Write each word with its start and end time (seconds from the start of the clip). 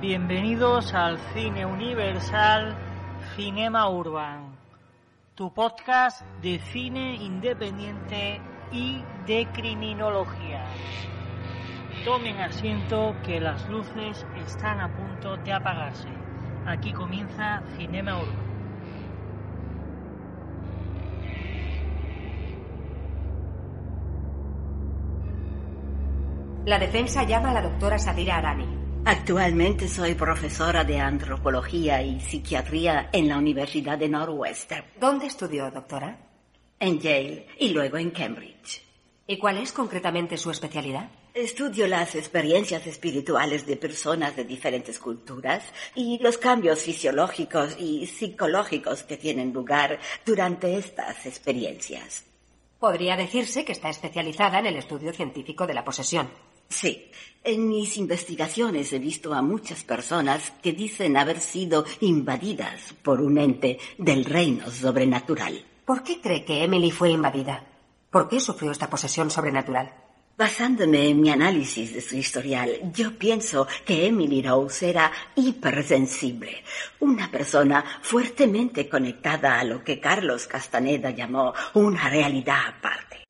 Bienvenidos 0.00 0.92
al 0.92 1.18
Cine 1.32 1.64
Universal 1.64 2.76
Cinema 3.34 3.88
Urban, 3.88 4.54
tu 5.34 5.54
podcast 5.54 6.20
de 6.42 6.58
cine 6.58 7.14
independiente 7.14 8.38
y 8.70 9.02
de 9.26 9.48
criminología. 9.54 10.66
Tomen 12.04 12.36
asiento 12.36 13.16
que 13.24 13.40
las 13.40 13.66
luces 13.70 14.26
están 14.44 14.80
a 14.80 14.94
punto 14.94 15.38
de 15.38 15.54
apagarse. 15.54 16.10
Aquí 16.66 16.92
comienza 16.92 17.62
Cinema 17.78 18.18
Urban. 18.18 18.46
La 26.66 26.78
defensa 26.78 27.22
llama 27.22 27.50
a 27.50 27.54
la 27.54 27.62
doctora 27.62 27.98
Sadira 27.98 28.36
Arani. 28.36 28.75
Actualmente 29.08 29.86
soy 29.86 30.16
profesora 30.16 30.82
de 30.82 30.98
antropología 30.98 32.02
y 32.02 32.18
psiquiatría 32.18 33.08
en 33.12 33.28
la 33.28 33.38
Universidad 33.38 33.96
de 33.96 34.08
Northwestern, 34.08 34.84
¿Dónde 34.98 35.26
estudió, 35.26 35.70
doctora? 35.70 36.18
en 36.80 36.98
Yale 36.98 37.46
y 37.60 37.68
luego 37.68 37.98
en 37.98 38.10
Cambridge. 38.10 38.82
¿Y 39.28 39.38
cuál 39.38 39.58
es 39.58 39.70
concretamente 39.70 40.36
su 40.36 40.50
especialidad? 40.50 41.08
Estudio 41.32 41.86
las 41.86 42.16
experiencias 42.16 42.84
espirituales 42.88 43.64
de 43.64 43.76
personas 43.76 44.34
de 44.34 44.44
diferentes 44.44 44.98
culturas 44.98 45.62
y 45.94 46.18
los 46.18 46.36
cambios 46.36 46.82
fisiológicos 46.82 47.76
y 47.78 48.08
psicológicos 48.08 49.04
que 49.04 49.16
tienen 49.16 49.52
lugar 49.52 50.00
durante 50.24 50.76
estas 50.76 51.26
experiencias. 51.26 52.24
Podría 52.80 53.16
decirse 53.16 53.64
que 53.64 53.70
está 53.70 53.88
especializada 53.88 54.58
en 54.58 54.66
el 54.66 54.76
estudio 54.76 55.12
científico 55.12 55.64
de 55.64 55.74
la 55.74 55.84
posesión. 55.84 56.28
Sí, 56.68 57.10
en 57.44 57.68
mis 57.68 57.96
investigaciones 57.96 58.92
he 58.92 58.98
visto 58.98 59.32
a 59.32 59.40
muchas 59.40 59.84
personas 59.84 60.52
que 60.62 60.72
dicen 60.72 61.16
haber 61.16 61.40
sido 61.40 61.84
invadidas 62.00 62.92
por 63.02 63.20
un 63.20 63.38
ente 63.38 63.78
del 63.98 64.24
reino 64.24 64.68
sobrenatural. 64.70 65.64
¿Por 65.84 66.02
qué 66.02 66.20
cree 66.20 66.44
que 66.44 66.64
Emily 66.64 66.90
fue 66.90 67.10
invadida? 67.10 67.62
¿Por 68.10 68.28
qué 68.28 68.40
sufrió 68.40 68.72
esta 68.72 68.90
posesión 68.90 69.30
sobrenatural? 69.30 69.92
Basándome 70.36 71.08
en 71.08 71.20
mi 71.20 71.30
análisis 71.30 71.94
de 71.94 72.00
su 72.00 72.16
historial, 72.16 72.92
yo 72.92 73.16
pienso 73.16 73.66
que 73.84 74.06
Emily 74.06 74.42
Rose 74.42 74.90
era 74.90 75.10
hipersensible, 75.34 76.62
una 77.00 77.30
persona 77.30 77.84
fuertemente 78.02 78.88
conectada 78.88 79.58
a 79.58 79.64
lo 79.64 79.82
que 79.82 79.98
Carlos 79.98 80.46
Castaneda 80.46 81.10
llamó 81.10 81.54
una 81.72 82.10
realidad 82.10 82.58
aparte. 82.76 83.24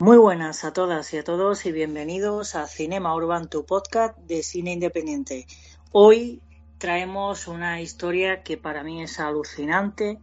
Muy 0.00 0.16
buenas 0.16 0.64
a 0.64 0.72
todas 0.72 1.12
y 1.12 1.18
a 1.18 1.24
todos 1.24 1.66
y 1.66 1.72
bienvenidos 1.72 2.54
a 2.54 2.66
Cinema 2.66 3.14
Urban, 3.14 3.50
tu 3.50 3.66
podcast 3.66 4.16
de 4.20 4.42
cine 4.42 4.72
independiente. 4.72 5.46
Hoy 5.92 6.40
traemos 6.78 7.46
una 7.46 7.82
historia 7.82 8.42
que 8.42 8.56
para 8.56 8.82
mí 8.82 9.02
es 9.02 9.20
alucinante. 9.20 10.18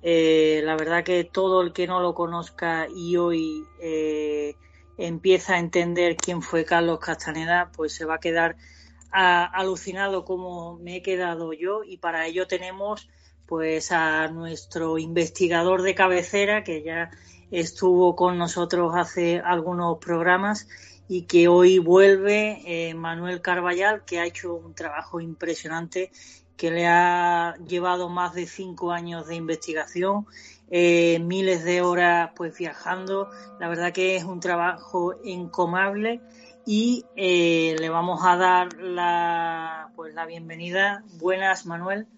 Eh, 0.00 0.60
la 0.62 0.76
verdad 0.76 1.02
que 1.02 1.24
todo 1.24 1.60
el 1.62 1.72
que 1.72 1.88
no 1.88 1.98
lo 1.98 2.14
conozca 2.14 2.86
y 2.94 3.16
hoy 3.16 3.64
eh, 3.82 4.54
empieza 4.96 5.54
a 5.54 5.58
entender 5.58 6.16
quién 6.16 6.40
fue 6.40 6.64
Carlos 6.64 7.00
Castaneda, 7.00 7.72
pues 7.74 7.94
se 7.94 8.04
va 8.04 8.14
a 8.14 8.20
quedar 8.20 8.54
a- 9.10 9.44
alucinado 9.44 10.24
como 10.24 10.78
me 10.78 10.98
he 10.98 11.02
quedado 11.02 11.52
yo 11.52 11.82
y 11.82 11.96
para 11.96 12.28
ello 12.28 12.46
tenemos 12.46 13.08
pues 13.46 13.90
a 13.90 14.28
nuestro 14.28 14.98
investigador 14.98 15.82
de 15.82 15.96
cabecera 15.96 16.62
que 16.62 16.84
ya 16.84 17.10
estuvo 17.50 18.16
con 18.16 18.38
nosotros 18.38 18.94
hace 18.94 19.40
algunos 19.44 19.98
programas 19.98 20.68
y 21.08 21.22
que 21.22 21.48
hoy 21.48 21.78
vuelve 21.78 22.60
eh, 22.66 22.94
Manuel 22.94 23.40
Carballal, 23.40 24.04
que 24.04 24.18
ha 24.18 24.26
hecho 24.26 24.54
un 24.54 24.74
trabajo 24.74 25.20
impresionante, 25.20 26.10
que 26.56 26.70
le 26.70 26.86
ha 26.86 27.56
llevado 27.66 28.08
más 28.08 28.34
de 28.34 28.46
cinco 28.46 28.90
años 28.92 29.26
de 29.26 29.36
investigación, 29.36 30.26
eh, 30.70 31.20
miles 31.20 31.64
de 31.64 31.82
horas 31.82 32.30
pues 32.34 32.56
viajando. 32.58 33.30
La 33.60 33.68
verdad 33.68 33.92
que 33.92 34.16
es 34.16 34.24
un 34.24 34.40
trabajo 34.40 35.14
encomable 35.24 36.20
y 36.66 37.04
eh, 37.14 37.76
le 37.78 37.88
vamos 37.88 38.22
a 38.24 38.36
dar 38.36 38.74
la 38.74 39.90
pues 39.94 40.14
la 40.14 40.26
bienvenida. 40.26 41.04
Buenas, 41.18 41.66
Manuel. 41.66 42.08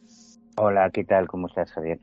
Hola, 0.56 0.90
¿qué 0.90 1.04
tal? 1.04 1.28
¿Cómo 1.28 1.48
estás, 1.48 1.70
Javier? 1.72 2.00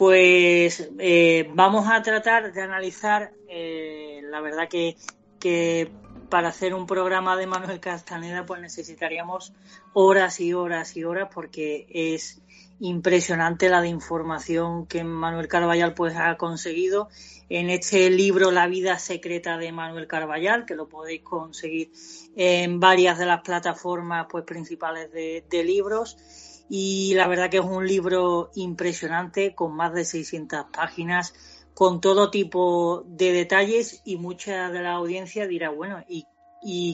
Pues 0.00 0.90
eh, 0.98 1.50
vamos 1.52 1.86
a 1.86 2.00
tratar 2.00 2.54
de 2.54 2.62
analizar, 2.62 3.34
eh, 3.46 4.22
la 4.30 4.40
verdad 4.40 4.66
que, 4.66 4.96
que 5.38 5.92
para 6.30 6.48
hacer 6.48 6.72
un 6.72 6.86
programa 6.86 7.36
de 7.36 7.46
Manuel 7.46 7.80
Castaneda 7.80 8.46
pues 8.46 8.62
necesitaríamos 8.62 9.52
horas 9.92 10.40
y 10.40 10.54
horas 10.54 10.96
y 10.96 11.04
horas 11.04 11.28
porque 11.34 11.86
es 11.90 12.40
impresionante 12.78 13.68
la 13.68 13.86
información 13.86 14.86
que 14.86 15.04
Manuel 15.04 15.48
Carballal 15.48 15.92
pues 15.92 16.16
ha 16.16 16.38
conseguido 16.38 17.10
en 17.50 17.68
este 17.68 18.08
libro 18.08 18.52
La 18.52 18.68
vida 18.68 18.98
secreta 18.98 19.58
de 19.58 19.70
Manuel 19.70 20.06
Carballal 20.06 20.64
que 20.64 20.76
lo 20.76 20.88
podéis 20.88 21.20
conseguir 21.20 21.92
en 22.36 22.80
varias 22.80 23.18
de 23.18 23.26
las 23.26 23.42
plataformas 23.42 24.28
pues 24.30 24.44
principales 24.44 25.12
de 25.12 25.62
libros 25.62 26.16
y 26.70 27.14
la 27.14 27.26
verdad 27.26 27.50
que 27.50 27.58
es 27.58 27.64
un 27.64 27.84
libro 27.86 28.50
impresionante 28.54 29.56
con 29.56 29.74
más 29.74 29.92
de 29.92 30.04
600 30.04 30.66
páginas 30.72 31.34
con 31.74 32.00
todo 32.00 32.30
tipo 32.30 33.04
de 33.06 33.32
detalles 33.32 34.02
y 34.04 34.16
mucha 34.16 34.70
de 34.70 34.82
la 34.82 34.92
audiencia 34.92 35.46
dirá, 35.46 35.70
bueno, 35.70 36.04
¿y, 36.08 36.26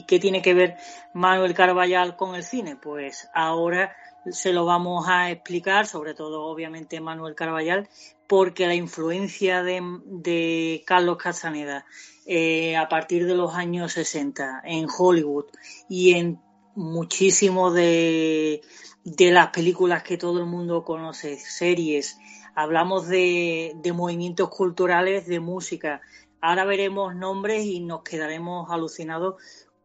qué 0.07 0.17
tiene 0.17 0.41
que 0.41 0.53
ver 0.53 0.77
Manuel 1.13 1.53
Carballal 1.53 2.15
con 2.15 2.35
el 2.35 2.43
cine? 2.43 2.77
Pues 2.77 3.29
ahora 3.33 3.95
se 4.31 4.53
lo 4.53 4.65
vamos 4.65 5.07
a 5.09 5.29
explicar, 5.29 5.87
sobre 5.87 6.13
todo 6.13 6.45
obviamente 6.45 7.01
Manuel 7.01 7.35
Carballal, 7.35 7.89
porque 8.27 8.65
la 8.65 8.75
influencia 8.75 9.61
de, 9.61 9.81
de 10.05 10.83
Carlos 10.87 11.17
Castaneda 11.17 11.85
eh, 12.25 12.77
a 12.77 12.87
partir 12.87 13.27
de 13.27 13.35
los 13.35 13.53
años 13.55 13.91
60 13.91 14.61
en 14.63 14.87
Hollywood 14.97 15.47
y 15.89 16.13
en 16.13 16.39
muchísimo 16.75 17.71
de, 17.71 18.61
de 19.07 19.31
las 19.31 19.51
películas 19.51 20.03
que 20.03 20.17
todo 20.17 20.39
el 20.39 20.45
mundo 20.47 20.83
conoce, 20.83 21.37
series, 21.37 22.19
hablamos 22.55 23.07
de, 23.07 23.71
de 23.77 23.93
movimientos 23.93 24.49
culturales, 24.49 25.27
de 25.27 25.39
música. 25.39 26.01
Ahora 26.41 26.65
veremos 26.65 27.15
nombres 27.15 27.63
y 27.63 27.79
nos 27.79 28.03
quedaremos 28.03 28.69
alucinados 28.69 29.35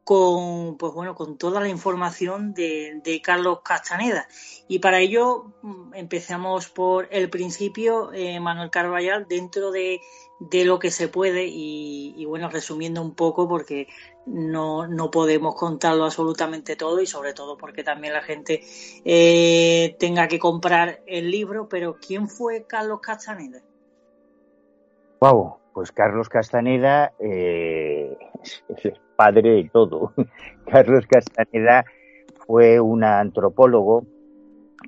con, 0.03 0.77
pues 0.77 0.93
bueno, 0.93 1.15
con 1.15 1.38
toda 1.38 1.60
la 1.60 1.69
información 1.69 2.53
de, 2.53 3.00
de 3.05 3.22
Carlos 3.22 3.60
Castaneda. 3.65 4.27
Y 4.66 4.81
para 4.81 4.99
ello 4.99 5.53
mm, 5.62 5.94
empezamos 5.94 6.69
por 6.69 7.06
el 7.12 7.31
principio, 7.31 8.12
eh, 8.12 8.41
Manuel 8.41 8.71
Carballal, 8.71 9.28
dentro 9.28 9.71
de, 9.71 10.00
de 10.41 10.65
lo 10.65 10.81
que 10.81 10.91
se 10.91 11.06
puede 11.06 11.47
y, 11.47 12.12
y 12.16 12.25
bueno, 12.25 12.50
resumiendo 12.50 13.00
un 13.00 13.15
poco 13.15 13.49
porque 13.49 13.87
no, 14.27 14.86
no 14.86 15.10
podemos 15.10 15.54
contarlo 15.54 16.04
absolutamente 16.04 16.77
todo 16.77 17.01
y 17.01 17.07
sobre 17.07 17.34
todo 17.34 17.57
porque 17.57 17.83
también 17.83 18.13
la 18.13 18.22
gente 18.22 18.63
eh, 19.04 19.97
tenga 19.98 20.28
que 20.28 20.39
comprar 20.39 21.01
el 21.07 21.30
libro, 21.30 21.69
pero 21.69 21.97
¿quién 21.97 22.28
fue 22.28 22.65
Carlos 22.66 23.01
Castaneda? 23.01 23.60
Wow, 25.21 25.57
pues 25.72 25.92
Carlos 25.92 26.28
Castaneda 26.28 27.13
eh, 27.19 28.16
es, 28.42 28.84
el 28.84 29.01
padre 29.16 29.51
de 29.51 29.71
todo. 29.72 30.13
Carlos 30.66 31.07
Castaneda 31.07 31.84
fue 32.47 32.80
un 32.80 33.04
antropólogo 33.04 34.04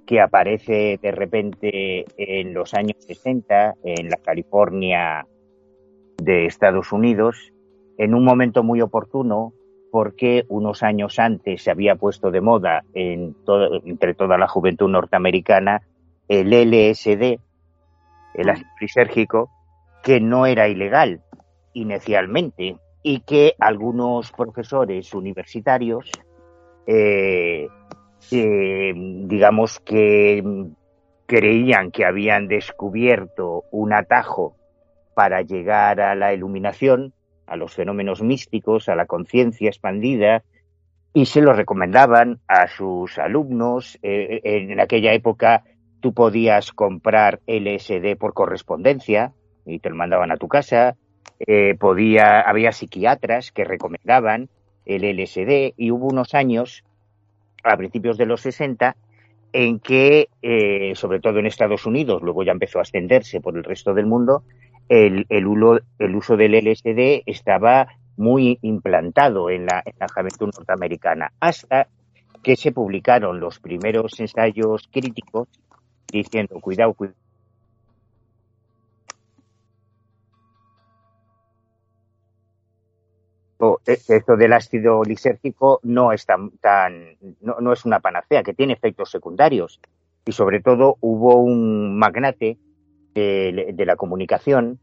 que 0.07 0.21
aparece 0.21 0.99
de 1.01 1.13
repente 1.13 2.05
en 2.17 2.53
los 2.53 2.75
años 2.75 2.97
60 3.07 3.75
en 3.85 4.09
la 4.09 4.17
California 4.17 5.25
de 6.17 6.47
Estados 6.47 6.93
Unidos 6.93 7.54
en 7.99 8.15
un 8.15 8.25
momento 8.25 8.63
muy 8.63 8.81
oportuno 8.81 9.53
porque 9.91 10.45
unos 10.49 10.83
años 10.83 11.19
antes 11.19 11.63
se 11.63 11.71
había 11.71 11.95
puesto 11.95 12.31
de 12.31 12.41
moda 12.41 12.83
en 12.95 13.35
todo, 13.45 13.81
entre 13.85 14.15
toda 14.15 14.37
la 14.39 14.49
juventud 14.49 14.89
norteamericana 14.89 15.83
el 16.29 16.51
LSD, 16.51 17.39
el 18.35 18.49
ácido 18.49 18.71
lisérgico, 18.81 19.51
que 20.03 20.21
no 20.21 20.47
era 20.47 20.69
ilegal 20.69 21.23
inicialmente, 21.75 22.77
y 23.03 23.21
que 23.21 23.55
algunos 23.59 24.33
profesores 24.33 25.13
universitarios, 25.13 26.11
eh, 26.87 27.69
digamos 28.31 29.81
que 29.81 30.43
creían 31.27 31.91
que 31.91 32.05
habían 32.07 32.49
descubierto 32.49 33.65
un 33.71 33.93
atajo 33.93 34.57
para 35.15 35.43
llegar 35.43 36.01
a 36.01 36.15
la 36.15 36.33
iluminación, 36.33 37.13
a 37.47 37.57
los 37.57 37.75
fenómenos 37.75 38.23
místicos, 38.23 38.89
a 38.89 38.95
la 38.95 39.07
conciencia 39.07 39.69
expandida, 39.69 40.43
y 41.13 41.27
se 41.27 41.41
lo 41.41 41.53
recomendaban 41.53 42.41
a 42.49 42.67
sus 42.67 43.19
alumnos. 43.19 43.99
Eh, 44.03 44.41
en 44.43 44.81
aquella 44.81 45.13
época 45.13 45.63
tú 46.01 46.13
podías 46.13 46.73
comprar 46.73 47.41
LSD 47.47 48.17
por 48.19 48.35
correspondencia 48.35 49.33
y 49.65 49.79
te 49.79 49.91
lo 49.91 49.97
mandaban 49.97 50.33
a 50.33 50.37
tu 50.37 50.49
casa. 50.49 50.97
Eh, 51.39 51.77
podía, 51.79 52.41
había 52.41 52.73
psiquiatras 52.73 53.53
que 53.53 53.65
recomendaban 53.65 54.49
el 54.85 55.05
LSD 55.05 55.75
y 55.77 55.91
hubo 55.91 56.09
unos 56.09 56.35
años, 56.35 56.85
a 57.63 57.77
principios 57.77 58.19
de 58.19 58.27
los 58.27 58.43
60, 58.43 58.97
en 59.53 59.79
que, 59.79 60.29
eh, 60.43 60.93
sobre 60.95 61.21
todo 61.21 61.39
en 61.39 61.47
Estados 61.47 61.87
Unidos, 61.87 62.23
luego 62.23 62.43
ya 62.43 62.53
empezó 62.53 62.81
a 62.81 62.83
extenderse 62.83 63.41
por 63.41 63.57
el 63.57 63.65
resto 63.65 63.95
del 63.95 64.07
mundo, 64.07 64.43
el, 64.89 65.27
el, 65.29 65.47
uso 65.47 66.37
del 66.37 66.55
LSD 66.55 67.23
estaba 67.27 67.89
muy 68.17 68.59
implantado 68.63 69.51
en 69.51 69.67
la, 69.67 69.83
en 69.85 69.95
la 69.99 70.07
juventud 70.09 70.51
norteamericana, 70.57 71.33
hasta 71.41 71.89
que 72.43 72.57
se 72.57 72.73
publicaron 72.73 73.41
los 73.41 73.59
primeros 73.59 74.21
ensayos 74.21 74.89
críticos 74.93 75.49
diciendo, 76.13 76.61
cuidado, 76.61 76.95
cuidado. 76.95 77.17
E, 83.87 83.99
esto 84.09 84.37
del 84.37 84.53
ácido 84.53 85.03
lisérgico 85.03 85.81
no 85.83 86.13
es 86.13 86.27
tan, 86.27 86.51
tan 86.59 87.17
no, 87.41 87.57
no, 87.61 87.73
es 87.73 87.85
una 87.85 88.01
panacea, 88.01 88.43
que 88.43 88.53
tiene 88.53 88.75
efectos 88.75 89.11
secundarios. 89.11 89.81
Y 90.27 90.33
sobre 90.33 90.61
todo 90.61 90.97
hubo 91.01 91.37
un 91.37 91.99
magnate 91.99 92.59
de, 93.15 93.85
la 93.87 93.97
comunicación 93.97 94.79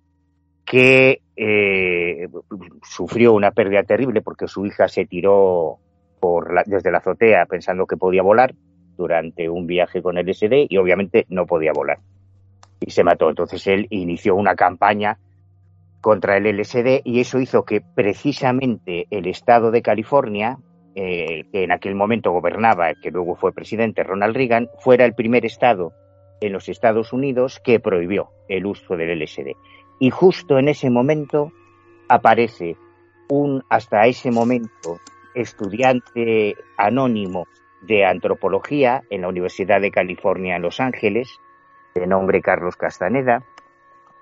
que 0.65 1.21
eh, 1.35 2.27
sufrió 2.83 3.33
una 3.33 3.51
pérdida 3.51 3.83
terrible 3.83 4.21
porque 4.21 4.47
su 4.47 4.65
hija 4.65 4.87
se 4.87 5.05
tiró 5.05 5.79
por 6.19 6.53
desde 6.65 6.91
la 6.91 6.99
azotea 6.99 7.45
pensando 7.45 7.85
que 7.85 7.97
podía 7.97 8.21
volar 8.21 8.53
durante 8.95 9.49
un 9.49 9.67
viaje 9.67 10.01
con 10.01 10.17
el 10.17 10.33
SD 10.33 10.67
y 10.69 10.77
obviamente 10.77 11.25
no 11.29 11.45
podía 11.45 11.71
volar. 11.73 11.99
Y 12.79 12.91
se 12.91 13.03
mató. 13.03 13.29
Entonces 13.29 13.65
él 13.67 13.87
inició 13.89 14.35
una 14.35 14.55
campaña 14.55 15.17
contra 16.01 16.37
el 16.37 16.45
LSD 16.45 17.01
y 17.03 17.19
eso 17.19 17.39
hizo 17.39 17.63
que 17.63 17.81
precisamente 17.81 19.07
el 19.11 19.27
estado 19.27 19.71
de 19.71 19.81
California, 19.81 20.57
eh, 20.95 21.45
que 21.51 21.63
en 21.63 21.71
aquel 21.71 21.95
momento 21.95 22.31
gobernaba, 22.31 22.93
que 22.95 23.11
luego 23.11 23.35
fue 23.35 23.53
presidente 23.53 24.03
Ronald 24.03 24.35
Reagan, 24.35 24.67
fuera 24.79 25.05
el 25.05 25.13
primer 25.13 25.45
estado 25.45 25.93
en 26.41 26.51
los 26.51 26.67
Estados 26.67 27.13
Unidos 27.13 27.61
que 27.63 27.79
prohibió 27.79 28.31
el 28.49 28.65
uso 28.65 28.97
del 28.97 29.17
LSD. 29.19 29.55
Y 29.99 30.09
justo 30.09 30.57
en 30.57 30.67
ese 30.67 30.89
momento 30.89 31.51
aparece 32.09 32.75
un, 33.29 33.63
hasta 33.69 34.07
ese 34.07 34.31
momento, 34.31 34.99
estudiante 35.33 36.55
anónimo 36.75 37.47
de 37.81 38.05
antropología 38.05 39.03
en 39.09 39.21
la 39.21 39.29
Universidad 39.29 39.79
de 39.79 39.91
California 39.91 40.55
en 40.55 40.63
Los 40.63 40.79
Ángeles, 40.79 41.39
de 41.95 42.07
nombre 42.07 42.41
Carlos 42.41 42.75
Castaneda, 42.75 43.43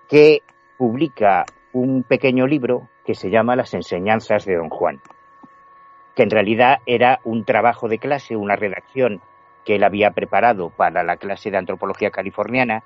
que 0.07 0.41
publica 0.77 1.45
un 1.73 2.03
pequeño 2.03 2.45
libro 2.45 2.89
que 3.05 3.15
se 3.15 3.29
llama 3.29 3.55
Las 3.55 3.73
enseñanzas 3.73 4.45
de 4.45 4.55
Don 4.55 4.69
Juan, 4.69 5.01
que 6.15 6.23
en 6.23 6.29
realidad 6.29 6.79
era 6.85 7.19
un 7.23 7.45
trabajo 7.45 7.87
de 7.87 7.99
clase, 7.99 8.35
una 8.35 8.55
redacción 8.55 9.21
que 9.65 9.75
él 9.75 9.83
había 9.83 10.11
preparado 10.11 10.69
para 10.69 11.03
la 11.03 11.17
clase 11.17 11.51
de 11.51 11.57
antropología 11.57 12.11
californiana 12.11 12.83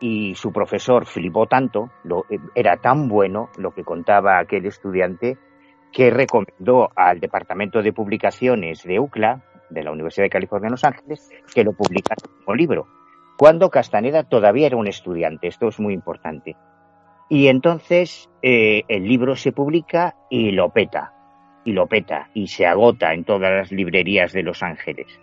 y 0.00 0.34
su 0.34 0.52
profesor 0.52 1.06
flipó 1.06 1.46
tanto, 1.46 1.90
lo, 2.02 2.24
era 2.54 2.76
tan 2.76 3.08
bueno 3.08 3.50
lo 3.56 3.72
que 3.72 3.84
contaba 3.84 4.38
aquel 4.38 4.66
estudiante 4.66 5.38
que 5.92 6.10
recomendó 6.10 6.90
al 6.96 7.20
Departamento 7.20 7.80
de 7.80 7.92
Publicaciones 7.92 8.82
de 8.82 8.98
UCLA, 8.98 9.42
de 9.70 9.82
la 9.84 9.92
Universidad 9.92 10.24
de 10.24 10.30
California 10.30 10.66
en 10.66 10.72
Los 10.72 10.84
Ángeles, 10.84 11.30
que 11.54 11.64
lo 11.64 11.72
publicara 11.72 12.22
como 12.44 12.56
libro, 12.56 12.86
cuando 13.36 13.70
Castaneda 13.70 14.24
todavía 14.24 14.66
era 14.66 14.76
un 14.76 14.88
estudiante. 14.88 15.48
Esto 15.48 15.68
es 15.68 15.78
muy 15.80 15.94
importante. 15.94 16.56
Y 17.28 17.46
entonces 17.46 18.28
eh, 18.42 18.82
el 18.88 19.04
libro 19.04 19.36
se 19.36 19.52
publica 19.52 20.16
y 20.28 20.50
lo 20.50 20.70
peta, 20.70 21.12
y 21.64 21.72
lo 21.72 21.86
peta, 21.86 22.28
y 22.34 22.48
se 22.48 22.66
agota 22.66 23.14
en 23.14 23.24
todas 23.24 23.52
las 23.52 23.72
librerías 23.72 24.32
de 24.32 24.42
Los 24.42 24.62
Ángeles. 24.62 25.20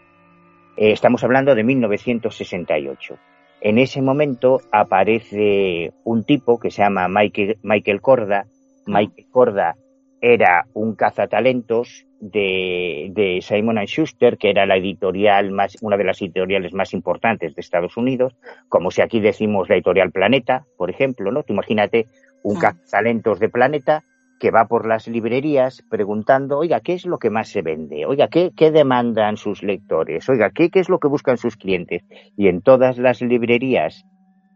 Eh, 0.78 0.92
estamos 0.92 1.24
hablando 1.24 1.54
de 1.54 1.64
1968. 1.64 3.18
En 3.62 3.78
ese 3.78 4.02
momento 4.02 4.62
aparece 4.72 5.94
un 6.04 6.24
tipo 6.24 6.60
que 6.60 6.72
se 6.72 6.82
llama 6.82 7.08
Michael, 7.08 7.58
Michael 7.62 8.02
Corda. 8.02 8.48
Michael 8.88 9.28
Corda 9.30 9.76
era 10.22 10.66
un 10.74 10.96
cazatalentos 10.96 12.06
de, 12.20 13.10
de 13.14 13.42
Simon 13.42 13.78
Schuster, 13.86 14.38
que 14.38 14.52
era 14.52 14.66
la 14.66 14.78
editorial 14.78 15.52
más, 15.52 15.78
una 15.82 15.98
de 15.98 16.04
las 16.04 16.22
editoriales 16.22 16.74
más 16.74 16.94
importantes 16.94 17.54
de 17.54 17.62
Estados 17.62 17.98
Unidos, 17.98 18.36
como 18.70 18.92
si 18.92 19.02
aquí 19.02 19.20
decimos 19.20 19.68
la 19.70 19.76
editorial 19.76 20.12
Planeta, 20.12 20.66
por 20.78 20.90
ejemplo, 20.90 21.32
¿no? 21.32 21.44
Tú 21.44 21.54
imagínate 21.54 22.08
un 22.44 22.58
ah. 22.58 22.60
cazatalentos 22.62 23.40
de 23.40 23.50
Planeta 23.50 24.04
que 24.42 24.52
va 24.52 24.66
por 24.66 24.88
las 24.88 25.08
librerías 25.08 25.84
preguntando, 25.90 26.58
oiga, 26.58 26.82
¿qué 26.82 26.94
es 26.94 27.06
lo 27.06 27.20
que 27.20 27.30
más 27.30 27.48
se 27.50 27.62
vende? 27.62 28.06
Oiga, 28.06 28.28
¿qué, 28.28 28.52
qué 28.56 28.72
demandan 28.72 29.38
sus 29.38 29.62
lectores? 29.62 30.28
Oiga, 30.28 30.50
¿qué, 30.50 30.70
¿qué, 30.70 30.80
es 30.80 30.90
lo 30.90 31.00
que 31.00 31.08
buscan 31.08 31.38
sus 31.38 31.56
clientes? 31.56 32.04
Y 32.36 32.48
en 32.48 32.62
todas 32.62 32.98
las 32.98 33.22
librerías 33.22 34.04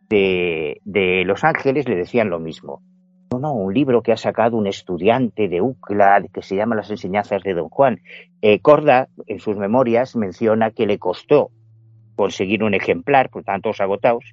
de, 0.09 0.81
de 0.83 1.23
Los 1.23 1.43
Ángeles 1.43 1.87
le 1.87 1.95
decían 1.95 2.29
lo 2.29 2.39
mismo 2.39 2.81
no, 3.39 3.53
un 3.53 3.73
libro 3.73 4.01
que 4.01 4.11
ha 4.11 4.17
sacado 4.17 4.57
un 4.57 4.67
estudiante 4.67 5.47
de 5.47 5.61
UCLA 5.61 6.25
que 6.33 6.41
se 6.41 6.55
llama 6.55 6.75
Las 6.75 6.89
enseñanzas 6.89 7.43
de 7.43 7.53
Don 7.53 7.69
Juan. 7.69 8.01
Eh, 8.41 8.59
Corda, 8.59 9.07
en 9.27 9.39
sus 9.39 9.57
memorias, 9.57 10.15
menciona 10.15 10.71
que 10.71 10.85
le 10.85 10.99
costó 10.99 11.51
conseguir 12.15 12.63
un 12.63 12.73
ejemplar, 12.73 13.29
por 13.29 13.43
tantos 13.43 13.81
agotados, 13.81 14.23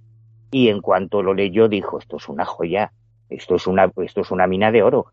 y 0.51 0.69
en 0.69 0.81
cuanto 0.81 1.23
lo 1.23 1.35
leyó 1.35 1.69
dijo, 1.69 1.99
esto 1.99 2.17
es 2.17 2.29
una 2.29 2.45
joya, 2.45 2.93
esto 3.29 3.57
es 3.57 3.67
una, 3.67 3.91
esto 4.05 4.21
es 4.21 4.31
una 4.31 4.47
mina 4.47 4.71
de 4.71 4.83
oro. 4.83 5.07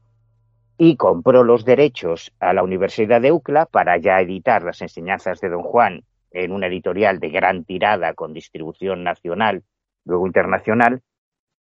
Y 0.81 0.95
compró 0.95 1.43
los 1.43 1.65
derechos 1.65 2.31
a 2.39 2.53
la 2.53 2.63
Universidad 2.63 3.19
de 3.19 3.33
UCLA 3.33 3.65
para 3.65 3.97
ya 3.97 4.21
editar 4.21 4.63
las 4.63 4.81
enseñanzas 4.81 5.41
de 5.41 5.49
Don 5.49 5.61
Juan 5.61 6.05
en 6.31 6.53
una 6.53 6.67
editorial 6.67 7.19
de 7.19 7.29
gran 7.31 7.65
tirada 7.65 8.13
con 8.13 8.33
distribución 8.33 9.03
nacional, 9.03 9.63
luego 10.05 10.25
internacional, 10.25 11.01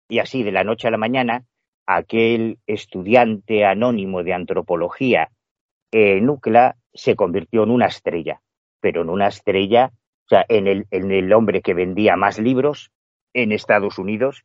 y 0.09 0.17
así 0.17 0.41
de 0.41 0.51
la 0.51 0.63
noche 0.63 0.87
a 0.87 0.91
la 0.91 0.97
mañana 0.97 1.45
aquel 1.85 2.57
estudiante 2.65 3.63
anónimo 3.63 4.23
de 4.23 4.33
antropología 4.33 5.29
en 5.91 6.27
UCLA 6.27 6.75
se 6.91 7.15
convirtió 7.15 7.61
en 7.61 7.69
una 7.69 7.85
estrella, 7.85 8.41
pero 8.79 9.03
en 9.03 9.09
una 9.09 9.27
estrella, 9.27 9.91
o 10.25 10.29
sea, 10.29 10.45
en 10.49 10.65
el, 10.65 10.87
en 10.89 11.11
el 11.11 11.31
hombre 11.31 11.61
que 11.61 11.75
vendía 11.75 12.15
más 12.15 12.39
libros 12.39 12.91
en 13.33 13.51
Estados 13.51 13.99
Unidos. 13.99 14.41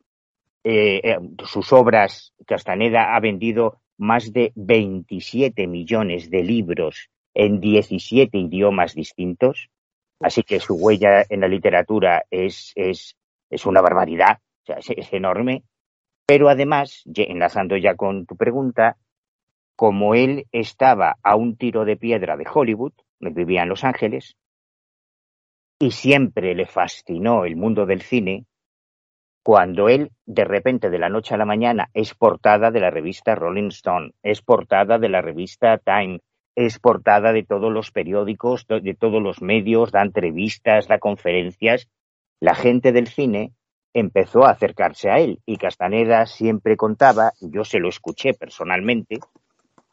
Eh, 0.64 1.00
eh, 1.02 1.18
sus 1.46 1.72
obras, 1.72 2.34
Castaneda 2.46 3.16
ha 3.16 3.20
vendido 3.20 3.80
más 4.00 4.32
de 4.32 4.52
27 4.56 5.66
millones 5.66 6.30
de 6.30 6.42
libros 6.42 7.10
en 7.34 7.60
17 7.60 8.36
idiomas 8.38 8.94
distintos, 8.94 9.68
así 10.20 10.42
que 10.42 10.58
su 10.58 10.74
huella 10.74 11.24
en 11.28 11.40
la 11.40 11.48
literatura 11.48 12.24
es, 12.30 12.72
es, 12.74 13.16
es 13.50 13.66
una 13.66 13.80
barbaridad, 13.80 14.38
sea, 14.64 14.94
es 14.96 15.12
enorme. 15.12 15.64
Pero 16.26 16.48
además, 16.48 17.02
enlazando 17.14 17.76
ya 17.76 17.94
con 17.94 18.26
tu 18.26 18.36
pregunta, 18.36 18.96
como 19.76 20.14
él 20.14 20.46
estaba 20.52 21.16
a 21.22 21.36
un 21.36 21.56
tiro 21.56 21.84
de 21.84 21.96
piedra 21.96 22.36
de 22.36 22.46
Hollywood, 22.52 22.92
vivía 23.18 23.62
en 23.62 23.68
Los 23.68 23.84
Ángeles, 23.84 24.36
y 25.78 25.90
siempre 25.92 26.54
le 26.54 26.66
fascinó 26.66 27.44
el 27.44 27.56
mundo 27.56 27.86
del 27.86 28.02
cine, 28.02 28.44
cuando 29.42 29.88
él 29.88 30.10
de 30.26 30.44
repente 30.44 30.90
de 30.90 30.98
la 30.98 31.08
noche 31.08 31.34
a 31.34 31.38
la 31.38 31.44
mañana 31.44 31.88
es 31.94 32.14
portada 32.14 32.70
de 32.70 32.80
la 32.80 32.90
revista 32.90 33.34
Rolling 33.34 33.68
Stone, 33.68 34.12
es 34.22 34.42
portada 34.42 34.98
de 34.98 35.08
la 35.08 35.22
revista 35.22 35.78
Time, 35.78 36.20
es 36.54 36.78
portada 36.78 37.32
de 37.32 37.42
todos 37.44 37.72
los 37.72 37.90
periódicos, 37.90 38.66
de 38.68 38.94
todos 38.94 39.22
los 39.22 39.40
medios, 39.40 39.92
da 39.92 40.02
entrevistas, 40.02 40.88
da 40.88 40.98
conferencias, 40.98 41.88
la 42.40 42.54
gente 42.54 42.92
del 42.92 43.06
cine 43.06 43.52
empezó 43.94 44.44
a 44.44 44.50
acercarse 44.50 45.10
a 45.10 45.18
él 45.18 45.40
y 45.46 45.56
Castaneda 45.56 46.26
siempre 46.26 46.76
contaba, 46.76 47.32
yo 47.40 47.64
se 47.64 47.78
lo 47.78 47.88
escuché 47.88 48.34
personalmente 48.34 49.18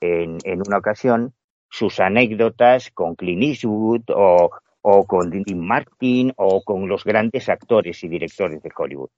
en, 0.02 0.40
una 0.66 0.78
ocasión, 0.78 1.34
sus 1.70 2.00
anécdotas 2.00 2.92
con 2.92 3.16
Clint 3.16 3.44
Eastwood 3.44 4.04
o, 4.10 4.52
o 4.82 5.06
con 5.06 5.30
Dean 5.30 5.60
Martin 5.60 6.34
o 6.36 6.64
con 6.64 6.88
los 6.88 7.04
grandes 7.04 7.50
actores 7.50 8.04
y 8.04 8.08
directores 8.08 8.62
de 8.62 8.72
Hollywood. 8.76 9.10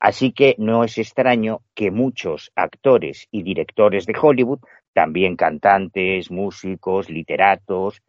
Así 0.00 0.32
que 0.32 0.54
no 0.58 0.82
es 0.82 0.96
extraño 0.96 1.60
que 1.74 1.90
muchos 1.90 2.50
actores 2.56 3.28
y 3.30 3.42
directores 3.42 4.06
de 4.06 4.14
Hollywood 4.20 4.60
también 4.94 5.36
cantantes, 5.36 6.30
músicos, 6.30 7.10
literatos, 7.10 8.02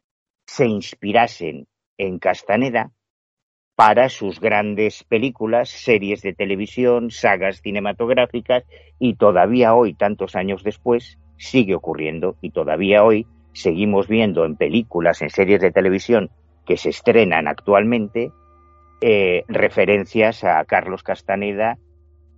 se 0.46 0.66
inspirasen 0.66 1.68
en 1.98 2.18
Castaneda 2.18 2.92
para 3.76 4.10
sus 4.10 4.40
grandes 4.40 5.04
películas, 5.04 5.70
series 5.70 6.22
de 6.22 6.34
televisión, 6.34 7.12
sagas 7.12 7.62
cinematográficas 7.62 8.64
y 8.98 9.16
todavía 9.16 9.74
hoy, 9.74 9.94
tantos 9.94 10.36
años 10.36 10.64
después, 10.64 11.18
sigue 11.38 11.76
ocurriendo 11.76 12.38
y 12.42 12.52
todavía 12.52 13.04
hoy 13.04 13.28
seguimos 13.54 14.08
viendo 14.08 14.46
en 14.46 14.56
películas, 14.56 15.22
en 15.22 15.30
series 15.30 15.62
de 15.62 15.72
televisión 15.72 16.30
que 16.66 16.78
se 16.78 16.90
estrenan 16.90 17.48
actualmente 17.48 18.32
eh, 19.04 19.46
referencias 19.48 20.44
a 20.44 20.64
Carlos 20.66 21.02
Castaneda, 21.02 21.80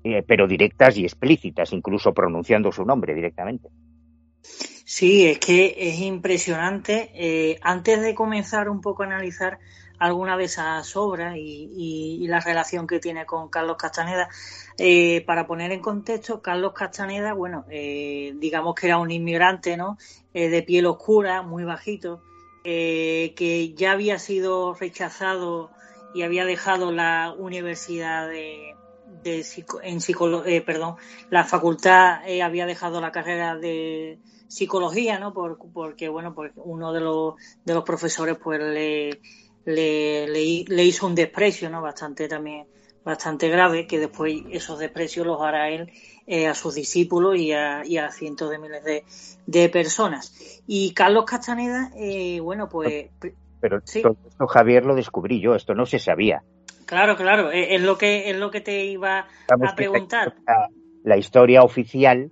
eh, 0.05 0.24
pero 0.25 0.48
directas 0.48 0.96
y 0.96 1.03
explícitas, 1.03 1.74
incluso 1.74 2.13
pronunciando 2.13 2.72
su 2.72 2.86
nombre 2.86 3.13
directamente. 3.13 3.67
Sí, 4.41 5.27
es 5.27 5.39
que 5.39 5.75
es 5.77 6.00
impresionante. 6.00 7.12
Eh, 7.15 7.60
antes 7.63 8.01
de 8.01 8.15
comenzar 8.15 8.70
un 8.70 8.79
poco 8.79 9.03
a 9.03 9.08
analizar 9.08 9.60
alguna 10.00 10.38
de 10.38 10.46
esas 10.46 10.96
obras 10.96 11.36
y, 11.38 12.25
la 12.29 12.39
relación 12.39 12.88
que 12.88 13.01
tiene 13.01 13.25
con 13.25 13.50
Carlos 13.50 13.75
Castaneda, 13.77 14.29
para 15.25 15.46
poner 15.46 15.74
en 15.74 15.82
contexto, 15.82 16.41
Carlos 16.41 16.72
Castaneda, 16.74 17.34
bueno, 17.34 17.65
digamos 17.67 18.75
que 18.75 18.88
era 18.88 18.98
un 18.98 19.12
inmigrante, 19.12 19.77
¿no? 19.77 19.98
de 20.34 20.63
piel 20.63 20.86
oscura, 20.88 21.41
muy 21.41 21.63
bajito, 21.63 22.22
que 22.63 23.74
ya 23.77 23.91
había 23.91 24.17
sido 24.20 24.74
rechazado 24.74 25.70
y 26.13 26.22
había 26.22 26.46
dejado 26.46 26.91
la 26.91 27.34
universidad 27.38 28.29
de, 28.29 28.75
en 29.84 30.01
psicología, 30.01 30.55
eh, 30.55 30.62
perdón, 30.62 30.96
la 31.29 31.43
facultad 31.43 32.27
eh, 32.27 32.41
había 32.41 32.65
dejado 32.65 33.01
la 33.01 33.12
carrera 33.12 33.55
de 33.55 34.20
psicología, 34.48 35.20
¿no? 35.20 35.34
Por, 35.34 35.58
porque, 35.74 36.10
bueno, 36.10 36.34
pues 36.34 36.51
uno 36.55 36.93
de 36.93 37.01
los, 37.01 37.36
de 37.65 37.74
los 37.74 37.84
profesores 37.84 38.38
pues 38.41 38.60
le, 38.60 39.22
le, 39.65 40.27
le, 40.27 40.84
hizo 40.84 41.08
un 41.08 41.15
desprecio, 41.15 41.70
¿no? 41.70 41.82
Bastante 41.82 42.27
también, 42.27 42.67
bastante 43.03 43.50
grave, 43.50 43.88
que 43.88 44.00
después 44.00 44.43
esos 44.51 44.79
desprecios 44.79 45.25
los 45.25 45.41
hará 45.41 45.70
él 45.70 45.91
eh, 46.27 46.48
a 46.48 46.53
sus 46.53 46.75
discípulos 46.75 47.38
y 47.38 47.51
a, 47.51 47.84
y 47.86 47.98
a 47.98 48.12
cientos 48.12 48.50
de 48.50 48.60
miles 48.60 48.84
de, 48.84 49.05
de 49.46 49.70
personas. 49.70 50.62
Y 50.67 50.93
Carlos 50.93 51.25
Castaneda, 51.25 51.91
bueno, 52.41 52.70
pues 52.70 53.10
pero 53.63 53.79
todo 53.79 54.17
esto, 54.27 54.46
Javier, 54.46 54.84
lo 54.84 54.93
descubrí 54.93 55.39
yo, 55.39 55.55
esto 55.55 55.74
no 55.74 55.86
se 55.86 55.98
sabía. 55.98 56.43
Claro, 56.86 57.15
claro, 57.15 57.50
es 57.50 57.82
lo 57.82 57.98
que, 57.98 58.29
es 58.29 58.38
lo 58.38 58.51
que 58.51 58.60
te 58.60 58.84
iba 58.84 59.20
a 59.20 59.75
preguntar. 59.77 60.34
La, 61.05 61.15
historia 61.15 61.63
oficial 61.63 62.29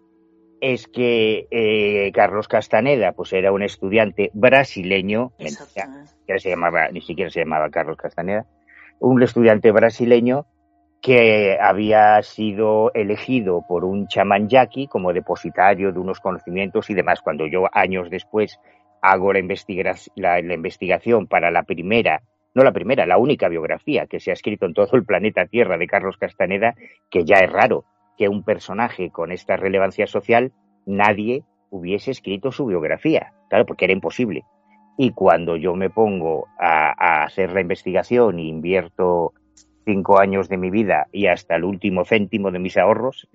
es 0.60 0.88
que 0.88 1.48
eh, 1.50 2.12
Carlos 2.12 2.50
Castaneda 2.50 3.14
pues 3.14 3.32
era 3.32 3.54
un 3.54 3.64
estudiante 3.64 4.30
brasileño, 4.34 5.32
se 5.40 6.50
llamaba, 6.50 6.90
ni 6.90 7.00
siquiera 7.00 7.32
se 7.32 7.40
llamaba 7.40 7.70
Carlos 7.70 7.96
Castaneda, 7.96 8.46
un 9.00 9.24
estudiante 9.24 9.72
brasileño 9.72 10.48
que 11.02 11.58
había 11.62 12.22
sido 12.24 12.92
elegido 12.94 13.64
por 13.70 13.86
un 13.86 14.08
chamán 14.08 14.50
yaqui 14.50 14.88
como 14.88 15.14
depositario 15.14 15.94
de 15.94 16.00
unos 16.00 16.20
conocimientos 16.20 16.90
y 16.90 16.94
demás. 16.94 17.22
Cuando 17.22 17.48
yo 17.48 17.68
años 17.72 18.10
después 18.10 18.60
hago 19.02 19.34
la, 19.34 19.40
investigación 19.40 21.28
para 21.28 21.52
la 21.52 21.64
primera, 21.64 22.22
no 22.54 22.64
la 22.64 22.72
primera, 22.72 23.06
la 23.06 23.18
única 23.18 23.50
biografía 23.50 24.06
que 24.06 24.20
se 24.20 24.30
ha 24.30 24.34
escrito 24.34 24.66
en 24.66 24.74
todo 24.74 24.96
el 24.96 25.06
planeta 25.06 25.48
Tierra 25.48 25.78
de 25.78 25.88
Carlos 25.88 26.18
Castaneda, 26.18 26.76
que 27.10 27.26
ya 27.26 27.38
es 27.38 27.52
raro 27.52 27.86
que 28.18 28.30
un 28.30 28.44
personaje 28.44 29.10
con 29.10 29.32
esta 29.32 29.58
relevancia 29.58 30.06
social 30.06 30.54
nadie 30.86 31.44
hubiese 31.72 32.12
escrito 32.12 32.52
su 32.52 32.68
biografía, 32.68 33.34
claro, 33.50 33.66
porque 33.66 33.86
era 33.86 33.94
imposible. 33.94 34.44
Y 34.98 35.12
cuando 35.12 35.56
yo 35.56 35.74
me 35.76 35.90
pongo 35.90 36.48
a, 36.60 36.94
a 36.98 37.24
hacer 37.24 37.54
la 37.54 37.62
investigación 37.62 38.38
e 38.38 38.44
invierto 38.44 39.34
cinco 39.86 40.20
años 40.20 40.48
de 40.48 40.58
mi 40.58 40.70
vida 40.70 41.08
y 41.12 41.26
hasta 41.26 41.56
el 41.56 41.64
último 41.64 42.06
céntimo 42.06 42.52
de 42.52 42.60
mis 42.60 42.78
ahorros 42.78 43.28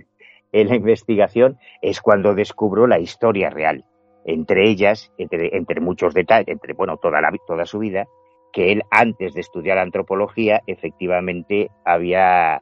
en 0.52 0.68
la 0.68 0.76
investigación, 0.76 1.58
es 1.82 2.00
cuando 2.00 2.34
descubro 2.34 2.86
la 2.86 3.00
historia 3.00 3.50
real 3.50 3.84
entre 4.26 4.68
ellas, 4.68 5.12
entre, 5.18 5.80
muchos 5.80 6.12
detalles, 6.12 6.48
entre 6.48 6.74
bueno, 6.74 6.96
toda, 6.96 7.20
la, 7.20 7.32
toda 7.46 7.64
su 7.64 7.78
vida, 7.78 8.06
que 8.52 8.72
él 8.72 8.82
antes 8.90 9.34
de 9.34 9.40
estudiar 9.40 9.78
antropología 9.78 10.62
efectivamente 10.66 11.70
había 11.84 12.60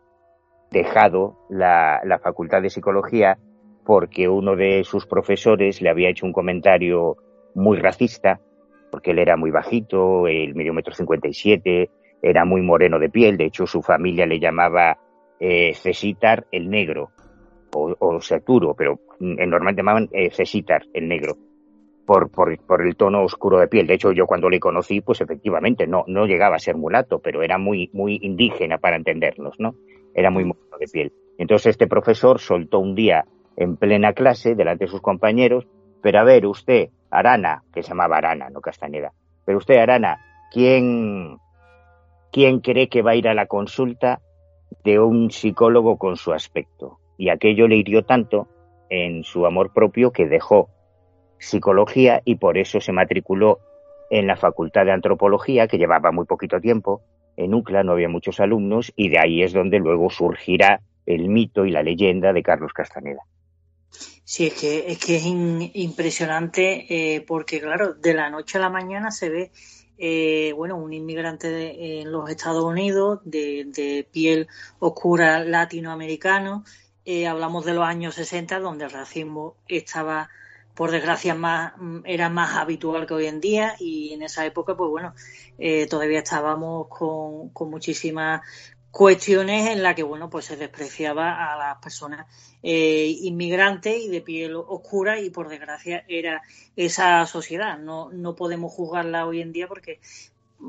dejado 0.71 1.39
la, 1.49 2.03
la, 2.05 2.19
facultad 2.19 2.61
de 2.61 2.69
psicología 2.69 3.39
porque 3.85 4.29
uno 4.29 4.57
de 4.57 4.85
sus 4.85 5.07
profesores 5.07 5.81
le 5.81 5.89
había 5.89 6.11
hecho 6.11 6.27
un 6.27 6.33
comentario 6.33 7.17
muy 7.55 7.79
racista, 7.79 8.41
porque 8.91 9.13
él 9.13 9.19
era 9.19 9.37
muy 9.37 9.51
bajito, 9.51 10.27
el 10.27 10.55
medio 10.55 10.75
metro 10.75 10.95
cincuenta 10.95 11.29
y 11.29 11.35
siete, 11.35 11.91
era 12.21 12.45
muy 12.45 12.61
moreno 12.61 12.99
de 12.99 13.09
piel, 13.09 13.39
de 13.39 13.47
hecho 13.47 13.67
su 13.67 13.81
familia 13.81 14.27
le 14.27 14.39
llamaba 14.39 14.99
eh, 15.41 15.73
Cesitar 15.75 16.47
el 16.53 16.69
negro, 16.69 17.11
o, 17.75 17.95
o 17.99 18.21
Saturo, 18.21 18.75
pero 18.75 19.01
normalmente 19.21 19.81
llamaban 19.81 20.09
eh, 20.13 20.31
Cesitar 20.31 20.83
el 20.93 21.09
negro 21.09 21.37
por, 22.07 22.31
por, 22.31 22.59
por, 22.65 22.87
el 22.87 22.97
tono 22.97 23.23
oscuro 23.23 23.59
de 23.59 23.69
piel. 23.69 23.87
De 23.87 23.95
hecho, 23.95 24.13
yo 24.13 24.27
cuando 24.27 24.51
le 24.51 24.61
conocí, 24.61 25.01
pues 25.01 25.21
efectivamente 25.21 25.87
no, 25.87 26.05
no 26.07 26.27
llegaba 26.27 26.57
a 26.57 26.61
ser 26.61 26.77
mulato, 26.77 27.19
pero 27.19 27.43
era 27.43 27.59
muy, 27.59 27.91
muy 27.93 28.19
indígena 28.23 28.79
para 28.79 28.97
entendernos, 28.97 29.55
¿no? 29.59 29.75
Era 30.15 30.31
muy 30.31 30.45
moreno 30.45 30.77
de 30.79 30.87
piel. 30.87 31.13
Entonces 31.39 31.71
este 31.71 31.87
profesor 31.87 32.39
soltó 32.39 32.79
un 32.79 32.95
día 32.95 33.25
en 33.57 33.77
plena 33.77 34.13
clase, 34.13 34.55
delante 34.55 34.85
de 34.85 34.91
sus 34.91 35.01
compañeros, 35.01 35.67
pero 36.03 36.21
a 36.21 36.25
ver, 36.25 36.47
usted, 36.47 36.91
Arana, 37.11 37.63
que 37.73 37.83
se 37.83 37.91
llamaba 37.91 38.19
Arana, 38.19 38.51
no 38.51 38.61
Castañeda, 38.61 39.13
pero 39.45 39.59
usted, 39.59 39.77
Arana, 39.77 40.19
¿quién, 40.51 41.39
quién 42.33 42.61
cree 42.61 42.89
que 42.89 43.03
va 43.03 43.13
a 43.13 43.17
ir 43.17 43.29
a 43.29 43.35
la 43.35 43.47
consulta 43.47 44.21
de 44.85 44.99
un 44.99 45.31
psicólogo 45.31 45.97
con 45.97 46.17
su 46.17 46.33
aspecto? 46.33 46.99
Y 47.17 47.29
aquello 47.29 47.69
le 47.69 47.77
hirió 47.77 48.05
tanto 48.05 48.49
en 48.91 49.25
su 49.25 49.47
amor 49.47 49.73
propio 49.73 50.13
que 50.13 50.27
dejó 50.27 50.69
psicología 51.39 52.23
y 52.25 52.37
por 52.37 52.59
eso 52.59 52.81
se 52.81 52.93
matriculó 52.93 53.61
en 54.11 54.27
la 54.27 54.37
Facultad 54.37 54.85
de 54.85 54.93
Antropología, 54.93 55.67
que 55.67 55.79
llevaba 55.79 56.13
muy 56.13 56.27
poquito 56.27 56.61
tiempo. 56.61 57.03
En 57.37 57.55
UCLA 57.55 57.83
no 57.83 57.93
había 57.93 58.09
muchos 58.09 58.41
alumnos 58.41 58.93
y 58.97 59.09
de 59.09 59.19
ahí 59.19 59.43
es 59.43 59.53
donde 59.53 59.79
luego 59.79 60.11
surgirá 60.11 60.81
el 61.07 61.29
mito 61.29 61.67
y 61.67 61.71
la 61.71 61.83
leyenda 61.83 62.33
de 62.33 62.43
Carlos 62.43 62.73
Castaneda. 62.73 63.23
Sí, 64.25 64.47
es 64.47 64.55
que 64.55 64.91
es, 64.91 64.99
que 64.99 65.17
es 65.17 65.25
impresionante 65.27 66.87
eh, 66.89 67.21
porque, 67.21 67.61
claro, 67.61 67.95
de 67.95 68.15
la 68.15 68.31
noche 68.31 68.59
a 68.59 68.61
la 68.61 68.71
mañana 68.71 69.11
se 69.11 69.29
ve, 69.29 69.53
eh, 69.99 70.53
bueno, 70.57 70.77
un 70.77 70.93
inmigrante 70.93 72.01
en 72.01 72.11
los 72.11 72.31
Estados 72.31 72.65
Unidos 72.65 73.21
de, 73.25 74.09
piel 74.11 74.49
oscura 74.79 75.45
latinoamericano. 75.45 76.65
Eh, 77.05 77.27
hablamos 77.27 77.65
de 77.67 77.75
los 77.75 77.85
años 77.85 78.15
60, 78.15 78.61
donde 78.61 78.87
el 78.87 78.91
racismo 78.91 79.57
estaba 79.69 80.31
por 80.75 80.91
desgracia 80.91 81.35
más 81.35 81.73
era 82.05 82.29
más 82.29 82.57
habitual 82.57 83.07
que 83.07 83.15
hoy 83.15 83.27
en 83.27 83.41
día 83.41 83.77
y 83.79 84.13
en 84.13 84.23
esa 84.23 84.45
época 84.45 84.77
pues 84.77 84.91
bueno 84.91 85.15
eh, 85.59 85.87
todavía 85.87 86.19
estábamos 86.19 86.89
con, 86.89 87.51
con 87.51 87.71
muchísimas 87.71 88.43
cuestiones 88.95 89.71
en 89.71 89.83
las 89.83 89.97
que 89.97 90.05
bueno 90.05 90.31
pues 90.31 90.45
se 90.45 90.57
despreciaba 90.57 91.53
a 91.53 91.57
las 91.57 91.79
personas 91.79 92.27
eh, 92.63 93.19
inmigrantes 93.23 94.01
y 94.01 94.09
de 94.09 94.21
piel 94.21 94.55
oscura 94.55 95.21
y 95.21 95.31
por 95.31 95.49
desgracia 95.49 96.05
era 96.09 96.43
esa 96.77 97.27
sociedad. 97.27 97.77
No 97.77 98.11
no 98.11 98.37
podemos 98.37 98.73
juzgarla 98.73 99.27
hoy 99.27 99.41
en 99.41 99.53
día 99.53 99.67
porque 99.67 100.01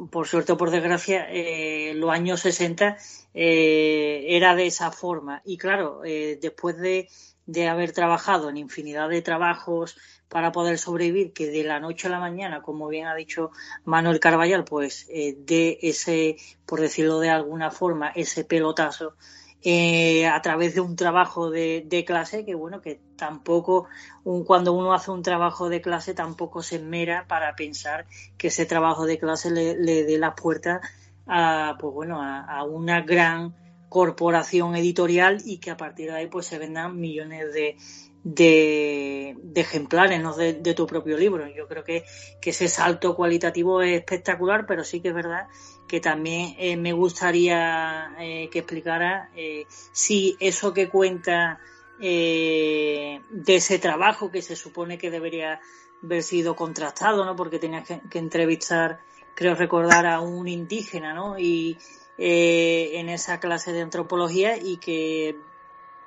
por 0.09 0.27
suerte 0.27 0.53
o 0.53 0.57
por 0.57 0.71
desgracia 0.71 1.27
eh, 1.29 1.93
los 1.93 2.09
años 2.09 2.41
60 2.41 2.97
eh, 3.35 4.25
era 4.27 4.55
de 4.55 4.65
esa 4.65 4.91
forma. 4.91 5.43
Y 5.45 5.57
claro 5.57 6.01
después 6.01 6.77
de 6.77 7.07
de 7.46 7.68
haber 7.68 7.92
trabajado 7.92 8.50
en 8.50 8.58
infinidad 8.58 9.10
de 9.10 9.22
trabajos 9.22 9.98
para 10.30 10.52
poder 10.52 10.78
sobrevivir, 10.78 11.34
que 11.34 11.48
de 11.48 11.64
la 11.64 11.80
noche 11.80 12.08
a 12.08 12.12
la 12.12 12.20
mañana, 12.20 12.62
como 12.62 12.88
bien 12.88 13.08
ha 13.08 13.16
dicho 13.16 13.52
Manuel 13.84 14.20
Carballal, 14.20 14.64
pues 14.66 15.06
eh, 15.10 15.36
de 15.38 15.78
ese, 15.82 16.38
por 16.66 16.82
decirlo 16.82 17.20
de 17.20 17.30
alguna 17.30 17.72
forma, 17.72 18.10
ese 18.10 18.44
pelotazo 18.44 19.16
eh, 19.62 20.28
a 20.28 20.42
través 20.42 20.75
de 20.75 20.82
un 20.82 20.96
trabajo 20.96 21.50
de, 21.50 22.04
clase, 22.06 22.46
que 22.46 22.56
bueno, 22.56 22.82
que 22.82 23.00
tampoco, 23.16 23.88
un, 24.24 24.44
cuando 24.44 24.74
uno 24.74 24.94
hace 24.94 25.12
un 25.12 25.24
trabajo 25.24 25.70
de 25.70 25.82
clase, 25.82 26.14
tampoco 26.14 26.62
se 26.62 26.80
mera 26.80 27.25
para 27.28 27.56
pensar 27.56 28.06
que 28.38 28.48
ese 28.48 28.66
trabajo 28.66 29.06
de 29.06 29.18
clase 29.18 29.50
le, 29.52 29.75
dé 29.75 30.18
las 30.18 30.36
puertas 30.36 30.82
a, 31.25 31.78
pues 31.80 31.94
bueno, 31.94 32.22
a 32.22 32.64
una 32.64 33.02
gran 33.02 33.56
corporación 33.89 34.75
editorial 34.75 35.42
y 35.46 35.60
que 35.60 35.72
a 35.72 35.77
partir 35.77 36.12
de 36.12 36.18
ahí 36.18 36.27
pues 36.27 36.46
se 36.48 36.58
vendan 36.58 37.00
millones 37.00 37.54
de, 37.54 37.77
de, 38.24 39.36
ejemplares 39.56 40.22
¿no? 40.22 40.36
de, 40.36 40.74
tu 40.74 40.88
propio 40.88 41.18
libro. 41.18 41.48
Yo 41.48 41.68
creo 41.68 41.84
que, 41.84 42.04
que, 42.42 42.50
ese 42.50 42.68
salto 42.68 43.15
cualitativo 43.15 43.82
es 43.82 44.00
espectacular, 44.00 44.65
pero 44.65 44.84
sí 44.84 45.00
que 45.00 45.10
es 45.10 45.13
verdad 45.13 45.48
que 45.88 46.00
también 46.00 46.56
eh, 46.58 46.75
me 46.75 46.94
gustaría 46.94 48.15
eh, 48.20 48.50
que 48.51 48.60
explicara 48.60 49.30
eh, 49.36 49.65
si 49.92 50.36
eso 50.39 50.74
que 50.74 50.89
cuenta 50.89 51.60
de 51.98 53.22
ese 53.48 53.80
trabajo 53.80 54.30
que 54.30 54.42
se 54.42 54.58
supone 54.58 54.98
que 54.98 55.10
debería 55.10 55.62
haber 56.04 56.24
sido 56.24 56.54
contrastado, 56.54 57.24
¿no? 57.24 57.38
Porque 57.38 57.58
tenías 57.58 57.88
que, 57.88 58.20
entrevistar, 58.20 59.00
creo 59.34 59.56
recordar, 59.56 60.06
a 60.06 60.20
un 60.20 60.50
indígena, 60.50 61.13
¿no? 61.13 61.39
Y 61.39 61.77
eh, 62.17 62.91
en 62.93 63.10
esa 63.10 63.39
clase 63.39 63.74
de 63.74 63.81
antropología 63.81 64.57
y 64.57 64.77
que 64.77 65.36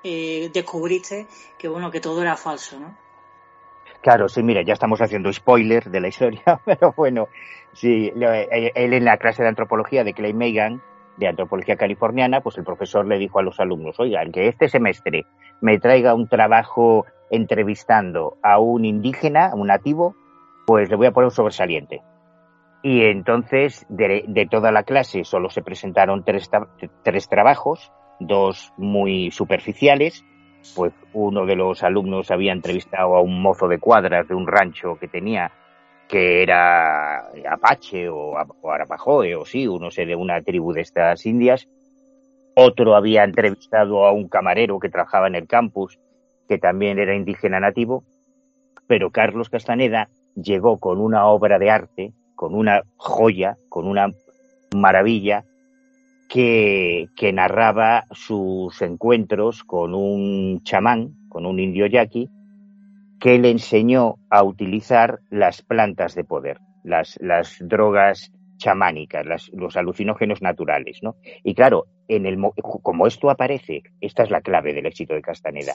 eh, 0.04 0.50
descubriste 0.52 1.26
que, 1.58 1.68
bueno, 1.68 1.90
que 1.90 2.00
todo 2.00 2.22
era 2.22 2.36
falso, 2.36 2.78
¿no? 2.78 2.96
Claro, 4.00 4.28
sí, 4.28 4.42
mira, 4.42 4.62
ya 4.62 4.74
estamos 4.74 5.00
haciendo 5.00 5.32
spoiler 5.32 5.90
de 5.90 6.00
la 6.00 6.08
historia, 6.08 6.60
pero 6.64 6.94
bueno, 6.96 7.28
sí, 7.72 8.12
él 8.14 8.92
en 8.94 9.04
la 9.04 9.16
clase 9.16 9.42
de 9.42 9.48
antropología 9.48 10.04
de 10.04 10.14
Clay 10.14 10.32
Megan, 10.32 10.80
de 11.16 11.26
antropología 11.26 11.76
californiana, 11.76 12.40
pues 12.40 12.56
el 12.58 12.64
profesor 12.64 13.06
le 13.06 13.18
dijo 13.18 13.40
a 13.40 13.42
los 13.42 13.58
alumnos, 13.58 13.98
oigan, 13.98 14.30
que 14.30 14.46
este 14.46 14.68
semestre 14.68 15.26
me 15.60 15.78
traiga 15.78 16.14
un 16.14 16.28
trabajo 16.28 17.06
entrevistando 17.30 18.38
a 18.42 18.58
un 18.58 18.84
indígena, 18.84 19.46
a 19.46 19.54
un 19.54 19.66
nativo, 19.66 20.14
pues 20.66 20.88
le 20.88 20.96
voy 20.96 21.06
a 21.06 21.12
poner 21.12 21.26
un 21.26 21.34
sobresaliente. 21.34 22.02
Y 22.82 23.02
entonces, 23.02 23.87
de, 23.88 24.49
toda 24.50 24.70
la 24.70 24.85
clase, 24.85 25.25
solo 25.25 25.50
se 25.50 25.62
presentaron 25.62 26.25
tres, 26.25 26.50
tres 27.02 27.28
trabajos, 27.28 27.92
dos 28.20 28.73
muy 28.76 29.30
superficiales, 29.30 30.25
pues 30.76 30.92
uno 31.12 31.47
de 31.47 31.56
los 31.56 31.82
alumnos 31.82 32.30
había 32.30 32.52
entrevistado 32.52 33.16
a 33.16 33.20
un 33.20 33.42
mozo 33.42 33.68
de 33.68 33.78
cuadras 33.78 34.28
de 34.28 34.35
un 34.35 34.47
rancho 34.47 34.97
que 35.00 35.08
tenía 35.08 35.50
que 36.08 36.42
era 36.42 37.28
Apache 37.50 38.08
o, 38.08 38.32
o 38.62 38.70
Arapahoe 38.70 39.35
o 39.35 39.44
sí, 39.44 39.68
uno 39.68 39.90
sé, 39.90 40.06
de 40.06 40.16
una 40.16 40.40
tribu 40.40 40.73
de 40.73 40.80
estas 40.80 41.26
indias. 41.26 41.68
Otro 42.54 42.97
había 42.97 43.25
entrevistado 43.25 44.06
a 44.06 44.12
un 44.12 44.28
camarero 44.28 44.80
que 44.80 44.88
trabajaba 44.88 45.28
en 45.28 45.35
el 45.35 45.47
campus, 45.47 45.99
que 46.49 46.58
también 46.58 46.99
era 46.99 47.14
indígena 47.14 47.61
nativo. 47.61 48.04
Pero 48.87 49.11
Carlos 49.11 49.50
Castaneda 49.50 50.08
llegó 50.35 50.78
con 50.78 50.99
una 50.99 51.26
obra 51.26 51.58
de 51.58 51.70
arte, 51.70 52.12
con 52.38 52.54
una 52.54 52.85
joya, 52.99 53.59
con 53.68 53.88
una 53.88 54.14
maravilla, 54.73 55.45
que, 56.28 57.09
que 57.16 57.33
narraba 57.33 58.04
sus 58.12 58.80
encuentros 58.80 59.64
con 59.64 59.92
un 59.92 60.62
chamán, 60.62 61.16
con 61.28 61.47
un 61.47 61.59
indio 61.59 61.87
yaqui, 61.87 62.30
que 63.18 63.40
le 63.40 63.50
enseñó 63.50 64.18
a 64.30 64.45
utilizar 64.45 65.18
las 65.30 65.62
plantas 65.62 66.14
de 66.14 66.23
poder, 66.23 66.61
las, 66.85 67.18
las 67.21 67.57
drogas 67.59 68.30
chamánicas, 68.57 69.50
los 69.52 69.76
alucinógenos 69.76 70.40
naturales, 70.40 71.00
¿no? 71.02 71.16
Y 71.42 71.57
claro, 71.57 71.87
en 72.07 72.25
el, 72.25 72.38
como 72.62 73.09
esto 73.09 73.30
aparece, 73.30 73.83
esta 74.00 74.23
es 74.23 74.30
la 74.30 74.42
clave 74.42 74.75
del 74.75 74.87
éxito 74.87 75.14
de 75.14 75.23
Castaneda, 75.23 75.73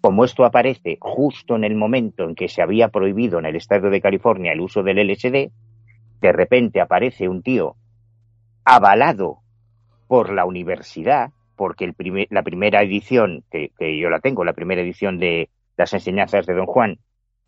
como 0.00 0.24
esto 0.24 0.44
aparece 0.44 0.98
justo 1.00 1.54
en 1.54 1.62
el 1.62 1.76
momento 1.76 2.24
en 2.24 2.34
que 2.34 2.48
se 2.48 2.62
había 2.62 2.88
prohibido 2.88 3.38
en 3.38 3.46
el 3.46 3.54
estado 3.54 3.90
de 3.90 4.00
California 4.00 4.52
el 4.52 4.60
uso 4.60 4.82
del 4.82 5.08
LSD, 5.08 5.52
de 6.20 6.32
repente 6.32 6.80
aparece 6.80 7.28
un 7.28 7.42
tío 7.42 7.76
avalado 8.64 9.38
por 10.06 10.32
la 10.32 10.44
universidad, 10.44 11.30
porque 11.56 11.84
el 11.84 12.26
la 12.30 12.42
primera 12.42 12.82
edición, 12.82 13.44
que, 13.50 13.70
yo 13.98 14.10
la 14.10 14.20
tengo, 14.20 14.44
la 14.44 14.52
primera 14.52 14.82
edición 14.82 15.18
de, 15.18 15.50
las 15.76 15.92
enseñanzas 15.92 16.46
de 16.46 16.54
Don 16.54 16.66
Juan, 16.66 16.98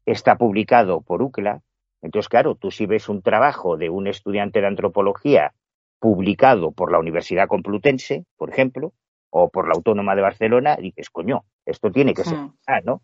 está 0.07 0.37
publicado 0.37 1.01
por 1.03 1.23
UCLA. 1.23 1.61
Entonces, 2.03 2.29
claro, 2.29 2.55
tú 2.55 2.71
si 2.71 2.87
ves 2.87 3.09
un 3.09 3.23
trabajo 3.23 3.77
de 3.77 3.91
un 3.91 4.07
estudiante 4.07 4.61
de 4.61 4.67
antropología 4.67 5.55
publicado 5.99 6.73
por 6.73 6.91
la 6.91 6.99
Universidad 6.99 7.47
Complutense, 7.47 8.25
por 8.37 8.51
ejemplo, 8.51 8.93
o 9.31 9.49
por 9.51 9.69
la 9.69 9.75
Autónoma 9.75 10.15
de 10.15 10.23
Barcelona, 10.23 10.77
dices, 10.77 11.11
coño, 11.11 11.45
esto 11.65 11.91
tiene 11.91 12.13
que 12.13 12.25
ser, 12.25 12.39
ah, 12.67 12.81
¿no? 12.85 13.03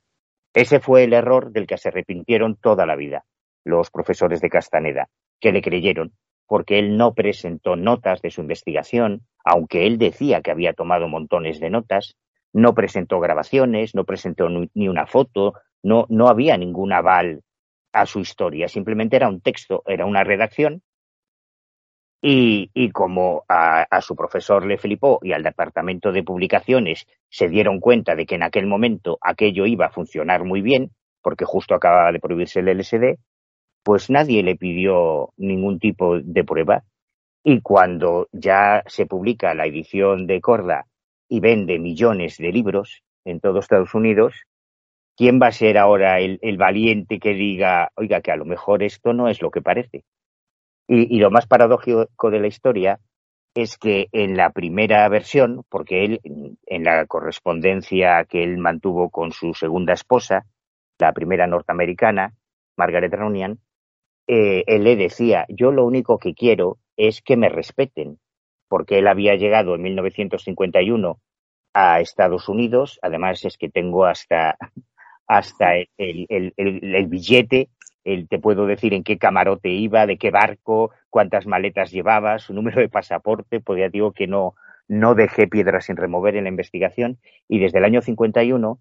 Ese 0.52 0.80
fue 0.80 1.04
el 1.04 1.12
error 1.12 1.52
del 1.52 1.66
que 1.66 1.78
se 1.78 1.88
arrepintieron 1.88 2.56
toda 2.56 2.86
la 2.86 2.96
vida 2.96 3.24
los 3.64 3.90
profesores 3.90 4.40
de 4.40 4.50
Castaneda, 4.50 5.08
que 5.40 5.52
le 5.52 5.62
creyeron, 5.62 6.12
porque 6.46 6.78
él 6.78 6.96
no 6.96 7.14
presentó 7.14 7.76
notas 7.76 8.22
de 8.22 8.30
su 8.30 8.40
investigación, 8.40 9.26
aunque 9.44 9.86
él 9.86 9.98
decía 9.98 10.40
que 10.42 10.50
había 10.50 10.72
tomado 10.72 11.08
montones 11.08 11.60
de 11.60 11.70
notas, 11.70 12.16
no 12.52 12.74
presentó 12.74 13.20
grabaciones, 13.20 13.94
no 13.94 14.04
presentó 14.04 14.48
ni 14.48 14.88
una 14.88 15.06
foto, 15.06 15.54
no, 15.82 16.06
no 16.08 16.28
había 16.28 16.56
ningún 16.56 16.92
aval 16.92 17.42
a 17.92 18.06
su 18.06 18.20
historia, 18.20 18.68
simplemente 18.68 19.16
era 19.16 19.28
un 19.28 19.40
texto, 19.40 19.82
era 19.86 20.06
una 20.06 20.24
redacción. 20.24 20.82
Y, 22.20 22.70
y 22.74 22.90
como 22.90 23.44
a, 23.48 23.82
a, 23.82 24.00
su 24.00 24.16
profesor 24.16 24.66
le 24.66 24.76
flipó 24.76 25.20
y 25.22 25.32
al 25.32 25.44
departamento 25.44 26.10
de 26.10 26.24
publicaciones 26.24 27.06
se 27.28 27.48
dieron 27.48 27.78
cuenta 27.78 28.16
de 28.16 28.26
que 28.26 28.34
en 28.34 28.42
aquel 28.42 28.66
momento 28.66 29.18
aquello 29.20 29.66
iba 29.66 29.86
a 29.86 29.90
funcionar 29.90 30.42
muy 30.44 30.60
bien, 30.60 30.90
porque 31.22 31.44
justo 31.44 31.76
acababa 31.76 32.10
de 32.10 32.18
prohibirse 32.18 32.58
el 32.58 32.76
LSD, 32.76 33.18
pues 33.82 34.10
nadie 34.10 34.42
le 34.42 34.56
pidió 34.56 35.30
ningún 35.36 35.78
tipo 35.78 36.18
de 36.20 36.44
prueba. 36.44 36.84
Y 37.42 37.60
cuando 37.60 38.28
ya 38.32 38.82
se 38.86 39.06
publica 39.06 39.54
la 39.54 39.66
edición 39.66 40.26
de 40.26 40.40
Corda 40.40 40.86
y 41.28 41.40
vende 41.40 41.78
millones 41.78 42.36
de 42.38 42.52
libros 42.52 43.02
en 43.24 43.40
todo 43.40 43.60
Estados 43.60 43.94
Unidos, 43.94 44.34
¿quién 45.16 45.40
va 45.40 45.48
a 45.48 45.52
ser 45.52 45.78
ahora 45.78 46.20
el, 46.20 46.56
valiente 46.58 47.18
que 47.18 47.34
diga, 47.34 47.90
oiga, 47.96 48.20
que 48.20 48.32
a 48.32 48.36
lo 48.36 48.44
mejor 48.44 48.82
esto 48.82 49.12
no 49.12 49.28
es 49.28 49.40
lo 49.42 49.50
que 49.50 49.62
parece? 49.62 50.04
Y, 50.86 51.18
lo 51.18 51.30
más 51.30 51.46
paradójico 51.46 52.30
de 52.30 52.40
la 52.40 52.46
historia 52.46 52.98
es 53.54 53.76
que 53.76 54.08
en 54.12 54.36
la 54.36 54.50
primera 54.50 55.08
versión, 55.08 55.64
porque 55.68 56.04
él, 56.04 56.20
en 56.66 56.84
la 56.84 57.04
correspondencia 57.06 58.24
que 58.24 58.42
él 58.42 58.58
mantuvo 58.58 59.10
con 59.10 59.32
su 59.32 59.52
segunda 59.54 59.92
esposa, 59.92 60.46
la 60.98 61.12
primera 61.12 61.46
norteamericana, 61.46 62.32
Margaret 62.76 63.12
Ronian, 63.12 63.58
eh, 64.28 64.62
él 64.66 64.84
le 64.84 64.94
decía, 64.94 65.46
yo 65.48 65.72
lo 65.72 65.86
único 65.86 66.18
que 66.18 66.34
quiero 66.34 66.76
es 66.98 67.22
que 67.22 67.38
me 67.38 67.48
respeten, 67.48 68.18
porque 68.68 68.98
él 68.98 69.08
había 69.08 69.34
llegado 69.36 69.74
en 69.74 69.82
1951 69.82 71.18
a 71.72 72.00
Estados 72.00 72.48
Unidos. 72.48 72.98
Además, 73.00 73.42
es 73.46 73.56
que 73.56 73.70
tengo 73.70 74.04
hasta, 74.04 74.58
hasta 75.26 75.76
el, 75.76 76.26
el, 76.28 76.52
el, 76.56 77.06
billete, 77.06 77.70
el, 78.04 78.28
te 78.28 78.38
puedo 78.38 78.66
decir 78.66 78.92
en 78.92 79.02
qué 79.02 79.16
camarote 79.16 79.70
iba, 79.70 80.06
de 80.06 80.18
qué 80.18 80.30
barco, 80.30 80.90
cuántas 81.08 81.46
maletas 81.46 81.90
llevaba, 81.90 82.38
su 82.38 82.52
número 82.52 82.82
de 82.82 82.90
pasaporte, 82.90 83.60
pues 83.60 83.80
ya 83.80 83.88
digo 83.88 84.12
que 84.12 84.26
no, 84.26 84.54
no 84.88 85.14
dejé 85.14 85.48
piedras 85.48 85.86
sin 85.86 85.96
remover 85.96 86.36
en 86.36 86.44
la 86.44 86.50
investigación. 86.50 87.18
Y 87.48 87.60
desde 87.60 87.78
el 87.78 87.86
año 87.86 88.02
51, 88.02 88.78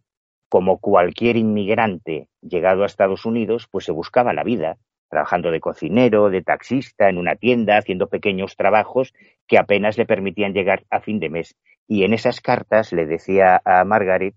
como 0.49 0.79
cualquier 0.79 1.37
inmigrante 1.37 2.27
llegado 2.41 2.83
a 2.83 2.87
Estados 2.87 3.25
Unidos, 3.25 3.69
pues 3.71 3.85
se 3.85 3.93
buscaba 3.93 4.33
la 4.33 4.43
vida 4.43 4.77
trabajando 5.09 5.51
de 5.51 5.59
cocinero, 5.59 6.29
de 6.29 6.41
taxista, 6.41 7.09
en 7.09 7.17
una 7.17 7.35
tienda, 7.35 7.77
haciendo 7.77 8.07
pequeños 8.07 8.55
trabajos 8.55 9.13
que 9.47 9.57
apenas 9.57 9.97
le 9.97 10.05
permitían 10.05 10.53
llegar 10.53 10.83
a 10.89 10.99
fin 10.99 11.19
de 11.19 11.29
mes. 11.29 11.55
Y 11.87 12.03
en 12.03 12.13
esas 12.13 12.41
cartas 12.41 12.91
le 12.91 13.05
decía 13.05 13.61
a 13.63 13.83
Margaret 13.85 14.35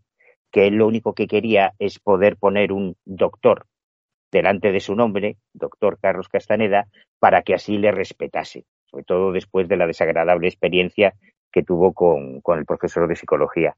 que 0.51 0.67
él 0.67 0.75
lo 0.75 0.87
único 0.87 1.15
que 1.15 1.27
quería 1.27 1.73
es 1.79 1.99
poder 1.99 2.37
poner 2.37 2.73
un 2.73 2.97
doctor 3.05 3.67
delante 4.31 4.73
de 4.73 4.81
su 4.81 4.95
nombre, 4.95 5.37
doctor 5.53 5.99
Carlos 6.01 6.29
Castaneda, 6.29 6.87
para 7.19 7.43
que 7.43 7.55
así 7.55 7.79
le 7.79 7.91
respetase, 7.91 8.65
sobre 8.87 9.05
todo 9.05 9.33
después 9.33 9.69
de 9.69 9.77
la 9.77 9.87
desagradable 9.87 10.49
experiencia 10.49 11.15
que 11.53 11.65
tuvo 11.65 11.93
con, 11.93 12.41
con 12.41 12.59
el 12.59 12.65
profesor 12.65 13.09
de 13.09 13.17
psicología. 13.17 13.77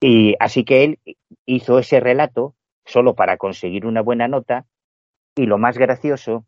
Y 0.00 0.34
así 0.38 0.64
que 0.64 0.84
él 0.84 0.98
hizo 1.46 1.78
ese 1.78 2.00
relato 2.00 2.54
solo 2.84 3.14
para 3.14 3.38
conseguir 3.38 3.86
una 3.86 4.02
buena 4.02 4.28
nota 4.28 4.66
y 5.36 5.46
lo 5.46 5.58
más 5.58 5.78
gracioso 5.78 6.44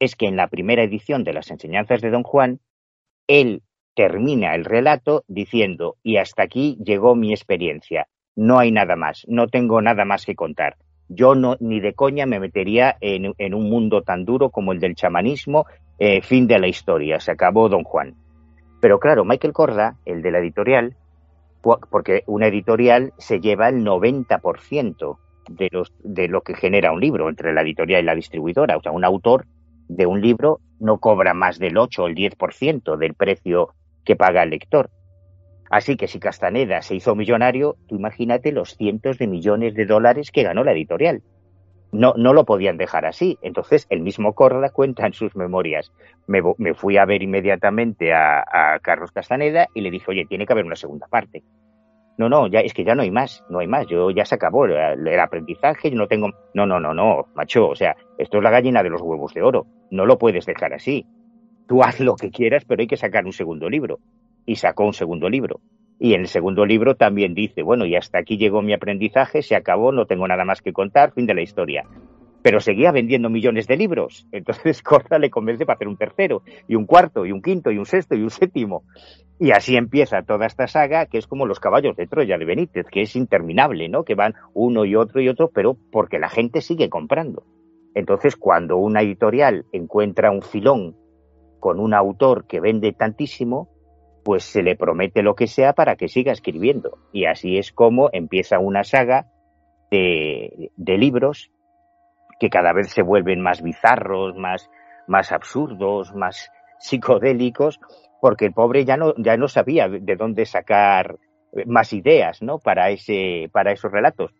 es 0.00 0.16
que 0.16 0.26
en 0.26 0.36
la 0.36 0.48
primera 0.48 0.82
edición 0.82 1.24
de 1.24 1.34
las 1.34 1.50
enseñanzas 1.50 2.00
de 2.00 2.10
Don 2.10 2.22
Juan, 2.22 2.60
él 3.26 3.62
termina 3.94 4.54
el 4.54 4.64
relato 4.64 5.24
diciendo, 5.28 5.96
y 6.02 6.16
hasta 6.16 6.42
aquí 6.44 6.78
llegó 6.82 7.14
mi 7.14 7.32
experiencia, 7.32 8.08
no 8.34 8.58
hay 8.58 8.72
nada 8.72 8.96
más, 8.96 9.24
no 9.28 9.48
tengo 9.48 9.82
nada 9.82 10.04
más 10.04 10.24
que 10.24 10.36
contar. 10.36 10.76
Yo 11.08 11.34
no, 11.34 11.56
ni 11.60 11.80
de 11.80 11.94
coña 11.94 12.26
me 12.26 12.38
metería 12.38 12.96
en, 13.00 13.54
un 13.54 13.70
mundo 13.70 14.02
tan 14.02 14.24
duro 14.24 14.50
como 14.50 14.72
el 14.72 14.80
del 14.80 14.94
chamanismo, 14.94 15.66
eh, 15.98 16.22
fin 16.22 16.46
de 16.46 16.58
la 16.58 16.68
historia, 16.68 17.18
se 17.18 17.32
acabó 17.32 17.68
Don 17.68 17.82
Juan. 17.82 18.14
Pero 18.80 19.00
claro, 19.00 19.24
Michael 19.24 19.52
Corda, 19.52 19.96
el 20.04 20.22
de 20.22 20.30
la 20.30 20.38
editorial, 20.38 20.96
porque 21.90 22.22
una 22.26 22.46
editorial 22.46 23.12
se 23.18 23.40
lleva 23.40 23.68
el 23.68 23.84
90% 23.84 25.18
de, 25.48 25.68
los, 25.70 25.92
de 26.02 26.28
lo 26.28 26.42
que 26.42 26.54
genera 26.54 26.92
un 26.92 27.00
libro 27.00 27.28
entre 27.28 27.52
la 27.52 27.62
editorial 27.62 28.02
y 28.02 28.06
la 28.06 28.14
distribuidora. 28.14 28.76
O 28.76 28.82
sea, 28.82 28.92
un 28.92 29.04
autor 29.04 29.46
de 29.88 30.06
un 30.06 30.20
libro 30.20 30.60
no 30.80 30.98
cobra 30.98 31.34
más 31.34 31.58
del 31.58 31.78
8 31.78 32.02
o 32.02 32.06
el 32.06 32.14
10% 32.14 32.96
del 32.96 33.14
precio 33.14 33.74
que 34.04 34.16
paga 34.16 34.42
el 34.42 34.50
lector. 34.50 34.90
Así 35.70 35.96
que 35.96 36.08
si 36.08 36.18
Castaneda 36.18 36.80
se 36.82 36.94
hizo 36.94 37.14
millonario, 37.14 37.76
tú 37.88 37.96
imagínate 37.96 38.52
los 38.52 38.76
cientos 38.76 39.18
de 39.18 39.26
millones 39.26 39.74
de 39.74 39.86
dólares 39.86 40.30
que 40.30 40.42
ganó 40.42 40.64
la 40.64 40.72
editorial. 40.72 41.22
No, 41.90 42.14
no 42.16 42.34
lo 42.34 42.44
podían 42.44 42.76
dejar 42.76 43.06
así. 43.06 43.38
Entonces, 43.42 43.86
el 43.90 44.00
mismo 44.00 44.34
Corda 44.34 44.70
cuenta 44.70 45.06
en 45.06 45.14
sus 45.14 45.34
memorias. 45.36 45.90
Me, 46.26 46.42
me 46.58 46.74
fui 46.74 46.98
a 46.98 47.06
ver 47.06 47.22
inmediatamente 47.22 48.12
a, 48.12 48.40
a, 48.40 48.78
Carlos 48.80 49.10
Castaneda 49.12 49.68
y 49.74 49.80
le 49.80 49.90
dije, 49.90 50.10
oye, 50.10 50.26
tiene 50.26 50.46
que 50.46 50.52
haber 50.52 50.66
una 50.66 50.76
segunda 50.76 51.06
parte. 51.06 51.42
No, 52.18 52.28
no, 52.28 52.48
ya 52.48 52.60
es 52.60 52.74
que 52.74 52.84
ya 52.84 52.94
no 52.94 53.02
hay 53.02 53.10
más, 53.10 53.44
no 53.48 53.60
hay 53.60 53.68
más, 53.68 53.86
yo 53.86 54.10
ya 54.10 54.24
se 54.24 54.34
acabó 54.34 54.66
el, 54.66 55.18
aprendizaje, 55.20 55.90
yo 55.90 55.96
no 55.96 56.08
tengo, 56.08 56.30
no, 56.52 56.66
no, 56.66 56.80
no, 56.80 56.92
no, 56.92 57.28
macho, 57.34 57.68
o 57.68 57.76
sea, 57.76 57.96
esto 58.18 58.38
es 58.38 58.42
la 58.42 58.50
gallina 58.50 58.82
de 58.82 58.90
los 58.90 59.00
huevos 59.00 59.32
de 59.34 59.42
oro, 59.42 59.66
no 59.90 60.04
lo 60.04 60.18
puedes 60.18 60.44
dejar 60.44 60.74
así. 60.74 61.06
Tú 61.68 61.82
haz 61.82 62.00
lo 62.00 62.16
que 62.16 62.30
quieras, 62.30 62.64
pero 62.66 62.80
hay 62.80 62.86
que 62.86 62.96
sacar 62.96 63.24
un 63.24 63.32
segundo 63.32 63.68
libro. 63.68 63.98
Y 64.46 64.56
sacó 64.56 64.84
un 64.84 64.94
segundo 64.94 65.28
libro. 65.28 65.60
Y 65.98 66.14
en 66.14 66.22
el 66.22 66.28
segundo 66.28 66.64
libro 66.64 66.94
también 66.96 67.34
dice, 67.34 67.62
bueno, 67.62 67.84
y 67.84 67.94
hasta 67.94 68.18
aquí 68.18 68.38
llegó 68.38 68.62
mi 68.62 68.72
aprendizaje, 68.72 69.42
se 69.42 69.54
acabó, 69.54 69.92
no 69.92 70.06
tengo 70.06 70.26
nada 70.26 70.46
más 70.46 70.62
que 70.62 70.72
contar, 70.72 71.12
fin 71.12 71.26
de 71.26 71.34
la 71.34 71.42
historia 71.42 71.84
pero 72.42 72.60
seguía 72.60 72.92
vendiendo 72.92 73.30
millones 73.30 73.66
de 73.66 73.76
libros. 73.76 74.26
Entonces 74.32 74.82
Corta 74.82 75.18
le 75.18 75.30
convence 75.30 75.66
para 75.66 75.76
hacer 75.76 75.88
un 75.88 75.96
tercero, 75.96 76.42
y 76.66 76.74
un 76.74 76.86
cuarto, 76.86 77.26
y 77.26 77.32
un 77.32 77.42
quinto, 77.42 77.70
y 77.70 77.78
un 77.78 77.86
sexto, 77.86 78.14
y 78.14 78.22
un 78.22 78.30
séptimo. 78.30 78.84
Y 79.38 79.52
así 79.52 79.76
empieza 79.76 80.22
toda 80.22 80.46
esta 80.46 80.66
saga, 80.66 81.06
que 81.06 81.18
es 81.18 81.26
como 81.26 81.46
los 81.46 81.60
caballos 81.60 81.96
de 81.96 82.06
Troya 82.06 82.38
de 82.38 82.44
Benítez, 82.44 82.86
que 82.90 83.02
es 83.02 83.14
interminable, 83.14 83.88
¿no? 83.88 84.04
Que 84.04 84.14
van 84.14 84.34
uno 84.52 84.84
y 84.84 84.96
otro 84.96 85.20
y 85.20 85.28
otro, 85.28 85.50
pero 85.52 85.76
porque 85.92 86.18
la 86.18 86.28
gente 86.28 86.60
sigue 86.60 86.88
comprando. 86.88 87.44
Entonces, 87.94 88.36
cuando 88.36 88.76
una 88.76 89.02
editorial 89.02 89.64
encuentra 89.72 90.30
un 90.30 90.42
filón 90.42 90.96
con 91.60 91.80
un 91.80 91.94
autor 91.94 92.46
que 92.46 92.60
vende 92.60 92.92
tantísimo, 92.92 93.68
pues 94.24 94.44
se 94.44 94.62
le 94.62 94.76
promete 94.76 95.22
lo 95.22 95.34
que 95.34 95.46
sea 95.46 95.72
para 95.72 95.96
que 95.96 96.08
siga 96.08 96.32
escribiendo. 96.32 96.98
Y 97.12 97.24
así 97.24 97.58
es 97.58 97.72
como 97.72 98.10
empieza 98.12 98.58
una 98.58 98.84
saga 98.84 99.26
de, 99.90 100.70
de 100.76 100.98
libros 100.98 101.50
que 102.38 102.50
cada 102.50 102.72
vez 102.72 102.90
se 102.90 103.02
vuelven 103.02 103.40
más 103.40 103.62
bizarros, 103.62 104.36
más, 104.36 104.70
más 105.06 105.32
absurdos, 105.32 106.14
más 106.14 106.50
psicodélicos, 106.78 107.80
porque 108.20 108.46
el 108.46 108.52
pobre 108.52 108.84
ya 108.84 108.96
no, 108.96 109.14
ya 109.16 109.36
no 109.36 109.48
sabía 109.48 109.88
de 109.88 110.16
dónde 110.16 110.46
sacar 110.46 111.18
más 111.66 111.92
ideas, 111.92 112.42
¿no? 112.42 112.58
Para 112.58 112.90
ese, 112.90 113.48
para 113.52 113.72
esos 113.72 113.90
relatos. 113.90 114.34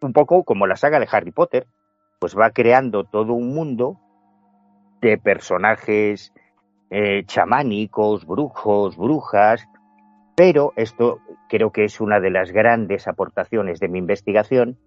Un 0.00 0.12
poco 0.12 0.44
como 0.44 0.66
la 0.66 0.76
saga 0.76 0.98
de 1.00 1.08
Harry 1.10 1.32
Potter, 1.32 1.66
pues 2.18 2.36
va 2.36 2.50
creando 2.50 3.04
todo 3.04 3.34
un 3.34 3.54
mundo 3.54 3.98
de 5.00 5.18
personajes 5.18 6.32
eh, 6.90 7.24
chamánicos, 7.26 8.26
brujos, 8.26 8.96
brujas, 8.96 9.66
pero 10.36 10.72
esto 10.76 11.20
creo 11.48 11.70
que 11.70 11.84
es 11.84 12.00
una 12.00 12.20
de 12.20 12.30
las 12.30 12.50
grandes 12.52 13.06
aportaciones 13.06 13.80
de 13.80 13.88
mi 13.88 13.98
investigación, 13.98 14.78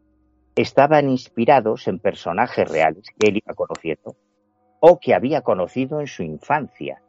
estaban 0.57 1.07
inspirados 1.09 1.87
en 1.87 1.99
personajes 1.99 2.69
reales 2.69 3.05
que 3.17 3.29
él 3.29 3.37
iba 3.37 3.53
conociendo 3.53 4.15
o 4.79 4.99
que 4.99 5.13
había 5.13 5.41
conocido 5.41 6.01
en 6.01 6.07
su 6.07 6.23
infancia. 6.23 7.01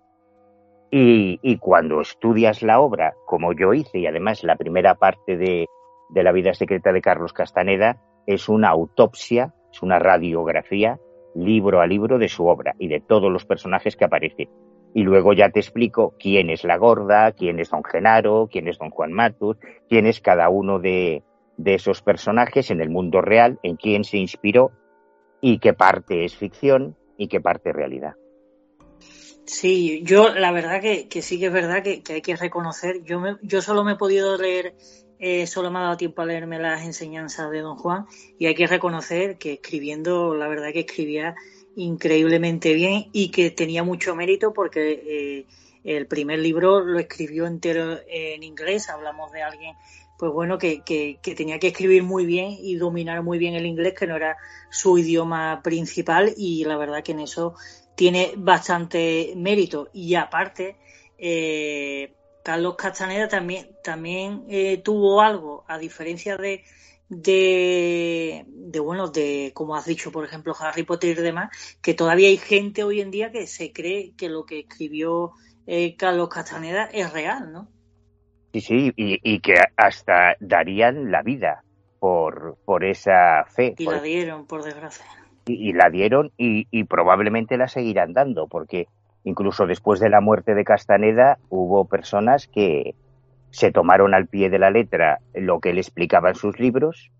Y, 0.90 1.56
cuando 1.58 2.00
estudias 2.00 2.62
la 2.62 2.80
obra, 2.80 3.14
como 3.26 3.52
yo 3.52 3.74
hice, 3.74 3.98
y 3.98 4.06
además 4.06 4.42
la 4.42 4.56
primera 4.56 4.94
parte 4.94 5.37
de, 5.37 5.66
de 6.11 6.22
la 6.22 6.32
vida 6.32 6.54
secreta 6.54 6.92
de 6.92 7.02
Carlos 7.02 7.34
Castaneda, 7.34 8.00
es 8.26 8.48
una 8.48 8.68
autopsia, 8.68 9.54
es 9.70 9.82
una 9.82 9.98
radiografía, 9.98 10.98
libro 11.34 11.80
a 11.80 11.87
libro 11.87 12.18
de 12.18 12.28
su 12.28 12.46
obra 12.46 12.74
y 12.78 12.88
de 12.88 13.00
todos 13.00 13.30
los 13.30 13.44
personajes 13.44 13.96
que 13.96 14.06
aparecen. 14.06 14.48
Y 14.94 15.02
luego 15.02 15.34
ya 15.34 15.50
te 15.50 15.61
explico 15.61 16.14
quién 16.18 16.48
es 16.48 16.64
la 16.64 16.78
gorda, 16.78 17.32
quién 17.32 17.61
es 17.61 17.68
don 17.68 17.84
Genaro, 17.84 18.48
quién 18.50 18.68
es 18.68 18.78
don 18.78 18.90
Juan 18.90 19.12
Matus, 19.12 19.58
quién 19.88 20.06
es 20.06 20.22
cada 20.22 20.48
uno 20.48 20.78
de, 20.78 21.22
de 21.59 21.75
esos 21.75 22.01
personajes 22.01 22.71
en 22.71 22.81
el 22.81 22.88
mundo 22.88 23.21
real, 23.21 23.59
en 23.62 23.77
quién 23.77 24.05
se 24.05 24.16
inspiró 24.16 24.73
y 25.40 25.59
qué 25.59 25.75
parte 25.75 26.25
es 26.25 26.35
ficción 26.35 26.97
y 27.18 27.29
qué 27.29 27.40
parte 27.40 27.71
es 27.71 27.77
realidad. 27.77 28.14
Sí, 29.44 30.03
yo 30.05 30.29
la 30.29 30.53
verdad 30.53 30.81
que, 30.81 31.23
sí 31.23 31.38
que 31.38 31.47
es 31.47 31.53
verdad 31.53 31.83
que, 31.83 32.03
hay 32.12 32.23
que 32.23 32.37
reconocer, 32.37 33.03
yo, 33.03 33.21
yo 33.42 33.61
solo 33.61 33.83
me 33.83 33.92
he 33.92 33.97
podido 33.97 34.37
leer, 34.37 34.77
eh, 35.18 35.47
solo 35.47 35.71
me 35.71 35.79
ha 35.79 35.83
dado 35.83 35.97
tiempo 35.97 36.23
a 36.23 36.27
leerme 36.27 36.59
las 36.59 36.85
enseñanzas 36.85 37.51
de 37.51 37.61
don 37.61 37.77
Juan 37.77 38.07
y 38.38 38.47
hay 38.47 38.55
que 38.55 38.66
reconocer 38.66 39.37
que 39.38 39.55
escribiendo, 39.55 40.35
la 40.35 40.49
verdad 40.49 40.73
que 40.73 40.81
escribía 40.81 41.35
increíblemente 41.77 42.75
bien 42.75 43.07
y 43.12 43.31
que 43.31 43.51
tenía 43.51 43.83
mucho 43.83 44.14
mérito 44.14 44.53
porque 44.53 45.03
eh, 45.07 45.47
el 45.83 46.07
primer 46.07 46.40
libro 46.40 46.81
lo 46.81 46.99
escribió 46.99 47.47
entero 47.47 47.99
en 48.07 48.42
inglés, 48.42 48.90
hablamos 48.90 49.33
de 49.33 49.42
alguien 49.42 49.75
pues 50.18 50.33
bueno, 50.33 50.59
que, 50.59 50.83
que, 50.83 51.18
tenía 51.37 51.61
que 51.61 51.68
escribir 51.68 52.02
muy 52.02 52.26
bien 52.26 52.57
y 52.59 52.74
dominar 52.74 53.22
muy 53.22 53.38
bien 53.38 53.54
el 53.54 53.66
inglés, 53.66 53.94
que 53.94 54.07
no 54.07 54.16
era 54.16 54.37
su 54.68 54.98
idioma 54.98 55.62
principal, 55.62 56.35
y 56.37 56.64
la 56.64 56.76
verdad 56.76 57.04
que 57.04 57.12
en 57.12 57.20
eso 57.20 57.54
tiene 57.94 58.33
bastante 58.37 59.33
mérito. 59.37 59.88
Y 59.92 60.16
aparte, 60.16 60.76
eh, 61.18 62.12
Carlos 62.42 62.74
Castaneda 62.76 63.28
también, 63.28 63.70
también 63.85 64.44
eh, 64.48 64.78
tuvo 64.78 65.20
algo, 65.22 65.64
a 65.68 65.78
diferencia 65.78 66.37
de, 66.37 66.64
de, 67.09 68.44
de, 68.48 68.81
bueno, 68.81 69.09
de, 69.09 69.52
como 69.54 69.76
has 69.76 69.87
dicho, 69.87 70.11
por 70.11 70.24
ejemplo, 70.24 70.54
Harry 70.59 70.83
Potter 70.83 71.16
y 71.16 71.22
demás, 71.22 71.50
que 71.81 71.94
todavía 71.94 72.28
hay 72.28 72.38
gente 72.38 72.83
hoy 72.83 73.00
en 73.00 73.12
día 73.12 73.31
que 73.31 73.46
se 73.46 73.72
cree 73.72 74.14
que 74.16 74.28
lo 74.28 74.44
que 74.44 74.61
escribió 74.61 75.33
eh, 75.66 75.96
Carlos 75.96 76.28
Castaneda 76.28 76.87
es 76.87 77.12
real, 77.12 77.52
¿no? 77.52 77.68
Sí, 78.52 78.61
sí, 78.61 78.92
y, 78.96 79.40
que 79.40 79.54
hasta 79.76 80.37
darían 80.40 81.11
la 81.11 81.22
vida 81.22 81.62
por, 81.98 82.56
por 82.64 82.84
esa 82.84 83.44
fe. 83.44 83.74
Y 83.76 83.84
la 83.84 84.00
dieron, 84.00 84.46
por 84.46 84.64
desgracia. 84.64 85.04
Y, 85.46 85.72
la 85.72 85.90
dieron 85.90 86.32
y, 86.37 86.66
y, 86.70 86.84
probablemente 86.84 87.56
la 87.56 87.68
seguirán 87.68 88.12
dando, 88.12 88.46
porque 88.46 88.88
incluso 89.24 89.66
después 89.66 90.00
de 90.00 90.11
la 90.11 90.20
muerte 90.20 90.54
de 90.54 90.64
Castaneda 90.64 91.38
hubo 91.48 91.87
personas 91.87 92.46
que 92.48 92.94
se 93.50 93.70
tomaron 93.70 94.14
al 94.14 94.26
pie 94.26 94.50
de 94.50 94.58
la 94.58 94.70
letra 94.70 95.20
lo 95.34 95.61
que 95.61 95.70
él 95.70 95.78
explicaba 95.78 96.30
en 96.30 96.34
sus 96.34 96.58
libros 96.58 97.11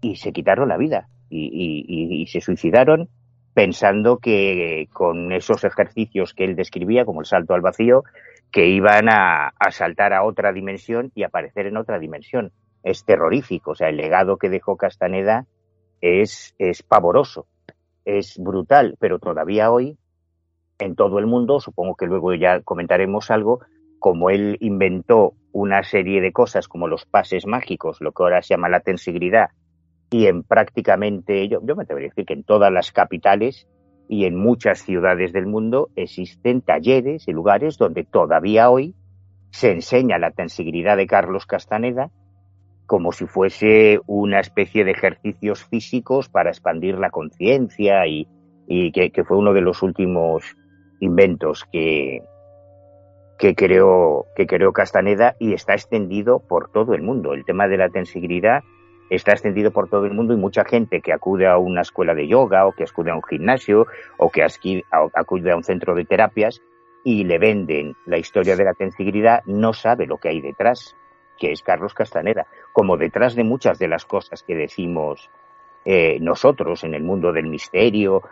y 0.00 0.16
se 0.16 0.32
quitaron 0.32 0.68
la 0.68 0.76
vida 0.76 1.08
y 1.30 2.26
se 2.28 2.40
suicidaron 2.40 3.08
pensando 3.54 4.18
que 4.18 4.88
con 4.92 5.32
esos 5.32 5.64
ejercicios 5.64 6.34
que 6.34 6.44
él 6.44 6.56
describía, 6.56 7.04
como 7.04 7.20
el 7.20 7.26
salto 7.26 7.54
al 7.54 7.60
vacío, 7.60 8.02
que 8.50 8.68
iban 8.68 9.08
a, 9.08 9.52
saltar 9.70 10.12
a 10.12 10.24
otra 10.24 10.52
dimensión 10.52 11.10
y 11.14 11.24
aparecer 11.24 11.66
en 11.66 11.76
otra 11.76 11.98
dimensión. 11.98 12.52
Es 12.82 13.04
terrorífico, 13.04 13.72
o 13.72 13.74
sea, 13.74 13.88
el 13.88 13.96
legado 13.96 14.36
que 14.36 14.50
dejó 14.50 14.76
Castaneda 14.76 15.46
es, 16.00 16.54
es 16.58 16.82
pavoroso, 16.82 17.46
es 18.04 18.38
brutal, 18.38 18.96
pero 19.00 19.18
todavía 19.18 19.70
hoy, 19.70 19.98
en 20.78 20.94
todo 20.94 21.18
el 21.18 21.26
mundo, 21.26 21.60
supongo 21.60 21.96
que 21.96 22.06
luego 22.06 22.34
ya 22.34 22.60
comentaremos 22.60 23.30
algo, 23.30 23.60
como 23.98 24.30
él 24.30 24.58
inventó 24.60 25.32
una 25.52 25.82
serie 25.82 26.20
de 26.20 26.32
cosas 26.32 26.68
como 26.68 26.88
los 26.88 27.06
pases 27.06 27.46
mágicos, 27.46 28.00
lo 28.00 28.12
que 28.12 28.22
ahora 28.22 28.42
se 28.42 28.54
llama 28.54 28.68
la 28.68 28.80
tensigridad, 28.80 29.48
y 30.10 30.26
en 30.26 30.42
prácticamente, 30.42 31.48
yo, 31.48 31.60
yo 31.64 31.74
me 31.74 31.84
atrevería 31.84 32.08
a 32.08 32.10
decir 32.10 32.26
que 32.26 32.34
en 32.34 32.44
todas 32.44 32.70
las 32.70 32.92
capitales 32.92 33.66
y 34.08 34.26
en 34.26 34.36
muchas 34.36 34.82
ciudades 34.82 35.32
del 35.32 35.46
mundo 35.46 35.90
existen 35.96 36.60
talleres 36.60 37.26
y 37.28 37.32
lugares 37.32 37.78
donde 37.78 38.04
todavía 38.04 38.70
hoy 38.70 38.94
se 39.50 39.70
enseña 39.70 40.18
la 40.18 40.30
tensigridad 40.30 40.96
de 40.96 41.06
Carlos 41.06 41.46
Castaneda 41.46 42.10
como 42.86 43.12
si 43.12 43.26
fuese 43.26 44.00
una 44.06 44.40
especie 44.40 44.84
de 44.84 44.90
ejercicios 44.90 45.64
físicos 45.64 46.28
para 46.28 46.50
expandir 46.50 46.98
la 46.98 47.10
conciencia 47.10 48.06
y, 48.06 48.26
que, 48.92 49.24
fue 49.24 49.38
uno 49.38 49.52
de 49.52 49.62
los 49.62 49.82
últimos 49.82 50.44
inventos 51.00 51.64
que, 51.72 52.22
que, 53.38 53.54
creó, 53.54 54.26
que 54.36 54.46
creó 54.46 54.72
Castaneda 54.72 55.34
y 55.38 55.54
está 55.54 55.72
extendido 55.72 56.40
por 56.40 56.70
todo 56.70 56.94
el 56.94 57.02
mundo. 57.02 57.32
El 57.32 57.44
tema 57.44 57.68
de 57.68 57.78
la 57.78 57.88
tensigridad 57.88 58.62
está 59.10 59.32
extendido 59.32 59.70
por 59.70 59.88
todo 59.88 60.06
el 60.06 60.14
mundo 60.14 60.34
y 60.34 60.36
mucha 60.36 60.64
gente 60.64 61.00
que 61.00 61.12
acude 61.12 61.46
a 61.46 61.58
una 61.58 61.82
escuela 61.82 62.14
de 62.14 62.26
yoga 62.26 62.66
o 62.66 62.72
que 62.72 62.84
acude 62.84 63.10
a 63.10 63.14
un 63.14 63.22
gimnasio 63.22 63.86
o 64.16 64.30
que 64.30 64.42
acude 64.42 65.50
a 65.50 65.56
un 65.56 65.64
centro 65.64 65.94
de 65.94 66.04
terapias 66.04 66.62
y 67.04 67.24
le 67.24 67.38
venden 67.38 67.96
la 68.06 68.18
historia 68.18 68.56
de 68.56 68.64
la 68.64 68.74
tensigridad 68.74 69.44
no 69.44 69.72
sabe 69.74 70.06
lo 70.06 70.16
que 70.16 70.30
hay 70.30 70.40
detrás, 70.40 70.96
que 71.38 71.52
es 71.52 71.62
Carlos 71.62 71.92
Castaneda, 71.92 72.46
como 72.72 72.96
detrás 72.96 73.34
de 73.34 73.44
muchas 73.44 73.78
de 73.78 73.88
las 73.88 74.06
cosas 74.06 74.42
que 74.42 74.54
decimos 74.54 75.30
eh, 75.84 76.18
nosotros 76.20 76.82
en 76.82 76.94
el 76.94 77.02
mundo 77.02 77.32
del 77.32 77.46
misterio. 77.46 78.22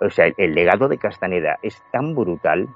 O 0.00 0.10
sea, 0.10 0.32
el 0.36 0.54
legado 0.54 0.88
de 0.88 0.96
Castaneda 0.96 1.58
es 1.60 1.82
tan 1.90 2.14
brutal 2.14 2.68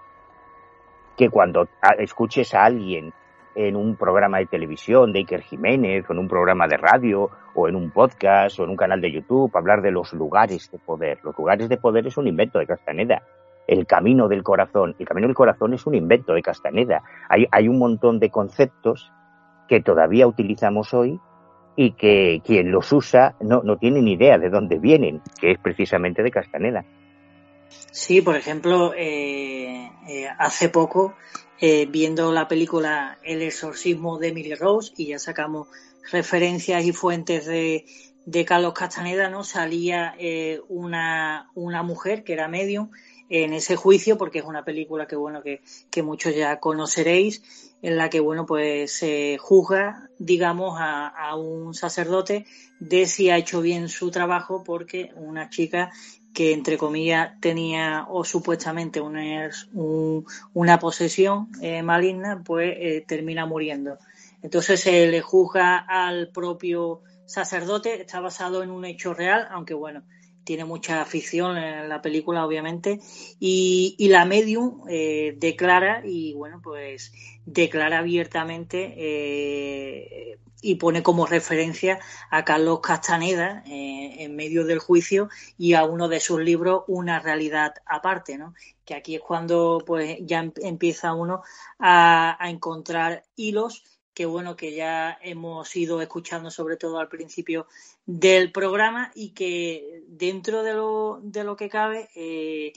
que 1.16 1.30
cuando 1.30 1.68
escuches 1.98 2.52
a 2.52 2.64
alguien 2.64 3.14
en 3.56 3.74
un 3.74 3.96
programa 3.96 4.38
de 4.38 4.46
televisión 4.46 5.12
de 5.12 5.20
Iker 5.20 5.40
Jiménez, 5.40 6.04
o 6.08 6.12
en 6.12 6.18
un 6.18 6.28
programa 6.28 6.68
de 6.68 6.76
radio, 6.76 7.30
o 7.54 7.68
en 7.68 7.74
un 7.74 7.90
podcast, 7.90 8.60
o 8.60 8.64
en 8.64 8.70
un 8.70 8.76
canal 8.76 9.00
de 9.00 9.10
YouTube, 9.10 9.50
hablar 9.56 9.80
de 9.80 9.90
los 9.90 10.12
lugares 10.12 10.70
de 10.70 10.78
poder. 10.78 11.18
Los 11.24 11.36
lugares 11.36 11.68
de 11.70 11.78
poder 11.78 12.06
es 12.06 12.18
un 12.18 12.28
invento 12.28 12.58
de 12.58 12.66
Castaneda. 12.66 13.22
El 13.66 13.86
camino 13.86 14.28
del 14.28 14.42
corazón. 14.42 14.94
El 14.98 15.06
camino 15.06 15.26
del 15.26 15.34
corazón 15.34 15.72
es 15.72 15.86
un 15.86 15.94
invento 15.94 16.34
de 16.34 16.42
Castaneda. 16.42 17.02
Hay, 17.30 17.46
hay 17.50 17.66
un 17.66 17.78
montón 17.78 18.20
de 18.20 18.30
conceptos 18.30 19.10
que 19.68 19.80
todavía 19.80 20.26
utilizamos 20.26 20.92
hoy 20.92 21.18
y 21.76 21.92
que 21.92 22.42
quien 22.44 22.70
los 22.70 22.92
usa 22.92 23.36
no, 23.40 23.62
no 23.62 23.78
tiene 23.78 24.02
ni 24.02 24.12
idea 24.12 24.38
de 24.38 24.50
dónde 24.50 24.78
vienen, 24.78 25.22
que 25.40 25.52
es 25.52 25.58
precisamente 25.58 26.22
de 26.22 26.30
Castaneda. 26.30 26.84
Sí, 27.68 28.20
por 28.20 28.36
ejemplo, 28.36 28.92
eh, 28.94 29.90
eh, 30.08 30.28
hace 30.38 30.68
poco 30.68 31.14
eh, 31.60 31.86
viendo 31.86 32.32
la 32.32 32.48
película 32.48 33.18
El 33.22 33.42
exorcismo 33.42 34.18
de 34.18 34.28
Emily 34.28 34.54
Rose 34.54 34.92
y 34.96 35.06
ya 35.08 35.18
sacamos 35.18 35.68
referencias 36.10 36.84
y 36.84 36.92
fuentes 36.92 37.46
de, 37.46 37.84
Carlos 38.44 38.74
Castaneda, 38.74 39.30
¿no? 39.30 39.44
Salía 39.44 40.14
eh, 40.18 40.60
una, 40.68 41.50
una 41.54 41.82
mujer 41.82 42.24
que 42.24 42.32
era 42.32 42.48
medium 42.48 42.90
en 43.28 43.52
ese 43.52 43.76
juicio, 43.76 44.18
porque 44.18 44.40
es 44.40 44.44
una 44.44 44.64
película 44.64 45.06
que 45.06 45.16
bueno 45.16 45.42
que, 45.42 45.60
que 45.90 46.02
muchos 46.02 46.34
ya 46.34 46.60
conoceréis, 46.60 47.42
en 47.82 47.96
la 47.96 48.10
que 48.10 48.20
bueno 48.20 48.46
pues 48.46 48.92
se 48.92 49.36
juzga, 49.38 50.10
digamos, 50.18 50.76
a, 50.78 51.08
a, 51.08 51.36
un 51.36 51.74
sacerdote 51.74 52.46
de 52.78 53.06
si 53.06 53.30
ha 53.30 53.38
hecho 53.38 53.60
bien 53.60 53.88
su 53.88 54.10
trabajo, 54.10 54.62
porque 54.64 55.10
una 55.16 55.48
chica 55.50 55.90
que 56.36 56.52
entre 56.52 56.76
comillas 56.76 57.40
tenía 57.40 58.04
o 58.10 58.22
supuestamente 58.22 59.00
una, 59.00 59.48
un, 59.72 60.26
una 60.52 60.78
posesión 60.78 61.48
eh, 61.62 61.82
maligna, 61.82 62.42
pues 62.44 62.76
eh, 62.78 63.04
termina 63.08 63.46
muriendo. 63.46 63.96
Entonces 64.42 64.80
se 64.80 65.06
le 65.06 65.22
juzga 65.22 65.78
al 65.78 66.28
propio 66.28 67.00
sacerdote, 67.24 68.02
está 68.02 68.20
basado 68.20 68.62
en 68.62 68.70
un 68.70 68.84
hecho 68.84 69.14
real, 69.14 69.48
aunque 69.50 69.72
bueno, 69.72 70.02
tiene 70.44 70.66
mucha 70.66 71.02
ficción 71.06 71.56
en 71.56 71.88
la 71.88 72.02
película, 72.02 72.44
obviamente, 72.44 73.00
y, 73.40 73.94
y 73.96 74.08
la 74.08 74.26
medium 74.26 74.82
eh, 74.90 75.36
declara, 75.38 76.02
y 76.04 76.34
bueno, 76.34 76.60
pues 76.62 77.14
declara 77.46 78.00
abiertamente 78.00 80.36
y 80.62 80.76
pone 80.76 81.02
como 81.02 81.26
referencia 81.26 81.98
a 82.30 82.44
Carlos 82.44 82.80
Castaneda 82.80 83.62
eh, 83.66 84.16
en 84.24 84.36
medio 84.36 84.64
del 84.64 84.78
juicio 84.78 85.28
y 85.58 85.74
a 85.74 85.84
uno 85.84 86.08
de 86.08 86.20
sus 86.20 86.40
libros, 86.40 86.84
Una 86.88 87.20
realidad 87.20 87.74
aparte, 87.86 88.38
¿no? 88.38 88.54
Que 88.84 88.94
aquí 88.94 89.16
es 89.16 89.20
cuando 89.20 89.82
pues 89.86 90.18
ya 90.22 90.40
em, 90.40 90.52
empieza 90.62 91.14
uno 91.14 91.42
a, 91.78 92.36
a 92.42 92.50
encontrar 92.50 93.24
hilos 93.36 93.82
que 94.16 94.24
bueno, 94.24 94.56
que 94.56 94.74
ya 94.74 95.18
hemos 95.20 95.76
ido 95.76 96.00
escuchando 96.00 96.50
sobre 96.50 96.78
todo 96.78 96.98
al 96.98 97.10
principio 97.10 97.66
del 98.06 98.50
programa 98.50 99.12
y 99.14 99.32
que 99.34 100.04
dentro 100.08 100.62
de 100.62 100.72
lo, 100.72 101.20
de 101.22 101.44
lo 101.44 101.54
que 101.54 101.68
cabe, 101.68 102.08
eh, 102.14 102.72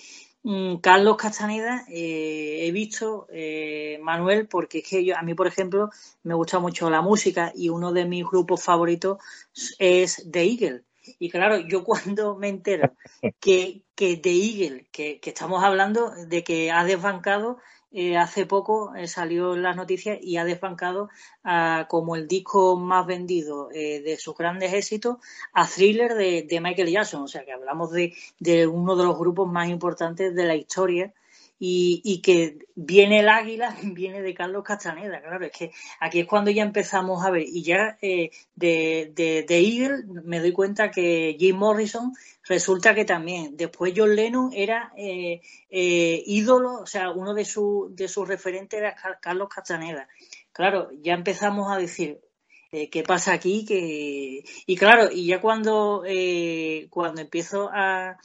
Carlos 0.82 1.17
Castaneda, 1.17 1.86
eh, 1.89 2.65
he 2.65 2.71
visto, 2.71 3.28
eh, 3.30 3.99
Manuel, 4.02 4.47
porque 4.47 4.80
es 4.80 4.88
que 4.88 5.04
yo, 5.04 5.17
a 5.17 5.21
mí, 5.21 5.34
por 5.34 5.47
ejemplo, 5.47 5.89
me 6.23 6.34
gusta 6.34 6.60
mucho 6.60 6.89
la 6.89 7.02
música 7.02 7.52
y 7.56 7.69
uno 7.69 7.91
de 7.91 8.06
mis 8.06 8.25
grupos 8.25 8.63
favoritos 8.63 9.17
es 9.80 10.25
The 10.32 10.43
Eagle. 10.43 10.84
Y 11.19 11.30
claro, 11.30 11.58
yo 11.60 11.84
cuando 11.84 12.36
me 12.36 12.47
entero 12.47 12.93
que, 13.39 13.84
que 13.95 14.17
The 14.17 14.32
Eagle, 14.32 14.88
que, 14.91 15.19
que 15.19 15.30
estamos 15.30 15.63
hablando 15.63 16.12
de 16.12 16.43
que 16.43 16.71
ha 16.71 16.86
desbancado 16.86 17.58
eh, 17.91 18.17
hace 18.17 18.45
poco 18.45 18.93
eh, 18.95 19.08
salió 19.08 19.56
en 19.56 19.63
las 19.63 19.75
noticias 19.75 20.19
y 20.21 20.38
ha 20.38 20.45
desbancado 20.45 21.10
a, 21.43 21.88
como 21.89 22.15
el 22.15 22.28
disco 22.28 22.78
más 22.78 23.08
vendido 23.08 23.69
eh, 23.71 24.02
de 24.02 24.17
sus 24.17 24.38
grandes 24.38 24.73
éxitos 24.73 25.17
a 25.54 25.67
Thriller 25.67 26.13
de, 26.13 26.43
de, 26.43 26.62
Michael 26.62 26.91
Jackson. 26.91 27.23
O 27.23 27.28
sea 27.28 27.45
que 27.45 27.52
hablamos 27.52 27.91
de, 27.91 28.13
de, 28.39 28.67
uno 28.67 28.95
de 28.95 29.06
los 29.06 29.17
grupos 29.17 29.52
más 29.52 29.69
importantes 29.69 30.36
de 30.36 30.45
la 30.45 30.56
historia 30.56 31.13
y, 31.59 32.01
y, 32.05 32.21
que 32.21 32.57
viene 32.73 33.19
el 33.19 33.27
águila, 33.27 33.75
viene 33.83 34.21
de 34.21 34.33
Carlos 34.33 34.63
Castaneda, 34.63 35.21
claro, 35.21 35.45
es 35.45 35.51
que 35.51 35.71
aquí 35.99 36.21
es 36.21 36.27
cuando 36.27 36.51
ya 36.51 36.63
empezamos 36.63 37.25
a 37.25 37.31
ver, 37.31 37.43
y 37.45 37.63
ya 37.63 37.97
eh, 38.01 38.31
de, 38.55 39.11
de, 39.13 39.43
de, 39.43 39.59
Eagle 39.59 40.05
me 40.23 40.39
doy 40.39 40.53
cuenta 40.53 40.89
que 40.89 41.35
Jim 41.37 41.57
Morrison 41.57 42.13
resulta 42.47 42.95
que 42.95 43.03
también, 43.03 43.57
después 43.57 43.93
John 43.95 44.15
Lennon 44.15 44.51
era 44.53 44.93
eh, 44.95 45.41
eh, 45.69 46.23
ídolo, 46.25 46.75
o 46.81 46.87
sea, 46.87 47.11
uno 47.11 47.33
de, 47.33 47.43
su, 47.43 47.89
de 47.91 48.07
sus 48.07 48.27
referentes 48.27 48.79
era 48.79 48.95
Carlos 49.21 49.49
Castaneda. 49.53 50.07
Claro, 50.53 50.89
ya 51.01 51.13
empezamos 51.13 51.71
a 51.71 51.77
decir, 51.77 52.21
qué 52.71 53.03
pasa 53.05 53.33
aquí 53.33 53.65
que 53.65 54.43
y 54.67 54.77
claro 54.77 55.09
y 55.11 55.25
ya 55.25 55.41
cuando 55.41 56.03
cuando 56.91 57.19
empiezo 57.21 57.67
a 57.73 58.15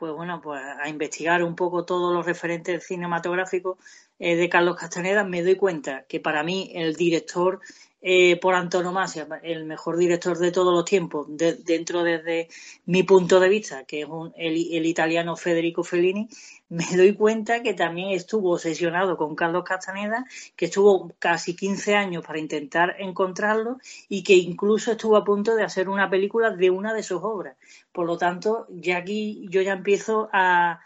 pues 0.00 0.14
bueno, 0.14 0.40
pues 0.40 0.62
a 0.62 0.88
investigar 0.88 1.44
un 1.44 1.54
poco 1.54 1.84
todos 1.84 2.14
los 2.14 2.24
referentes 2.24 2.86
cinematográficos 2.86 3.76
eh, 4.18 4.34
de 4.34 4.48
Carlos 4.48 4.76
Castaneda, 4.76 5.24
me 5.24 5.42
doy 5.42 5.56
cuenta 5.56 6.06
que 6.08 6.20
para 6.20 6.42
mí 6.42 6.72
el 6.74 6.96
director 6.96 7.60
eh, 8.02 8.36
por 8.40 8.54
antonomasia, 8.54 9.26
el 9.42 9.64
mejor 9.64 9.98
director 9.98 10.38
de 10.38 10.50
todos 10.50 10.72
los 10.72 10.86
tiempos, 10.86 11.26
de, 11.28 11.54
dentro 11.54 12.02
desde 12.02 12.48
mi 12.86 13.02
punto 13.02 13.40
de 13.40 13.50
vista, 13.50 13.84
que 13.84 14.00
es 14.02 14.08
un, 14.08 14.32
el, 14.36 14.86
italiano 14.86 15.36
Federico 15.36 15.84
Fellini, 15.84 16.28
me 16.70 16.86
doy 16.96 17.14
cuenta 17.14 17.62
que 17.62 17.74
también 17.74 18.10
estuvo 18.10 18.52
obsesionado 18.52 19.18
con 19.18 19.34
Carlos 19.34 19.64
Castaneda, 19.64 20.24
que 20.56 20.66
estuvo 20.66 21.12
casi 21.18 21.54
15 21.54 21.94
años 21.94 22.24
para 22.24 22.38
intentar 22.38 22.96
encontrarlo 22.98 23.78
y 24.08 24.22
que 24.22 24.34
incluso 24.34 24.92
estuvo 24.92 25.16
a 25.16 25.24
punto 25.24 25.54
de 25.54 25.64
hacer 25.64 25.88
una 25.88 26.08
película 26.08 26.50
de 26.50 26.70
una 26.70 26.94
de 26.94 27.02
sus 27.02 27.20
obras. 27.22 27.56
Por 27.92 28.06
lo 28.06 28.16
tanto, 28.16 28.66
ya 28.70 28.98
aquí 28.98 29.46
yo 29.50 29.60
ya 29.62 29.72
empiezo 29.72 30.30
a, 30.32 30.80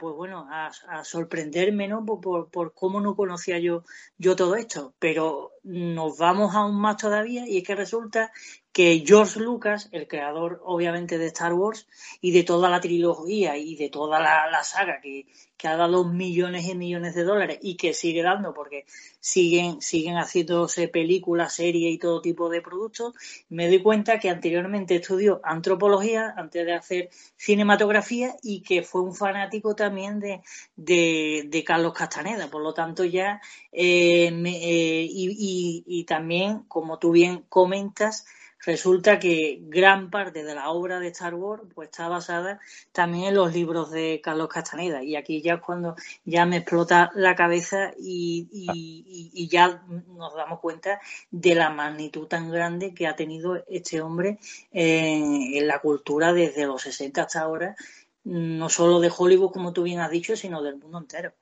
pues 0.00 0.16
bueno, 0.16 0.48
a, 0.50 0.72
a 0.88 1.04
sorprenderme, 1.04 1.86
¿no? 1.86 2.04
Por, 2.04 2.20
por, 2.20 2.50
por, 2.50 2.74
cómo 2.74 3.00
no 3.00 3.14
conocía 3.14 3.58
yo, 3.60 3.84
yo 4.18 4.34
todo 4.34 4.56
esto. 4.56 4.94
Pero 4.98 5.52
nos 5.64 6.18
vamos 6.18 6.54
aún 6.54 6.80
más 6.80 6.96
todavía 6.96 7.46
y 7.46 7.58
es 7.58 7.64
que 7.64 7.74
resulta 7.74 8.32
que 8.72 9.04
George 9.06 9.38
Lucas, 9.38 9.88
el 9.92 10.08
creador 10.08 10.60
obviamente 10.64 11.18
de 11.18 11.26
Star 11.26 11.52
Wars 11.52 11.86
y 12.20 12.32
de 12.32 12.42
toda 12.42 12.70
la 12.70 12.80
trilogía 12.80 13.56
y 13.58 13.76
de 13.76 13.90
toda 13.90 14.18
la, 14.18 14.64
saga 14.64 14.98
que, 15.02 15.26
que, 15.58 15.68
ha 15.68 15.76
dado 15.76 16.04
millones 16.04 16.66
y 16.66 16.74
millones 16.74 17.14
de 17.14 17.24
dólares 17.24 17.58
y 17.60 17.76
que 17.76 17.92
sigue 17.92 18.22
dando 18.22 18.54
porque 18.54 18.86
siguen, 19.20 19.82
siguen 19.82 20.16
haciéndose 20.16 20.88
películas, 20.88 21.54
series 21.54 21.92
y 21.92 21.98
todo 21.98 22.22
tipo 22.22 22.48
de 22.48 22.62
productos, 22.62 23.14
me 23.50 23.68
doy 23.68 23.82
cuenta 23.82 24.18
que 24.18 24.30
anteriormente 24.30 24.96
estudió 24.96 25.40
antropología 25.44 26.32
antes 26.36 26.64
de 26.64 26.72
hacer 26.72 27.10
cinematografía 27.36 28.34
y 28.42 28.62
que 28.62 28.82
fue 28.82 29.02
un 29.02 29.14
fanático 29.14 29.76
también 29.76 30.18
de, 30.18 30.40
de, 30.76 31.44
de 31.46 31.64
Carlos 31.64 31.92
Castaneda. 31.92 32.48
Por 32.50 32.62
lo 32.62 32.72
tanto 32.72 33.04
ya, 33.04 33.40
eh, 33.70 34.30
me, 34.32 34.56
eh, 34.56 35.06
y, 35.08 35.36
y, 35.38 35.51
y 35.86 36.04
también, 36.04 36.60
como 36.68 36.98
tú 36.98 37.12
bien 37.12 37.44
comentas, 37.48 38.24
resulta 38.64 39.18
que 39.18 39.58
gran 39.62 40.10
parte 40.10 40.44
de 40.44 40.54
la 40.54 40.70
obra 40.70 41.00
de 41.00 41.08
Star 41.08 41.34
Wars 41.34 41.62
pues 41.74 41.88
está 41.88 42.08
basada 42.08 42.60
también 42.92 43.26
en 43.26 43.34
los 43.34 43.52
libros 43.52 43.90
de 43.90 44.20
Carlos 44.22 44.48
Castaneda. 44.48 45.02
Y 45.02 45.16
aquí 45.16 45.42
ya 45.42 45.54
es 45.54 45.60
cuando 45.60 45.96
ya 46.24 46.46
me 46.46 46.58
explota 46.58 47.10
la 47.14 47.34
cabeza 47.34 47.92
y, 47.98 49.48
ya 49.50 49.82
nos 50.08 50.34
damos 50.34 50.60
cuenta 50.60 51.00
de 51.30 51.54
la 51.54 51.70
magnitud 51.70 52.26
tan 52.26 52.50
grande 52.50 52.94
que 52.94 53.06
ha 53.06 53.16
tenido 53.16 53.62
este 53.68 54.00
hombre 54.00 54.38
en, 54.70 55.54
en 55.54 55.66
la 55.66 55.80
cultura 55.80 56.32
desde 56.32 56.66
los 56.66 56.82
60 56.82 57.22
hasta 57.22 57.40
ahora 57.40 57.76
no 58.24 58.68
solo 58.68 59.00
de 59.00 59.12
Hollywood 59.14 59.50
como 59.50 59.72
tú 59.72 59.82
bien 59.82 60.00
has 60.00 60.10
dicho 60.10 60.36
sino 60.36 60.62
del 60.62 60.76
mundo 60.76 60.98
entero 60.98 61.32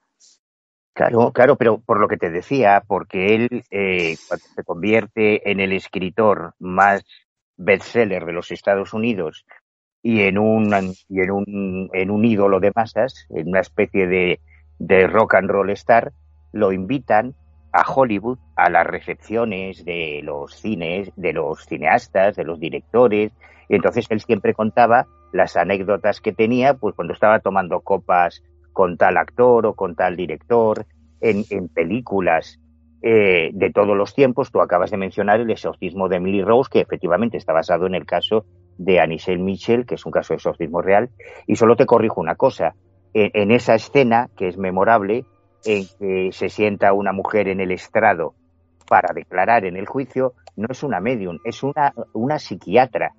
Claro, 0.95 1.33
claro, 1.33 1.57
pero 1.57 1.79
por 1.79 2.01
lo 2.01 2.09
que 2.09 2.17
te 2.17 2.31
decía, 2.31 2.83
porque 2.87 3.35
él 3.35 3.65
eh, 3.71 4.17
se 4.17 4.65
convierte 4.65 5.51
en 5.51 5.61
el 5.61 5.73
escritor 5.73 6.55
más 6.59 7.05
bestseller 7.57 8.25
de 8.27 8.33
los 8.33 8.51
Estados 8.51 8.93
Unidos 8.93 9.47
y 10.03 10.23
en 10.23 10.39
un 10.39 10.73
y 11.09 11.21
en 11.21 11.31
un 11.31 11.91
en 11.93 12.11
un 12.11 12.25
ídolo 12.25 12.59
de 12.61 12.73
masas, 12.75 13.27
en 13.31 13.49
una 13.49 13.61
especie 13.61 14.07
de, 14.07 14.41
de 14.79 15.07
rock 15.07 15.35
and 15.35 15.51
roll 15.51 15.71
star, 15.71 16.13
lo 16.53 16.73
invitan 16.73 17.35
a 17.73 17.83
Hollywood 17.91 18.39
a 18.57 18.69
las 18.69 18.87
recepciones 18.87 19.85
de 19.85 20.21
los 20.25 20.55
cines, 20.55 21.13
de 21.17 21.33
los 21.33 21.65
cineastas, 21.67 22.35
de 22.35 22.45
los 22.45 22.59
directores, 22.59 23.33
y 23.69 23.77
entonces 23.77 24.07
él 24.11 24.21
siempre 24.21 24.55
contaba 24.55 25.07
las 25.33 25.57
anécdotas 25.57 26.21
que 26.21 26.33
tenía, 26.33 26.75
pues 26.75 26.97
cuando 26.97 27.15
estaba 27.15 27.39
tomando 27.39 27.81
copas 27.81 28.43
con 28.73 28.97
tal 28.97 29.17
actor 29.17 29.67
o 29.67 29.75
con 29.75 29.95
tal 29.95 30.17
director, 30.17 30.87
en, 31.21 31.69
películas 31.69 32.59
eh, 33.03 33.51
de 33.53 33.71
todos 33.71 33.97
los 33.97 34.15
tiempos. 34.15 34.51
Tú 34.51 34.61
acabas 34.61 34.91
de 34.91 34.97
mencionar 34.97 35.41
el 35.41 35.51
exorcismo 35.51 36.09
de 36.09 36.17
Emily 36.17 36.43
Rose, 36.43 36.71
que 36.73 36.81
efectivamente 36.81 37.37
está 37.37 37.53
basado 37.53 37.87
en 37.87 37.95
el 37.95 38.07
caso 38.07 38.45
de 38.79 39.01
Anisel 39.01 39.39
Mitchell, 39.39 39.85
que 39.85 39.97
es 39.97 40.07
un 40.07 40.13
caso 40.13 40.33
de 40.33 40.37
exorcismo 40.37 40.81
real. 40.81 41.11
Y 41.47 41.57
solo 41.57 41.77
te 41.77 41.87
corrijo 41.87 42.21
una 42.21 42.37
cosa. 42.37 42.75
En, 43.13 43.31
en 43.35 43.51
esa 43.51 43.75
escena, 43.75 44.31
que 44.37 44.49
es 44.49 44.57
memorable, 44.57 45.25
en 45.65 45.85
que 45.99 46.31
se 46.33 46.49
sienta 46.49 46.93
una 46.93 47.13
mujer 47.13 47.49
en 47.49 47.61
el 47.61 47.71
estrado 47.71 48.35
para 48.89 49.13
declarar 49.15 49.65
en 49.65 49.77
el 49.77 49.87
juicio, 49.87 50.35
no 50.57 50.69
es 50.71 50.83
una 50.83 51.01
medium, 51.01 51.39
es 51.45 51.63
una, 51.63 51.93
una 52.13 52.39
psiquiatra 52.39 53.15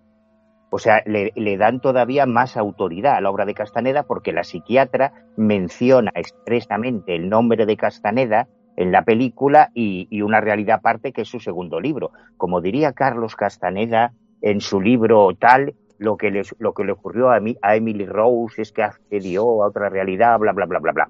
o 0.74 0.80
sea, 0.80 1.04
le, 1.06 1.58
dan 1.58 1.82
todavía 1.82 2.26
más 2.26 2.56
autoridad 2.56 3.16
a 3.16 3.22
la 3.22 3.30
obra 3.30 3.46
de 3.46 3.54
Castaneda 3.54 4.04
porque 4.04 4.32
la 4.32 4.46
psiquiatra 4.46 5.12
menciona 5.36 6.14
expresamente 6.16 7.14
el 7.14 7.28
nombre 7.28 7.66
de 7.66 7.76
Castaneda 7.76 8.48
en 8.78 8.94
la 8.94 9.04
película 9.04 9.70
y, 9.74 10.22
una 10.22 10.40
realidad 10.40 10.78
aparte 10.78 11.12
que 11.12 11.24
es 11.24 11.28
su 11.28 11.42
segundo 11.42 11.82
libro. 11.82 12.12
Como 12.38 12.62
diría 12.62 12.94
Carlos 12.94 13.36
Castaneda 13.36 14.14
en 14.42 14.62
su 14.62 14.80
libro 14.80 15.28
tal, 15.38 15.76
lo 15.98 16.16
que, 16.16 16.32
les, 16.32 16.56
lo 16.58 16.74
que 16.74 16.86
le 16.86 16.94
ocurrió 16.94 17.32
a, 17.32 17.42
a 17.62 17.76
Emily 17.76 18.06
Rose 18.06 18.62
es 18.62 18.72
que 18.72 18.84
accedió 18.84 19.64
a 19.64 19.68
otra 19.68 19.90
realidad, 19.90 20.40
bla, 20.40 20.54
bla, 20.54 20.66
bla, 20.66 20.80
bla, 20.80 20.94
bla. 20.94 21.10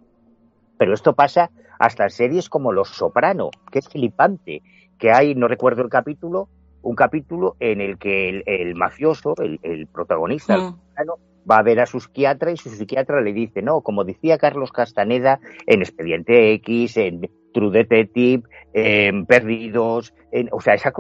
Pero 0.80 0.96
esto 0.96 1.14
pasa 1.14 1.52
hasta 1.78 2.10
series 2.10 2.50
como 2.50 2.72
Los 2.72 2.90
Soprano, 2.90 3.52
que 3.72 3.78
es 3.78 3.88
flipante, 3.88 4.64
que 4.98 5.12
hay, 5.12 5.36
no 5.36 5.48
recuerdo 5.48 5.84
el 5.84 5.90
capítulo, 5.90 6.50
un 6.82 6.96
capítulo 6.96 7.56
en 7.60 7.82
el 7.82 7.98
que 7.98 8.44
el, 8.46 8.76
mafioso, 8.76 9.36
el, 9.40 9.88
protagonista, 9.88 10.58
mm. 10.58 10.80
va 11.50 11.58
a 11.58 11.64
ver 11.64 11.80
a 11.80 11.86
su 11.86 12.00
psiquiatra 12.00 12.52
y 12.52 12.58
su 12.58 12.70
psiquiatra 12.70 13.22
le 13.22 13.34
dice, 13.34 13.62
no, 13.62 13.82
como 13.82 14.04
decía 14.04 14.38
Carlos 14.38 14.72
Castaneda 14.72 15.40
en 15.68 15.82
Expediente 15.82 16.54
X, 16.54 16.98
en 16.98 17.30
True 17.54 17.72
Detective, 17.72 18.44
en 18.74 19.26
Perdidos, 19.26 20.14
en, 20.32 20.50
o 20.52 20.62
sea, 20.62 20.74
esa 20.74 20.94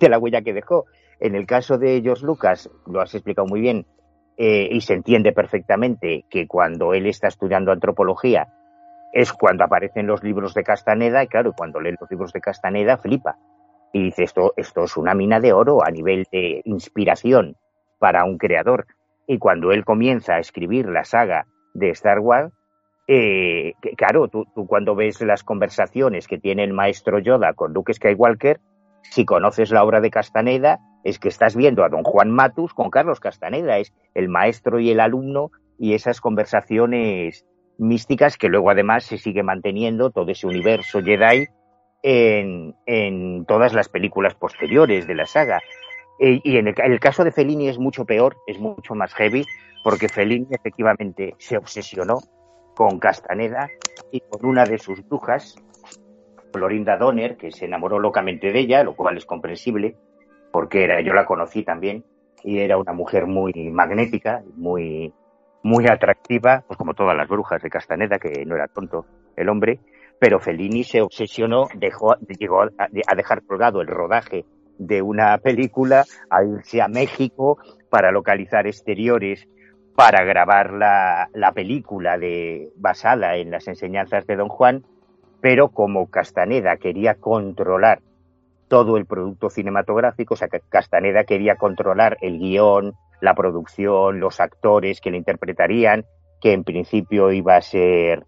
de 0.00 0.08
la 0.08 0.18
huella 0.18 0.42
que 0.42 0.52
dejó. 0.52 0.86
En 1.20 1.34
el 1.34 1.46
caso 1.46 1.78
de 1.78 2.00
George 2.00 2.24
Lucas, 2.24 2.70
lo 2.86 3.00
has 3.00 3.14
explicado 3.14 3.46
muy 3.46 3.60
bien, 3.60 3.86
eh, 4.36 4.68
y 4.70 4.80
se 4.82 4.94
entiende 4.94 5.32
perfectamente 5.32 6.24
que 6.30 6.46
cuando 6.46 6.94
él 6.94 7.06
está 7.06 7.26
estudiando 7.26 7.72
antropología 7.72 8.46
es 9.12 9.32
cuando 9.32 9.64
aparecen 9.64 10.06
los 10.06 10.22
libros 10.22 10.54
de 10.54 10.62
Castaneda, 10.62 11.24
y 11.24 11.26
claro, 11.26 11.54
cuando 11.56 11.80
lee 11.80 11.96
los 11.98 12.08
libros 12.08 12.32
de 12.32 12.40
Castaneda 12.40 12.98
flipa. 12.98 13.36
Y 13.92 14.04
dice, 14.04 14.24
esto, 14.24 14.52
esto 14.56 14.84
es 14.84 14.96
una 14.96 15.14
mina 15.14 15.40
de 15.40 15.52
oro 15.52 15.84
a 15.84 15.90
nivel 15.90 16.26
de 16.30 16.62
inspiración 16.64 17.56
para 17.98 18.24
un 18.24 18.38
creador. 18.38 18.86
Y 19.26 19.38
cuando 19.38 19.72
él 19.72 19.84
comienza 19.84 20.34
a 20.34 20.38
escribir 20.40 20.86
la 20.88 21.04
saga 21.04 21.46
de 21.74 21.90
Star 21.90 22.20
Wars, 22.20 22.52
eh, 23.06 23.72
claro, 23.96 24.28
tú, 24.28 24.44
tú, 24.54 24.66
cuando 24.66 24.94
ves 24.94 25.20
las 25.22 25.42
conversaciones 25.42 26.28
que 26.28 26.38
tiene 26.38 26.64
el 26.64 26.74
maestro 26.74 27.18
Yoda 27.18 27.54
con 27.54 27.72
Luke 27.72 27.94
Skywalker, 27.94 28.60
si 29.02 29.24
conoces 29.24 29.70
la 29.70 29.84
obra 29.84 30.00
de 30.00 30.10
Castaneda, 30.10 30.80
es 31.04 31.18
que 31.18 31.28
estás 31.28 31.56
viendo 31.56 31.84
a 31.84 31.88
don 31.88 32.02
Juan 32.02 32.30
Matus 32.30 32.74
con 32.74 32.90
Carlos 32.90 33.20
Castaneda, 33.20 33.78
es 33.78 33.94
el 34.14 34.28
maestro 34.28 34.78
y 34.80 34.90
el 34.90 35.00
alumno 35.00 35.50
y 35.78 35.94
esas 35.94 36.20
conversaciones 36.20 37.46
místicas 37.78 38.36
que 38.36 38.48
luego 38.48 38.70
además 38.70 39.04
se 39.04 39.18
sigue 39.18 39.42
manteniendo 39.42 40.10
todo 40.10 40.30
ese 40.30 40.46
universo 40.46 41.00
Jedi 41.02 41.46
en, 42.02 43.44
todas 43.46 43.72
las 43.72 43.88
películas 43.88 44.34
posteriores 44.34 45.06
de 45.06 45.14
la 45.14 45.26
saga. 45.26 45.60
Eh, 46.20 46.40
y 46.42 46.56
en 46.56 46.68
el, 46.68 47.00
caso 47.00 47.24
de 47.24 47.32
Fellini 47.32 47.68
es 47.68 47.78
mucho 47.78 48.04
peor, 48.04 48.36
es 48.46 48.58
mucho 48.58 48.94
más 48.94 49.14
heavy, 49.14 49.44
porque 49.84 50.08
Fellini 50.08 50.48
efectivamente 50.50 51.34
se 51.38 51.56
obsesionó 51.56 52.18
con 52.74 52.98
Castaneda 52.98 53.68
y 54.10 54.20
con 54.20 54.44
una 54.46 54.64
de 54.64 54.78
sus 54.78 55.06
brujas, 55.08 55.56
Florinda 56.52 56.96
Donner, 56.96 57.36
que 57.36 57.50
se 57.52 57.66
enamoró 57.66 57.98
locamente 57.98 58.52
de 58.52 58.60
ella, 58.60 58.82
lo 58.82 58.96
cual 58.96 59.16
es 59.16 59.26
comprensible, 59.26 59.96
porque 60.52 60.84
era, 60.84 61.00
yo 61.00 61.12
la 61.12 61.26
conocí 61.26 61.62
también, 61.62 62.04
y 62.42 62.60
era 62.60 62.78
una 62.78 62.92
mujer 62.92 63.26
muy 63.26 63.52
magnética, 63.70 64.42
muy, 64.56 65.12
muy 65.62 65.86
atractiva, 65.86 66.64
pues 66.66 66.76
como 66.76 66.94
todas 66.94 67.16
las 67.16 67.28
brujas 67.28 67.62
de 67.62 67.70
Castaneda, 67.70 68.18
que 68.18 68.44
no 68.46 68.54
era 68.54 68.68
tonto 68.68 69.06
el 69.36 69.48
hombre, 69.48 69.80
pero 70.18 70.40
Fellini 70.40 70.84
se 70.84 71.00
obsesionó, 71.00 71.68
dejó, 71.74 72.16
llegó 72.38 72.62
a, 72.62 73.14
dejar 73.16 73.42
colgado 73.42 73.80
el 73.80 73.86
rodaje 73.86 74.44
de 74.78 75.02
una 75.02 75.38
película, 75.38 76.04
a 76.30 76.44
irse 76.44 76.80
a 76.82 76.88
México 76.88 77.58
para 77.90 78.12
localizar 78.12 78.66
exteriores, 78.66 79.48
para 79.94 80.24
grabar 80.24 80.72
la, 80.72 81.28
la 81.34 81.52
película 81.52 82.18
de, 82.18 82.70
basada 82.76 83.36
en 83.36 83.50
las 83.50 83.66
enseñanzas 83.66 84.26
de 84.26 84.36
Don 84.36 84.48
Juan, 84.48 84.84
pero 85.40 85.68
como 85.68 86.08
Castaneda 86.08 86.76
quería 86.76 87.14
controlar 87.14 88.00
todo 88.68 88.96
el 88.96 89.06
producto 89.06 89.50
cinematográfico, 89.50 90.34
o 90.34 90.36
sea, 90.36 90.48
Castaneda 90.68 91.24
quería 91.24 91.56
controlar 91.56 92.18
el 92.20 92.38
guion, 92.38 92.94
la 93.20 93.34
producción, 93.34 94.20
los 94.20 94.40
actores 94.40 95.00
que 95.00 95.10
le 95.10 95.16
interpretarían, 95.16 96.04
que 96.40 96.52
en 96.52 96.64
principio 96.64 97.32
iba 97.32 97.56
a 97.56 97.62
ser 97.62 98.24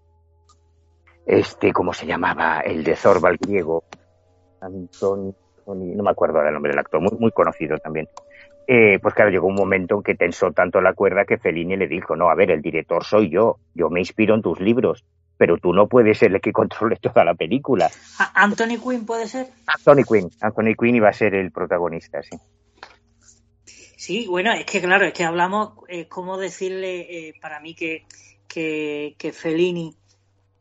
este, 1.30 1.72
¿cómo 1.72 1.92
se 1.92 2.06
llamaba? 2.06 2.60
El 2.60 2.82
de 2.82 2.96
Zorba, 2.96 3.30
el 3.30 3.38
griego. 3.38 3.84
Anton, 4.60 5.34
no 5.66 6.02
me 6.02 6.10
acuerdo 6.10 6.42
el 6.42 6.52
nombre 6.52 6.72
del 6.72 6.80
actor, 6.80 7.00
muy, 7.00 7.16
muy 7.18 7.30
conocido 7.30 7.78
también. 7.78 8.08
Eh, 8.66 8.98
pues 9.00 9.14
claro, 9.14 9.30
llegó 9.30 9.46
un 9.46 9.54
momento 9.54 9.96
en 9.96 10.02
que 10.02 10.16
tensó 10.16 10.50
tanto 10.50 10.80
la 10.80 10.92
cuerda 10.92 11.24
que 11.24 11.38
Fellini 11.38 11.76
le 11.76 11.86
dijo, 11.86 12.16
no, 12.16 12.30
a 12.30 12.34
ver, 12.34 12.50
el 12.50 12.60
director 12.60 13.04
soy 13.04 13.30
yo, 13.30 13.58
yo 13.74 13.90
me 13.90 14.00
inspiro 14.00 14.34
en 14.34 14.42
tus 14.42 14.60
libros, 14.60 15.04
pero 15.36 15.56
tú 15.56 15.72
no 15.72 15.86
puedes 15.86 16.18
ser 16.18 16.34
el 16.34 16.40
que 16.40 16.52
controle 16.52 16.96
toda 16.96 17.24
la 17.24 17.34
película. 17.34 17.88
¿Anthony 18.34 18.80
Quinn 18.82 19.06
puede 19.06 19.28
ser? 19.28 19.46
Anthony 19.66 20.04
Quinn, 20.04 20.30
Anthony 20.40 20.74
Quinn 20.78 20.96
iba 20.96 21.08
a 21.08 21.12
ser 21.12 21.34
el 21.34 21.52
protagonista, 21.52 22.22
sí. 22.22 22.36
Sí, 23.96 24.26
bueno, 24.28 24.52
es 24.52 24.64
que 24.64 24.80
claro, 24.80 25.06
es 25.06 25.12
que 25.12 25.24
hablamos, 25.24 25.74
es 25.88 26.06
como 26.08 26.38
decirle 26.38 27.28
eh, 27.28 27.34
para 27.40 27.60
mí 27.60 27.74
que, 27.74 28.04
que, 28.48 29.14
que 29.18 29.32
Fellini 29.32 29.94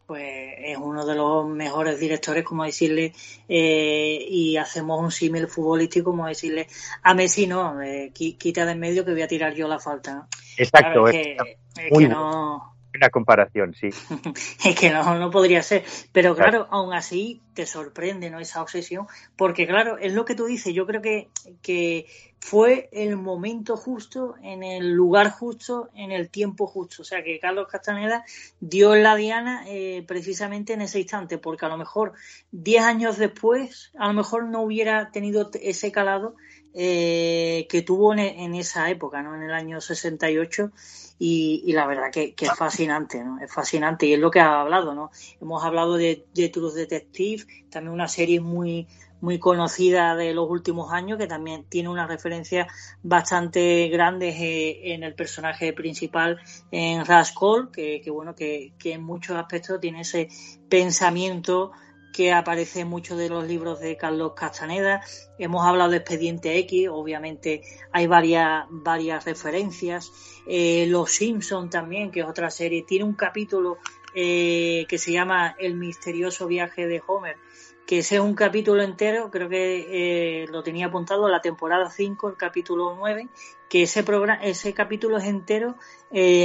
pues 0.09 0.55
es 0.57 0.75
uno 0.75 1.05
de 1.05 1.13
los 1.13 1.47
mejores 1.47 1.99
directores, 1.99 2.43
como 2.43 2.63
decirle, 2.63 3.13
eh, 3.47 4.25
y 4.27 4.57
hacemos 4.57 4.99
un 4.99 5.11
símil 5.11 5.47
futbolístico, 5.47 6.09
como 6.09 6.25
decirle, 6.25 6.67
a 7.03 7.13
Messi 7.13 7.45
no, 7.45 7.79
eh, 7.79 8.11
quita 8.11 8.65
de 8.65 8.71
en 8.71 8.79
medio 8.79 9.05
que 9.05 9.11
voy 9.11 9.21
a 9.21 9.27
tirar 9.27 9.53
yo 9.53 9.67
la 9.67 9.77
falta. 9.77 10.27
Exacto, 10.57 11.07
es, 11.09 11.13
que, 11.13 12.07
no 12.07 12.73
una 12.93 13.09
comparación, 13.09 13.73
sí. 13.73 13.89
es 14.65 14.75
que 14.75 14.89
no, 14.89 15.17
no 15.17 15.29
podría 15.29 15.61
ser. 15.61 15.83
Pero 16.11 16.35
claro, 16.35 16.67
aún 16.71 16.93
así 16.93 17.41
te 17.53 17.65
sorprende, 17.65 18.29
¿no? 18.29 18.39
Esa 18.39 18.61
obsesión. 18.61 19.07
Porque 19.35 19.67
claro, 19.67 19.97
es 19.97 20.13
lo 20.13 20.25
que 20.25 20.35
tú 20.35 20.45
dices. 20.45 20.73
Yo 20.73 20.85
creo 20.85 21.01
que, 21.01 21.29
que 21.61 22.07
fue 22.39 22.89
el 22.91 23.15
momento 23.15 23.77
justo, 23.77 24.35
en 24.41 24.63
el 24.63 24.91
lugar 24.91 25.29
justo, 25.29 25.89
en 25.93 26.11
el 26.11 26.29
tiempo 26.29 26.67
justo. 26.67 27.01
O 27.03 27.05
sea, 27.05 27.23
que 27.23 27.39
Carlos 27.39 27.67
Castaneda 27.69 28.23
dio 28.59 28.95
la 28.95 29.15
diana 29.15 29.63
eh, 29.67 30.03
precisamente 30.07 30.73
en 30.73 30.81
ese 30.81 30.99
instante. 30.99 31.37
Porque 31.37 31.65
a 31.65 31.69
lo 31.69 31.77
mejor, 31.77 32.13
diez 32.51 32.83
años 32.83 33.17
después, 33.17 33.91
a 33.97 34.07
lo 34.07 34.13
mejor 34.13 34.45
no 34.45 34.61
hubiera 34.61 35.11
tenido 35.11 35.51
ese 35.61 35.91
calado 35.91 36.35
eh, 36.73 37.65
que 37.69 37.81
tuvo 37.81 38.13
en, 38.13 38.55
esa 38.55 38.89
época, 38.89 39.23
¿no? 39.23 39.35
En 39.35 39.41
el 39.41 39.53
año 39.53 39.81
68 39.81 40.71
y, 41.19 41.63
y 41.65 41.73
la 41.73 41.85
verdad 41.85 42.11
que, 42.11 42.33
es 42.39 42.57
fascinante, 42.57 43.23
¿no? 43.23 43.39
Es 43.39 43.53
fascinante 43.53 44.05
y 44.05 44.13
es 44.13 44.19
lo 44.19 44.31
que 44.31 44.39
ha 44.39 44.61
hablado, 44.61 44.95
¿no? 44.95 45.11
Hemos 45.41 45.63
hablado 45.63 45.95
de, 45.95 46.25
de 46.33 46.49
True 46.49 46.73
Detective, 46.73 47.45
también 47.69 47.93
una 47.93 48.07
serie 48.07 48.39
muy 48.39 48.87
muy 49.21 49.37
conocida 49.37 50.15
de 50.15 50.33
los 50.33 50.49
últimos 50.49 50.93
años, 50.93 51.17
que 51.17 51.27
también 51.27 51.65
tiene 51.67 51.89
una 51.89 52.07
referencia 52.07 52.67
bastante 53.03 53.89
grande 53.89 54.29
eh, 54.29 54.93
en 54.93 55.03
el 55.03 55.13
personaje 55.13 55.73
principal, 55.73 56.39
en 56.71 57.03
Rascal, 57.03 57.69
que, 57.69 58.01
bueno, 58.09 58.33
que 58.33 58.73
en 58.81 59.03
muchos 59.03 59.35
aspectos 59.35 59.81
tiene 59.81 60.01
ese 60.01 60.29
pensamiento 60.69 61.73
que 62.13 62.31
aparece 62.31 62.81
en 62.81 62.87
muchos 62.87 63.17
de 63.17 63.29
los 63.29 63.47
libros 63.47 63.79
de 63.79 63.97
Carlos 63.97 64.33
Castaneda. 64.35 65.01
Hemos 65.37 65.65
hablado 65.65 65.91
de 65.91 65.97
Expediente 65.97 66.57
X, 66.59 66.89
obviamente 66.91 67.61
hay 67.91 68.07
varias, 68.07 68.65
varias 68.69 69.25
referencias. 69.25 70.11
Eh, 70.47 70.85
los 70.87 71.11
Simpson 71.11 71.69
también, 71.69 72.11
que 72.11 72.21
es 72.21 72.25
otra 72.25 72.49
serie, 72.49 72.83
tiene 72.83 73.05
un 73.05 73.13
capítulo 73.13 73.77
eh, 74.13 74.85
que 74.89 74.97
se 74.97 75.11
llama 75.11 75.55
El 75.59 75.75
misterioso 75.75 76.47
viaje 76.47 76.87
de 76.87 77.01
Homer, 77.05 77.37
que 77.85 77.99
ese 77.99 78.15
es 78.15 78.21
un 78.21 78.35
capítulo 78.35 78.81
entero, 78.81 79.29
creo 79.31 79.49
que 79.49 80.43
eh, 80.43 80.47
lo 80.47 80.63
tenía 80.63 80.87
apuntado 80.87 81.27
la 81.27 81.41
temporada 81.41 81.89
5, 81.89 82.29
el 82.29 82.37
capítulo 82.37 82.95
9, 82.97 83.29
que 83.69 83.83
ese 83.83 84.03
programa, 84.03 84.43
ese 84.43 84.73
capítulo 84.73 85.17
es 85.17 85.25
entero 85.25 85.75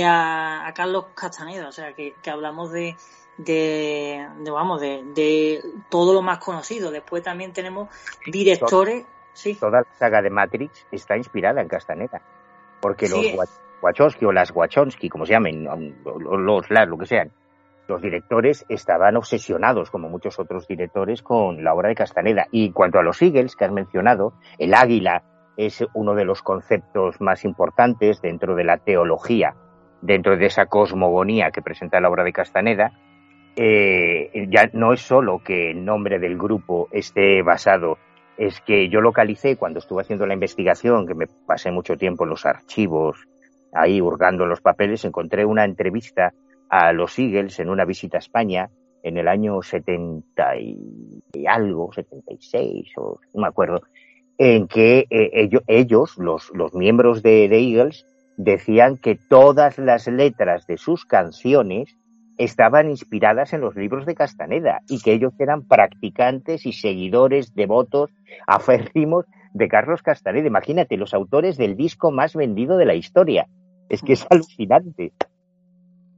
a, 0.07 0.73
Carlos 0.75 1.07
Castaneda, 1.15 1.69
o 1.69 1.73
sea 1.73 1.95
que 1.95 2.15
hablamos 2.27 2.71
de, 2.71 2.97
de, 3.37 4.27
vamos, 4.51 4.81
de, 4.81 5.63
todo 5.89 6.15
lo 6.15 6.23
más 6.23 6.39
conocido. 6.39 6.91
Después 6.91 7.23
también 7.23 7.53
tenemos 7.53 7.89
directores. 8.27 9.07
Sí. 9.33 9.55
Toda 9.55 9.81
la 9.81 9.87
saga 9.99 10.23
de 10.23 10.31
Matrix 10.31 10.87
está 10.93 11.17
inspirada 11.17 11.61
en 11.61 11.69
Castaneda. 11.69 12.23
Porque 12.81 13.09
los 13.09 13.27
Wachowski 13.83 14.25
o 14.25 14.33
las 14.33 14.51
Wachowski, 14.55 15.09
como 15.09 15.27
se 15.27 15.33
llamen, 15.33 15.65
los, 16.05 16.71
lo 16.71 16.99
que 16.99 17.07
sean, 17.07 17.33
los 17.87 18.01
directores 18.01 18.65
estaban 18.69 19.17
obsesionados, 19.17 19.91
como 19.91 20.09
muchos 20.09 20.39
otros 20.39 20.67
directores, 20.67 21.23
con 21.23 21.63
la 21.63 21.75
obra 21.75 21.89
de 21.89 21.95
Castaneda. 21.95 22.47
Y 22.51 22.73
cuanto 22.73 22.99
a 22.99 23.03
los 23.03 23.21
Eagles 23.21 23.57
que 23.57 23.65
has 23.65 23.73
mencionado, 23.73 24.35
el 24.59 24.75
águila 24.75 25.23
es 25.57 25.85
uno 25.93 26.15
de 26.15 26.25
los 26.25 26.43
conceptos 26.43 27.21
más 27.21 27.45
importantes 27.45 28.21
dentro 28.23 28.55
de 28.55 28.65
la 28.65 28.79
teología, 28.79 29.55
dentro 30.01 30.37
de 30.37 30.47
esa 30.47 30.67
cosmogonía 30.67 31.51
que 31.51 31.63
presenta 31.63 32.01
la 32.01 32.09
obra 32.09 32.25
de 32.25 32.33
Castaneda, 32.33 32.93
eh, 33.57 34.49
ya 34.51 34.71
no 34.73 34.93
es 34.93 35.01
solo 35.01 35.41
que 35.45 35.71
el 35.71 35.85
nombre 35.85 36.19
del 36.19 36.37
grupo 36.37 36.89
esté 36.91 37.43
basado, 37.43 37.99
es 38.37 38.61
que 38.61 38.89
yo 38.89 39.01
localicé 39.01 39.57
cuando 39.57 39.79
estuve 39.79 40.03
haciendo 40.03 40.27
la 40.27 40.35
investigación, 40.35 41.07
que 41.07 41.15
me 41.15 41.27
pasé 41.47 41.71
mucho 41.71 41.97
tiempo 41.97 42.25
en 42.25 42.31
los 42.31 42.47
archivos, 42.47 43.29
ahí 43.73 44.01
hurgando 44.01 44.47
los 44.47 44.61
papeles, 44.61 45.05
encontré 45.05 45.45
una 45.45 45.65
entrevista 45.65 46.33
a 46.69 46.93
los 46.93 47.19
Eagles 47.19 47.61
en 47.61 47.71
una 47.71 47.85
visita 47.85 48.19
a 48.19 48.21
España 48.21 48.71
en 49.03 49.19
el 49.19 49.29
año 49.29 49.63
70 49.63 50.57
y 50.57 51.47
algo, 51.47 51.93
76 51.93 52.93
o 52.97 53.21
no 53.35 53.43
me 53.43 53.49
acuerdo, 53.49 53.83
en 54.39 54.67
que 54.67 55.07
eh, 55.11 55.51
ellos, 55.69 56.19
los, 56.19 56.51
los 56.55 56.75
miembros 56.75 57.23
de, 57.23 57.49
de 57.49 57.59
Eagles, 57.59 58.07
decían 58.37 58.97
que 58.97 59.15
todas 59.15 59.79
las 59.79 60.09
letras 60.09 60.67
de 60.67 60.79
sus 60.79 61.05
canciones 61.05 61.97
estaban 62.39 62.91
inspiradas 62.91 63.53
en 63.53 63.61
los 63.61 63.77
libros 63.77 64.07
de 64.07 64.15
Castaneda 64.15 64.81
y 64.89 65.01
que 65.01 65.13
ellos 65.13 65.33
eran 65.39 65.67
practicantes 65.67 66.67
y 66.67 66.73
seguidores 66.73 67.55
devotos, 67.55 68.11
aférrimos 68.47 69.27
de 69.53 69.69
Carlos 69.69 70.03
Castaneda. 70.03 70.47
Imagínate, 70.47 70.97
los 70.97 71.15
autores 71.15 71.57
del 71.57 71.77
disco 71.77 72.11
más 72.11 72.35
vendido 72.35 72.77
de 72.77 72.87
la 72.87 72.95
historia. 72.95 73.47
Es 73.89 74.03
que 74.03 74.15
es 74.15 74.27
alucinante. 74.31 75.13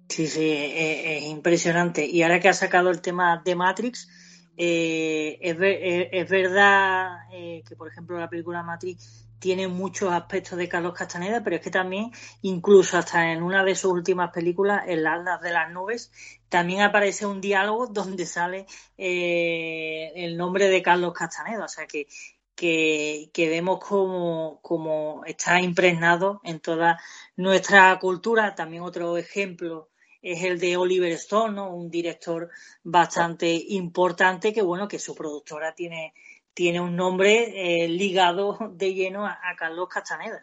Sí, 0.09 0.27
sí, 0.27 0.49
es, 0.49 1.25
impresionante. 1.25 2.07
Y 2.07 2.23
ahora 2.23 2.41
que 2.41 2.49
ha 2.49 2.55
sacado 2.55 2.91
el 2.91 3.01
tema 3.01 3.43
de 3.45 3.55
Matrix, 3.55 4.09
eh, 4.57 5.39
es, 5.41 5.57
es, 5.61 6.31
verdad 6.31 7.19
eh, 7.33 7.63
que, 7.69 7.77
por 7.77 7.89
ejemplo, 7.89 8.19
la 8.19 8.31
película 8.31 8.63
Matrix 8.63 9.26
tiene 9.39 9.69
muchos 9.69 10.13
aspectos 10.13 10.59
de 10.59 10.69
Carlos 10.69 10.95
Castaneda, 10.95 11.43
pero 11.43 11.57
es 11.57 11.63
que 11.63 11.71
también, 11.71 12.11
incluso 12.43 12.99
hasta 12.99 13.33
en 13.33 13.43
una 13.43 13.65
de 13.65 13.75
sus 13.75 13.93
últimas 13.93 14.31
películas, 14.33 14.85
en 14.87 15.03
Las 15.03 15.41
de 15.41 15.53
las 15.53 15.71
Nubes, 15.71 16.11
también 16.49 16.83
aparece 16.83 17.27
un 17.27 17.41
diálogo 17.41 17.87
donde 17.91 18.27
sale 18.27 18.67
eh, 18.97 20.13
el 20.17 20.37
nombre 20.37 20.69
de 20.69 20.83
Carlos 20.83 21.13
Castaneda. 21.13 21.65
O 21.65 21.69
sea 21.69 21.87
que, 21.87 22.07
que, 22.55 23.49
vemos 23.49 23.81
como, 23.81 24.61
como 24.63 25.23
está 25.27 25.61
impregnado 25.61 26.41
en 26.45 26.61
toda 26.61 26.99
nuestra 27.37 27.99
cultura. 27.99 28.55
También 28.55 28.83
otro 28.83 29.17
ejemplo 29.19 29.91
es 30.23 30.43
el 30.43 30.59
de 30.59 30.77
Oliver 30.77 31.13
Stone, 31.13 31.61
un 31.61 31.91
director 31.91 32.51
bastante 32.83 33.53
importante 33.69 34.53
que 34.53 34.63
bueno 34.63 34.89
que 34.89 34.99
su 34.99 35.15
productora 35.15 35.75
tiene 35.75 36.15
tiene 36.57 36.81
un 36.81 36.97
nombre 36.97 37.85
eh, 37.85 37.87
ligado 37.87 38.57
de 38.73 38.95
lleno 38.95 39.27
a, 39.27 39.39
Carlos 39.59 39.89
Castaneda. 39.91 40.41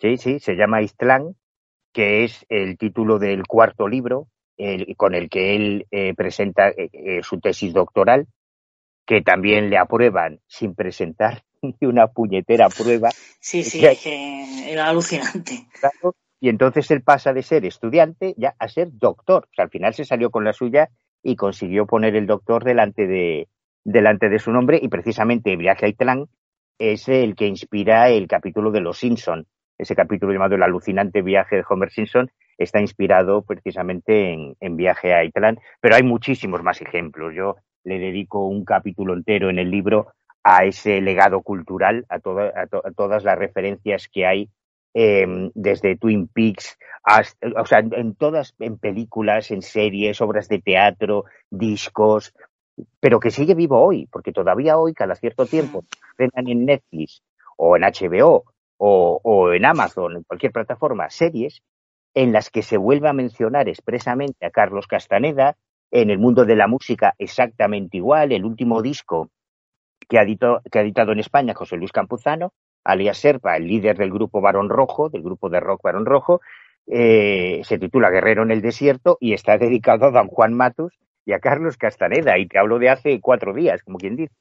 Sí, 0.00 0.16
sí, 0.16 0.38
se 0.38 0.54
llama 0.54 0.80
Istlán, 0.80 1.34
que 1.92 2.22
es 2.22 2.46
el 2.48 2.78
título 2.78 3.18
del 3.18 3.44
cuarto 3.46 3.88
libro 3.88 4.28
con 4.96 5.14
el 5.14 5.28
que 5.28 5.54
él 5.54 5.86
eh, 5.90 6.14
presenta 6.14 6.68
eh, 6.70 7.20
su 7.22 7.40
tesis 7.40 7.72
doctoral, 7.72 8.26
que 9.06 9.22
también 9.22 9.70
le 9.70 9.78
aprueban 9.78 10.40
sin 10.46 10.74
presentar 10.74 11.42
ni 11.62 11.74
una 11.88 12.06
puñetera 12.06 12.68
prueba. 12.68 13.10
Sí, 13.40 13.64
sí, 13.64 13.84
es 13.84 14.00
que 14.00 14.70
era 14.70 14.88
alucinante. 14.88 15.66
Y 16.40 16.48
entonces 16.48 16.88
él 16.92 17.02
pasa 17.02 17.32
de 17.32 17.42
ser 17.42 17.64
estudiante 17.64 18.34
ya 18.36 18.54
a 18.58 18.68
ser 18.68 18.88
doctor. 18.92 19.48
O 19.50 19.54
sea, 19.54 19.64
al 19.64 19.70
final 19.70 19.94
se 19.94 20.04
salió 20.04 20.30
con 20.30 20.44
la 20.44 20.52
suya 20.52 20.90
y 21.24 21.34
consiguió 21.34 21.86
poner 21.86 22.14
el 22.14 22.26
doctor 22.26 22.62
delante 22.62 23.08
de, 23.08 23.48
delante 23.84 24.28
de 24.28 24.38
su 24.38 24.52
nombre 24.52 24.78
y 24.82 24.88
precisamente 24.88 25.56
Viaje 25.56 25.86
a 25.86 25.88
Itlán 25.88 26.26
es 26.78 27.08
el 27.08 27.34
que 27.34 27.46
inspira 27.46 28.08
el 28.08 28.28
capítulo 28.28 28.70
de 28.70 28.80
Los 28.80 28.98
Simpson. 28.98 29.46
Ese 29.78 29.94
capítulo 29.94 30.32
llamado 30.32 30.54
El 30.54 30.62
alucinante 30.62 31.22
viaje 31.22 31.56
de 31.56 31.64
Homer 31.68 31.90
Simpson 31.90 32.30
está 32.56 32.80
inspirado 32.80 33.42
precisamente 33.42 34.54
en, 34.58 34.76
Viaje 34.76 35.14
a 35.14 35.24
Itlán, 35.24 35.58
pero 35.80 35.94
hay 35.94 36.02
muchísimos 36.02 36.62
más 36.62 36.80
ejemplos. 36.80 37.34
Yo 37.34 37.56
le 37.84 37.98
dedico 37.98 38.46
un 38.46 38.64
capítulo 38.64 39.14
entero 39.14 39.50
en 39.50 39.58
el 39.58 39.70
libro 39.70 40.12
a 40.42 40.64
ese 40.64 41.00
legado 41.00 41.42
cultural, 41.42 42.06
a, 42.08 42.18
todas 42.18 43.24
las 43.24 43.38
referencias 43.38 44.08
que 44.08 44.26
hay 44.26 44.50
em, 44.94 45.50
desde 45.54 45.96
Twin 45.96 46.26
Peaks, 46.28 46.76
o 47.56 47.66
sea, 47.66 47.78
en 47.78 48.14
todas, 48.14 48.54
en 48.58 48.78
películas, 48.78 49.50
en 49.50 49.62
series, 49.62 50.20
obras 50.20 50.48
de 50.48 50.60
teatro, 50.60 51.24
discos, 51.50 52.34
pero 53.00 53.20
que 53.20 53.30
sigue 53.30 53.54
vivo 53.54 53.80
hoy, 53.80 54.06
porque 54.06 54.32
todavía 54.32 54.78
hoy, 54.78 54.94
cada 54.94 55.14
cierto 55.14 55.46
tiempo, 55.46 55.84
ven 56.16 56.30
en 56.34 56.64
Netflix 56.64 57.22
o 57.56 57.76
en 57.76 57.82
HBO 57.82 58.44
o, 58.78 59.52
en 59.52 59.64
Amazon, 59.64 60.16
en 60.16 60.22
cualquier 60.22 60.52
plataforma, 60.52 61.10
series 61.10 61.62
en 62.14 62.32
las 62.32 62.50
que 62.50 62.62
se 62.62 62.76
vuelve 62.76 63.08
a 63.08 63.12
mencionar 63.12 63.68
expresamente 63.68 64.46
a 64.46 64.50
Carlos 64.50 64.86
Castaneda, 64.86 65.56
en 65.90 66.10
el 66.10 66.18
mundo 66.18 66.44
de 66.44 66.56
la 66.56 66.66
música 66.66 67.14
exactamente 67.18 67.96
igual, 67.96 68.32
el 68.32 68.44
último 68.44 68.82
disco 68.82 69.30
que 70.08 70.18
ha, 70.18 70.26
que 70.26 70.78
ha 70.78 70.82
editado 70.82 71.12
en 71.12 71.18
España 71.18 71.54
José 71.54 71.76
Luis 71.76 71.92
Campuzano, 71.92 72.52
alias 72.84 73.18
Serpa, 73.18 73.56
el 73.56 73.66
líder 73.66 73.96
del 73.96 74.12
grupo 74.12 74.40
Barón 74.40 74.68
Rojo, 74.68 75.08
del 75.08 75.22
grupo 75.22 75.48
de 75.48 75.60
rock 75.60 75.82
Barón 75.82 76.06
Rojo, 76.06 76.40
eh, 76.86 77.60
se 77.64 77.78
titula 77.78 78.10
Guerrero 78.10 78.42
en 78.42 78.50
el 78.50 78.62
Desierto 78.62 79.18
y 79.20 79.34
está 79.34 79.58
dedicado 79.58 80.06
a 80.06 80.10
Don 80.10 80.28
Juan 80.28 80.54
Matus, 80.54 80.98
y 81.28 81.34
a 81.34 81.40
Carlos 81.40 81.76
Castaneda, 81.76 82.38
y 82.38 82.48
te 82.48 82.58
hablo 82.58 82.78
de 82.78 82.88
hace 82.88 83.20
cuatro 83.20 83.52
días, 83.52 83.82
como 83.82 83.98
quien 83.98 84.16
dice. 84.16 84.32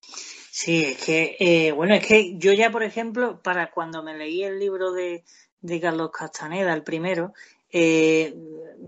Sí, 0.00 0.84
es 0.84 1.04
que, 1.04 1.36
eh, 1.38 1.70
bueno, 1.70 1.94
es 1.94 2.04
que 2.04 2.36
yo 2.38 2.52
ya, 2.52 2.72
por 2.72 2.82
ejemplo, 2.82 3.40
para 3.40 3.70
cuando 3.70 4.02
me 4.02 4.18
leí 4.18 4.42
el 4.42 4.58
libro 4.58 4.90
de, 4.92 5.22
de 5.60 5.80
Carlos 5.80 6.10
Castaneda, 6.10 6.74
el 6.74 6.82
primero, 6.82 7.34
eh, 7.70 8.34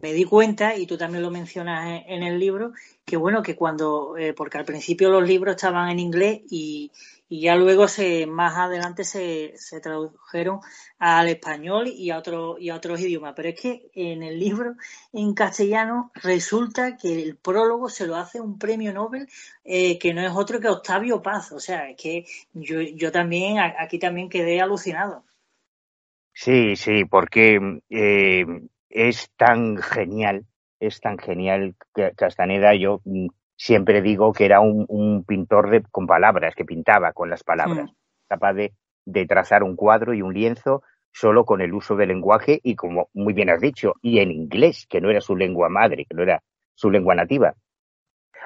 me 0.02 0.12
di 0.12 0.24
cuenta, 0.24 0.76
y 0.76 0.86
tú 0.86 0.98
también 0.98 1.22
lo 1.22 1.30
mencionas 1.30 2.02
en, 2.04 2.24
el 2.24 2.40
libro, 2.40 2.72
que 3.04 3.16
bueno, 3.16 3.44
que 3.44 3.54
cuando, 3.54 4.16
eh, 4.16 4.34
porque 4.34 4.58
al 4.58 4.64
principio 4.64 5.08
los 5.08 5.22
libros 5.22 5.54
estaban 5.54 5.88
en 5.88 6.00
inglés 6.00 6.40
y, 6.50 6.90
y 7.32 7.42
ya 7.42 7.54
luego 7.54 7.86
se 7.86 8.26
más 8.26 8.56
adelante 8.58 9.04
se, 9.04 9.52
se 9.54 9.80
tradujeron 9.80 10.58
al 10.98 11.28
español 11.28 11.86
y 11.86 12.10
a 12.10 12.18
otro 12.18 12.58
y 12.58 12.70
a 12.70 12.74
otros 12.74 13.00
idiomas. 13.00 13.34
Pero 13.36 13.50
es 13.50 13.60
que 13.60 13.88
en 13.94 14.24
el 14.24 14.36
libro 14.40 14.74
en 15.12 15.32
castellano 15.32 16.10
resulta 16.16 16.96
que 16.96 17.22
el 17.22 17.36
prólogo 17.36 17.88
se 17.88 18.08
lo 18.08 18.16
hace 18.16 18.40
un 18.40 18.58
premio 18.58 18.92
Nobel 18.92 19.28
eh, 19.64 19.96
que 20.00 20.12
no 20.12 20.22
es 20.22 20.32
otro 20.34 20.58
que 20.58 20.66
Octavio 20.66 21.22
Paz. 21.22 21.52
O 21.52 21.60
sea 21.60 21.88
es 21.88 21.96
que 21.96 22.24
yo, 22.52 22.80
yo 22.80 23.12
también 23.12 23.58
aquí 23.60 24.00
también 24.00 24.28
quedé 24.28 24.60
alucinado. 24.60 25.22
Sí 26.32 26.74
sí 26.74 27.04
porque 27.04 27.80
eh, 27.90 28.44
es 28.88 29.30
tan 29.36 29.76
genial 29.76 30.46
es 30.80 31.00
tan 31.00 31.16
genial 31.16 31.76
Castaneda 32.16 32.74
yo 32.74 33.02
mm, 33.04 33.28
siempre 33.60 34.00
digo 34.00 34.32
que 34.32 34.46
era 34.46 34.60
un, 34.60 35.22
pintor 35.26 35.68
de, 35.68 35.82
con 35.82 36.06
palabras, 36.06 36.54
que 36.54 36.64
pintaba 36.64 37.12
con 37.12 37.28
las 37.28 37.44
palabras, 37.44 37.90
capaz 38.26 38.54
de, 38.54 38.72
trazar 39.28 39.62
un 39.62 39.76
cuadro 39.76 40.14
y 40.14 40.22
un 40.22 40.32
lienzo 40.32 40.82
solo 41.12 41.44
con 41.44 41.60
el 41.60 41.74
uso 41.74 41.94
del 41.94 42.08
lenguaje 42.08 42.58
y 42.62 42.74
como 42.74 43.10
muy 43.12 43.34
bien 43.34 43.50
has 43.50 43.60
dicho, 43.60 43.96
y 44.00 44.20
en 44.20 44.30
inglés, 44.30 44.86
que 44.88 45.02
no 45.02 45.10
era 45.10 45.20
su 45.20 45.36
lengua 45.36 45.68
madre, 45.68 46.06
que 46.06 46.14
no 46.14 46.22
era 46.22 46.42
su 46.74 46.90
lengua 46.90 47.14
nativa. 47.14 47.54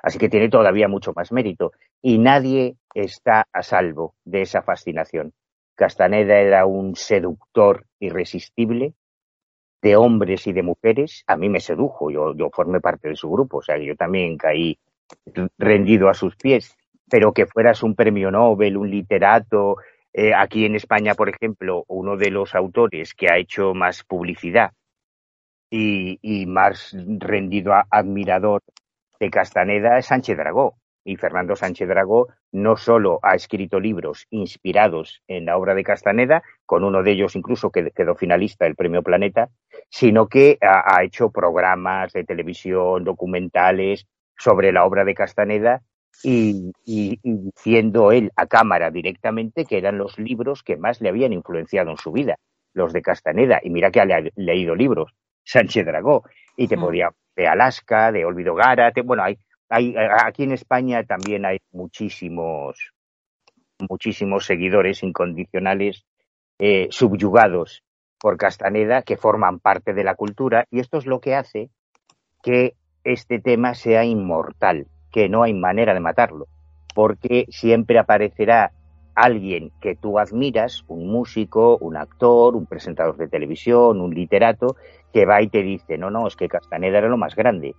Así 0.02 0.18
que 0.18 0.28
tiene 0.28 0.48
todavía 0.48 0.88
mucho 0.88 1.12
más 1.14 1.30
mérito. 1.30 1.70
Y 2.02 2.18
nadie 2.18 2.76
está 2.92 3.46
a 3.52 3.62
salvo 3.62 4.16
de 4.24 4.42
esa 4.42 4.62
fascinación. 4.62 5.32
Castaneda 5.76 6.40
era 6.40 6.66
un 6.66 6.96
seductor 6.96 7.86
irresistible 8.00 8.94
de 9.80 9.94
hombres 9.94 10.48
y 10.48 10.52
de 10.52 10.64
mujeres. 10.64 11.22
A 11.28 11.36
mí 11.36 11.48
me 11.48 11.60
sedujo, 11.60 12.10
yo, 12.10 12.34
yo 12.34 12.50
formé 12.52 12.80
parte 12.80 13.10
de 13.10 13.16
su 13.16 13.30
grupo, 13.30 13.58
o 13.58 13.62
sea, 13.62 13.78
yo 13.78 13.94
también 13.94 14.36
caí 14.36 14.76
rendido 15.58 16.08
a 16.08 16.14
sus 16.14 16.36
pies, 16.36 16.76
pero 17.10 17.32
que 17.32 17.46
fueras 17.46 17.82
un 17.82 17.94
premio 17.94 18.30
Nobel, 18.30 18.76
un 18.76 18.90
literato. 18.90 19.76
Eh, 20.12 20.32
aquí 20.34 20.64
en 20.64 20.76
España, 20.76 21.14
por 21.14 21.28
ejemplo, 21.28 21.84
uno 21.88 22.16
de 22.16 22.30
los 22.30 22.54
autores 22.54 23.14
que 23.14 23.28
ha 23.28 23.38
hecho 23.38 23.74
más 23.74 24.04
publicidad 24.04 24.72
y, 25.70 26.46
más 26.46 26.94
rendido 27.18 27.72
admirador 27.90 28.62
de 29.18 29.30
Castaneda 29.30 29.98
es 29.98 30.06
Sánchez 30.06 30.36
Dragó. 30.36 30.76
Y 31.06 31.16
Fernando 31.16 31.54
Sánchez 31.54 31.86
Dragó 31.86 32.28
no 32.52 32.76
solo 32.76 33.18
ha 33.22 33.34
escrito 33.34 33.78
libros 33.78 34.26
inspirados 34.30 35.22
en 35.28 35.44
la 35.44 35.58
obra 35.58 35.74
de 35.74 35.84
Castaneda, 35.84 36.42
con 36.64 36.82
uno 36.82 37.02
de 37.02 37.10
ellos 37.10 37.36
incluso 37.36 37.70
que 37.70 37.90
quedó 37.90 38.14
finalista 38.14 38.64
del 38.64 38.74
Premio 38.74 39.02
Planeta, 39.02 39.50
sino 39.90 40.28
que 40.28 40.56
ha 40.62 41.02
hecho 41.04 41.30
programas 41.30 42.12
de 42.14 42.24
televisión, 42.24 43.04
documentales, 43.04 44.06
sobre 44.36 44.72
la 44.72 44.84
obra 44.84 45.04
de 45.04 45.14
Castaneda 45.14 45.82
y, 46.22 46.72
diciendo 47.22 48.12
él 48.12 48.30
a 48.36 48.46
cámara 48.46 48.90
directamente 48.90 49.64
que 49.64 49.78
eran 49.78 49.98
los 49.98 50.18
libros 50.18 50.62
que 50.62 50.76
más 50.76 51.00
le 51.00 51.08
habían 51.08 51.32
influenciado 51.32 51.90
en 51.90 51.96
su 51.96 52.12
vida, 52.12 52.38
los 52.72 52.92
de 52.92 53.02
Castaneda. 53.02 53.60
Y 53.62 53.70
mira 53.70 53.90
que 53.90 54.00
ha 54.00 54.06
leído 54.36 54.74
libros, 54.74 55.12
Sánchez 55.44 55.84
Dragó, 55.86 56.24
y 56.56 56.68
te 56.68 56.76
podía 56.76 57.10
de 57.36 57.48
Alaska, 57.48 58.12
de 58.12 58.24
Olvido 58.24 58.54
Gara, 58.54 58.92
bueno, 59.04 59.24
hay, 59.24 59.38
hay, 59.68 59.94
aquí 60.24 60.44
en 60.44 60.52
España 60.52 61.02
también 61.04 61.44
hay 61.44 61.58
muchísimos, 61.72 62.92
muchísimos 63.88 64.46
seguidores 64.46 65.02
incondicionales 65.02 66.04
eh, 66.58 66.86
subyugados 66.90 67.82
por 68.20 68.36
Castaneda 68.36 69.02
que 69.02 69.16
forman 69.16 69.58
parte 69.58 69.92
de 69.92 70.04
la 70.04 70.14
cultura. 70.14 70.66
Y 70.70 70.80
esto 70.80 70.98
es 70.98 71.06
lo 71.06 71.20
que 71.20 71.34
hace 71.34 71.70
que 72.42 72.74
este 73.04 73.38
tema 73.38 73.74
sea 73.74 74.04
inmortal, 74.04 74.86
que 75.12 75.28
no 75.28 75.42
hay 75.42 75.54
manera 75.54 75.94
de 75.94 76.00
matarlo, 76.00 76.46
porque 76.94 77.46
siempre 77.50 77.98
aparecerá 77.98 78.72
alguien 79.14 79.70
que 79.80 79.94
tú 79.94 80.18
admiras, 80.18 80.84
un 80.88 81.06
músico, 81.06 81.78
un 81.78 81.96
actor, 81.96 82.56
un 82.56 82.66
presentador 82.66 83.16
de 83.16 83.28
televisión, 83.28 84.00
un 84.00 84.14
literato, 84.14 84.76
que 85.12 85.24
va 85.24 85.40
y 85.40 85.48
te 85.48 85.62
dice, 85.62 85.96
no, 85.98 86.10
no, 86.10 86.26
es 86.26 86.34
que 86.34 86.48
Castaneda 86.48 86.98
era 86.98 87.08
lo 87.08 87.16
más 87.16 87.36
grande. 87.36 87.74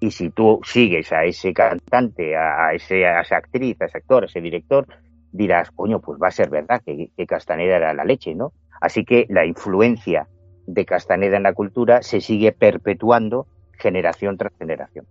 Y 0.00 0.12
si 0.12 0.30
tú 0.30 0.60
sigues 0.64 1.12
a 1.12 1.24
ese 1.24 1.52
cantante, 1.52 2.36
a, 2.36 2.72
ese, 2.72 3.02
esa 3.02 3.36
actriz, 3.36 3.80
a 3.82 3.86
ese 3.86 3.98
actor, 3.98 4.22
a 4.22 4.26
ese 4.26 4.40
director, 4.40 4.86
dirás, 5.32 5.70
coño, 5.72 6.00
pues 6.00 6.18
va 6.22 6.28
a 6.28 6.30
ser 6.32 6.48
verdad 6.48 6.80
que, 6.84 7.10
que 7.16 7.26
Castaneda 7.26 7.76
era 7.76 7.92
la 7.92 8.04
leche, 8.04 8.34
¿no? 8.34 8.52
Así 8.80 9.04
que 9.04 9.26
la 9.28 9.44
influencia 9.44 10.28
de 10.66 10.84
Castaneda 10.84 11.36
en 11.36 11.42
la 11.42 11.52
cultura 11.52 12.02
se 12.02 12.20
sigue 12.20 12.52
perpetuando 12.52 13.46
generación 13.78 14.36
tras 14.36 14.52
generación. 14.58 15.06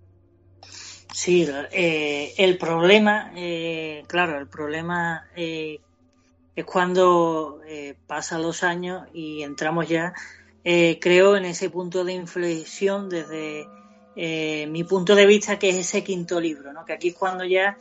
Sí, 1.17 1.47
eh, 1.71 2.35
el 2.37 2.59
problema, 2.59 3.31
eh, 3.35 4.03
claro, 4.07 4.37
el 4.37 4.47
problema 4.47 5.27
eh, 5.35 5.79
es 6.55 6.63
cuando 6.63 7.59
pasan 8.05 8.43
los 8.43 8.63
años 8.63 9.07
y 9.13 9.41
entramos 9.41 9.89
ya, 9.89 10.13
creo, 10.63 11.35
en 11.35 11.45
ese 11.45 11.71
punto 11.71 12.03
de 12.03 12.13
inflexión 12.13 13.09
desde 13.09 13.67
mi 14.67 14.83
punto 14.83 15.15
de 15.15 15.25
vista, 15.25 15.57
que 15.57 15.69
es 15.69 15.77
ese 15.77 16.03
quinto 16.03 16.39
libro, 16.39 16.71
¿no? 16.71 16.85
que 16.85 16.93
aquí 16.93 17.09
es 17.09 17.15
cuando 17.15 17.45
ya 17.45 17.77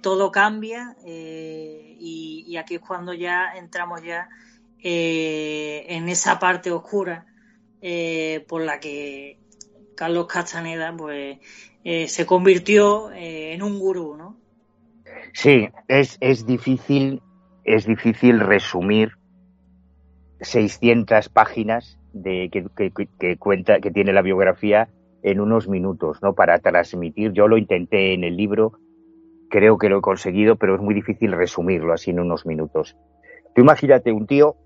todo 0.00 0.30
cambia 0.30 0.96
y, 1.04 2.44
y, 2.46 2.56
aquí 2.56 2.76
es 2.76 2.80
cuando 2.80 3.12
ya 3.12 3.54
entramos 3.56 4.02
ya 4.02 4.28
en 4.78 6.08
esa 6.08 6.38
parte 6.38 6.70
oscura 6.70 7.26
por 8.48 8.62
la 8.62 8.78
que 8.78 9.38
Carlos 9.96 10.26
Castaneda 10.26 10.94
pues 10.96 11.38
eh, 11.84 12.08
se 12.08 12.26
convirtió 12.26 13.10
eh, 13.12 13.54
en 13.54 13.62
un 13.62 13.78
gurú, 13.78 14.16
¿no? 14.16 14.36
Sí, 15.32 15.68
es, 15.88 16.18
es 16.20 16.46
difícil, 16.46 17.22
es 17.64 17.86
difícil 17.86 18.40
resumir 18.40 19.12
600 20.40 21.28
páginas 21.28 21.98
de 22.12 22.50
que, 22.50 23.36
cuenta 23.38 23.80
que 23.80 23.90
tiene 23.90 24.12
la 24.12 24.22
biografía 24.22 24.88
en 25.22 25.40
unos 25.40 25.68
minutos, 25.68 26.22
¿no? 26.22 26.34
Para 26.34 26.58
transmitir. 26.58 27.32
Yo 27.32 27.48
lo 27.48 27.58
intenté 27.58 28.14
en 28.14 28.24
el 28.24 28.36
libro, 28.36 28.78
creo 29.50 29.78
que 29.78 29.88
lo 29.88 29.98
he 29.98 30.02
conseguido, 30.02 30.56
pero 30.56 30.76
es 30.76 30.80
muy 30.80 30.94
difícil 30.94 31.32
resumirlo 31.32 31.92
así 31.92 32.10
en 32.10 32.20
unos 32.20 32.46
minutos. 32.46 32.96
Tú 33.54 33.62
imagínate 33.62 34.12
un 34.12 34.26
tío 34.26 34.56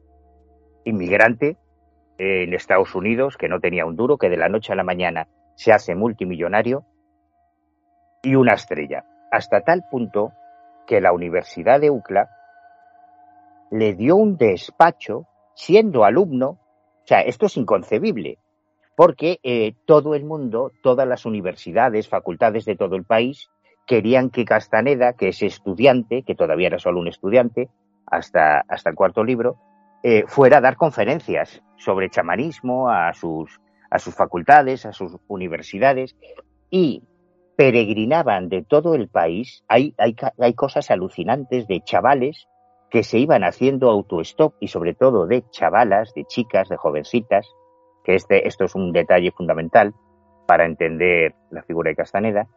inmigrante 0.85 1.57
en 2.21 2.53
Estados 2.53 2.95
Unidos 2.95 3.39
que 3.39 3.49
no 3.49 3.61
tenía 3.61 3.87
un 3.87 3.97
duro, 3.97 4.19
que 4.19 4.29
de 4.29 4.37
la 4.37 4.51
noche 4.51 4.75
a 4.75 4.77
la 4.77 4.85
mañana 4.85 5.27
se 5.55 5.73
hace 5.73 5.95
multimillonario, 5.95 6.85
y 8.23 8.35
una 8.35 8.53
estrella, 8.53 9.07
hasta 9.33 9.63
tal 9.63 9.85
punto 9.91 10.33
que 10.87 11.01
la 11.01 11.15
Universidad 11.15 11.81
de 11.81 11.89
UCLA 11.89 12.29
le 13.71 13.95
dio 13.95 14.17
un 14.17 14.37
despacho 14.37 15.27
siendo 15.55 16.05
alumno, 16.05 16.51
o 16.51 17.07
sea, 17.07 17.23
esto 17.23 17.47
es 17.47 17.57
inconcebible, 17.57 18.37
porque 18.97 19.39
eh, 19.43 19.73
todo 19.87 20.15
el 20.15 20.25
mundo, 20.25 20.73
todas 20.83 21.09
las 21.09 21.25
universidades, 21.25 22.11
facultades 22.11 22.67
de 22.67 22.77
todo 22.77 22.97
el 22.97 23.05
país, 23.05 23.49
querían 23.87 24.29
que 24.29 24.45
Castaneda, 24.45 25.15
que 25.15 25.29
es 25.29 25.43
estudiante, 25.43 26.23
que 26.23 26.35
todavía 26.35 26.67
era 26.67 26.79
solo 26.79 27.01
un 27.01 27.09
estudiante, 27.09 27.71
hasta, 28.05 28.61
hasta 28.69 28.91
el 28.91 28.97
cuarto 28.97 29.25
libro, 29.25 29.57
eh, 30.03 30.25
fuera 30.27 30.61
dar 30.61 30.77
conferencias 30.77 31.63
sobre 31.77 32.11
chamanismo 32.11 32.91
a 32.91 33.13
sus, 33.15 33.61
a 33.91 33.99
sus 33.99 34.15
facultades, 34.15 34.87
a 34.87 34.93
sus 34.93 35.17
universidades, 35.29 36.17
y 36.71 37.03
peregrinaban 37.57 38.49
de 38.49 38.63
todo 38.63 38.95
el 38.95 39.09
país. 39.09 39.65
Hay, 39.69 39.95
hay, 39.99 40.17
hay 40.39 40.55
cosas 40.55 40.91
alucinantes 40.91 41.67
de 41.67 41.83
chavales 41.83 42.49
que 42.91 43.05
se 43.05 43.19
iban 43.19 43.45
haciendo 43.45 43.91
autostop 43.91 44.55
y 44.61 44.69
sobre 44.69 44.95
todo 44.95 45.27
de 45.27 45.45
chavalas, 45.51 46.13
de 46.15 46.25
chicas, 46.25 46.69
de 46.69 46.77
jovencitas, 46.77 47.47
que 48.05 48.15
este, 48.15 48.49
esto 48.49 48.65
es 48.65 48.75
un 48.75 48.93
detalle 48.93 49.31
fundamental 49.31 49.95
para 50.47 50.65
entender 50.65 51.35
la 51.51 51.63
figura 51.63 51.91
de 51.91 51.97
Castaneda, 51.97 52.49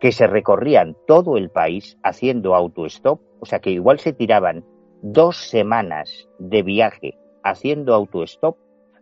que 0.00 0.12
se 0.12 0.26
recorrían 0.26 0.96
todo 1.06 1.36
el 1.36 1.50
país 1.50 1.98
haciendo 2.02 2.54
autostop, 2.54 3.20
o 3.40 3.46
sea 3.46 3.58
que 3.58 3.70
igual 3.70 3.98
se 3.98 4.12
tiraban 4.12 4.64
dos 5.06 5.36
semanas 5.36 6.30
de 6.38 6.62
viaje 6.62 7.18
haciendo 7.42 7.92
autostop 7.92 8.56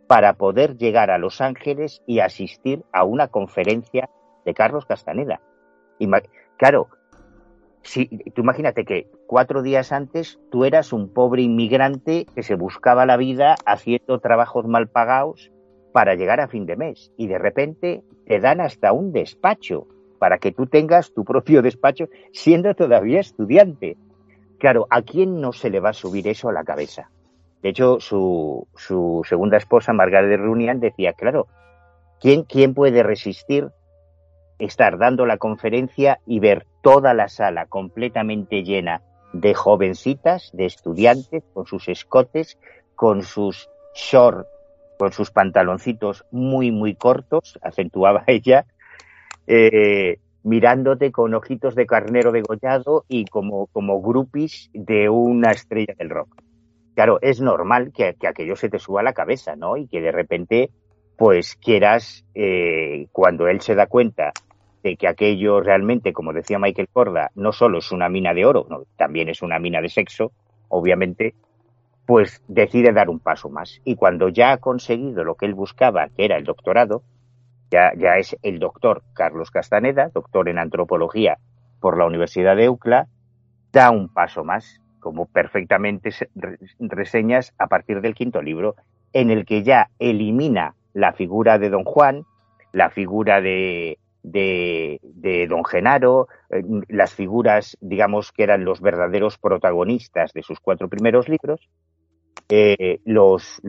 para 0.09 0.33
poder 0.33 0.77
llegar 0.77 1.13
a 1.13 1.19
Los 1.19 1.41
Ángeles 1.41 2.03
y 2.09 2.19
asistir 2.19 2.83
a 2.93 3.05
una 3.05 3.29
conferencia 3.29 4.11
de 4.45 4.53
Carlos 4.53 4.85
Castaneda. 4.85 5.41
claro, 6.57 6.89
si, 7.83 8.07
tú 8.35 8.43
imagínate 8.43 8.85
que 8.85 9.07
cuatro 9.29 9.63
días 9.63 9.93
antes 9.93 10.41
tú 10.51 10.65
eras 10.65 10.93
un 10.93 11.09
pobre 11.09 11.43
inmigrante 11.43 12.27
que 12.35 12.43
se 12.43 12.57
buscaba 12.57 13.07
la 13.07 13.17
vida 13.17 13.55
haciendo 13.65 14.19
trabajos 14.19 14.67
mal 14.67 14.89
pagados 14.89 15.53
para 15.93 16.17
llegar 16.17 16.41
a 16.41 16.49
fin 16.49 16.67
de 16.67 16.75
mes 16.75 17.13
y 17.17 17.29
de 17.29 17.39
repente 17.39 18.03
te 18.27 18.41
dan 18.41 18.61
hasta 18.61 18.93
un 18.93 19.13
despacho 19.13 19.87
para 20.19 20.39
que 20.39 20.51
tú 20.51 20.67
tengas 20.67 21.15
tu 21.15 21.25
propio 21.25 21.63
despacho 21.63 22.09
siendo 22.33 22.75
todavía 22.75 23.21
estudiante. 23.21 23.97
Claro, 24.63 24.87
¿a 24.91 25.03
quién 25.03 25.41
no 25.41 25.53
se 25.53 25.71
le 25.71 25.81
va 25.81 25.89
a 25.89 25.93
subir 25.93 26.29
eso 26.29 26.49
a 26.49 26.53
la 26.53 26.63
cabeza? 26.63 27.11
De 27.63 27.71
hecho, 27.71 27.99
su, 27.99 28.69
su 28.77 29.23
segunda 29.29 29.57
esposa, 29.57 29.93
Margaret 29.93 30.39
Runian, 30.39 30.79
decía, 30.79 31.15
claro, 31.15 31.49
¿quién, 32.21 32.45
¿quién 32.45 32.73
puede 32.73 33.03
resistir 33.03 33.71
estar 34.61 34.99
dando 34.99 35.27
la 35.27 35.37
conferencia 35.37 36.21
y 36.27 36.39
ver 36.39 36.65
toda 36.81 37.13
la 37.13 37.27
sala 37.27 37.67
completamente 37.67 38.63
llena 38.63 39.03
de 39.33 39.53
jovencitas, 39.53 40.51
de 40.53 40.67
estudiantes, 40.67 41.43
con 41.53 41.67
sus 41.67 41.89
escotes, 41.89 42.57
con 42.95 43.25
sus 43.25 43.69
shorts, 43.97 44.49
con 44.97 45.11
sus 45.11 45.33
pantaloncitos 45.33 46.25
muy, 46.31 46.71
muy 46.71 46.95
cortos, 46.95 47.59
acentuaba 47.63 48.23
ella, 48.29 48.67
eh, 49.49 50.21
mirándote 50.45 51.13
con 51.13 51.35
ojitos 51.35 51.75
de 51.75 51.87
carnero 51.87 52.33
degollado 52.33 53.05
y 53.09 53.27
como, 53.27 53.67
como 53.69 54.01
groupies 54.01 54.71
de 54.73 55.09
una 55.09 55.51
estrella 55.53 55.95
del 55.97 56.11
rock. 56.11 56.43
Claro, 56.95 57.19
es 57.23 57.41
normal 57.41 57.93
que, 57.93 58.17
aquello 58.27 58.57
se 58.57 58.69
te 58.69 58.79
suba 58.79 59.01
a 59.01 59.05
la 59.05 59.15
cabeza, 59.15 59.57
¿no? 59.57 59.77
Y 59.77 59.87
que 59.87 60.01
de 60.01 60.13
repente, 60.13 60.71
pues 61.17 61.57
quieras, 61.57 62.25
eh, 62.35 63.07
cuando 63.13 63.47
él 63.49 63.61
se 63.61 63.75
da 63.75 63.87
cuenta 63.87 64.33
de 64.83 64.97
que 64.97 65.09
aquello 65.09 65.61
realmente, 65.61 66.13
como 66.13 66.33
decía 66.33 66.59
Michael 66.59 66.89
Corda, 66.93 67.31
no 67.35 67.53
solo 67.53 67.79
es 67.79 67.93
una 67.93 68.09
mina 68.09 68.35
de 68.35 68.45
oro, 68.45 68.67
también 68.97 69.29
es 69.29 69.41
una 69.41 69.59
mina 69.59 69.81
de 69.81 69.89
sexo, 69.89 70.33
obviamente, 70.69 71.35
pues 72.05 72.43
decide 72.49 72.93
dar 72.93 73.09
un 73.09 73.21
paso 73.21 73.49
más. 73.49 73.81
Y 73.85 73.95
cuando 73.95 74.29
ya 74.29 74.53
ha 74.53 74.59
conseguido 74.59 75.25
lo 75.25 75.37
que 75.37 75.47
él 75.47 75.55
buscaba, 75.55 76.09
que 76.09 76.25
era 76.25 76.37
el 76.37 76.45
doctorado, 76.45 77.03
ya, 77.73 78.19
es 78.19 78.37
el 78.43 78.59
doctor 78.59 79.03
Carlos 79.15 79.51
Castaneda, 79.51 80.11
doctor 80.13 80.49
en 80.49 80.59
antropología 80.59 81.39
por 81.81 81.97
la 81.97 82.07
Universidad 82.07 82.55
de 82.57 82.69
UCLA, 82.69 83.09
da 83.73 83.91
un 83.91 84.13
paso 84.13 84.45
más, 84.45 84.81
como 85.01 85.27
perfectamente 85.27 86.11
reseñas 86.79 87.55
a 87.59 87.67
partir 87.67 88.01
del 88.01 88.15
quinto 88.15 88.43
libro, 88.43 88.77
en 89.13 89.31
el 89.31 89.45
que 89.47 89.63
ya 89.63 89.89
elimina 89.99 90.75
la 90.93 91.13
figura 91.13 91.59
de 91.59 91.71
Don 91.71 91.85
Juan, 91.85 92.25
la 92.73 92.91
figura 92.91 93.41
de, 93.41 93.99
de, 94.23 95.47
don 95.49 95.65
Genaro, 95.65 96.29
eh, 96.51 96.63
las 96.89 97.15
figuras, 97.15 97.77
digamos, 97.81 98.33
que 98.33 98.45
eran 98.45 98.65
los 98.65 98.81
verdaderos 98.81 99.39
protagonistas 99.39 100.33
de 100.33 100.43
sus 100.43 100.61
cuatro 100.61 100.89
primeros 100.89 101.29
libros, 101.29 101.69
eh, 102.49 103.01
los, 103.05 103.61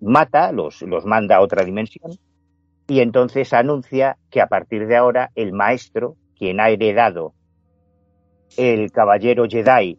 mata, 0.00 0.52
los 0.52 0.82
manda 1.04 1.36
a 1.36 1.40
otra 1.40 1.64
dimensión, 1.64 2.12
y 2.90 3.02
entonces 3.02 3.52
anuncia 3.52 4.16
que 4.32 4.40
a 4.40 4.48
partir 4.48 4.88
de 4.88 4.96
ahora 4.96 5.30
el 5.36 5.52
maestro, 5.52 6.16
quien 6.36 6.58
ha 6.58 6.70
heredado 6.70 7.34
el 8.56 8.90
caballero 8.90 9.44
Jedi, 9.48 9.96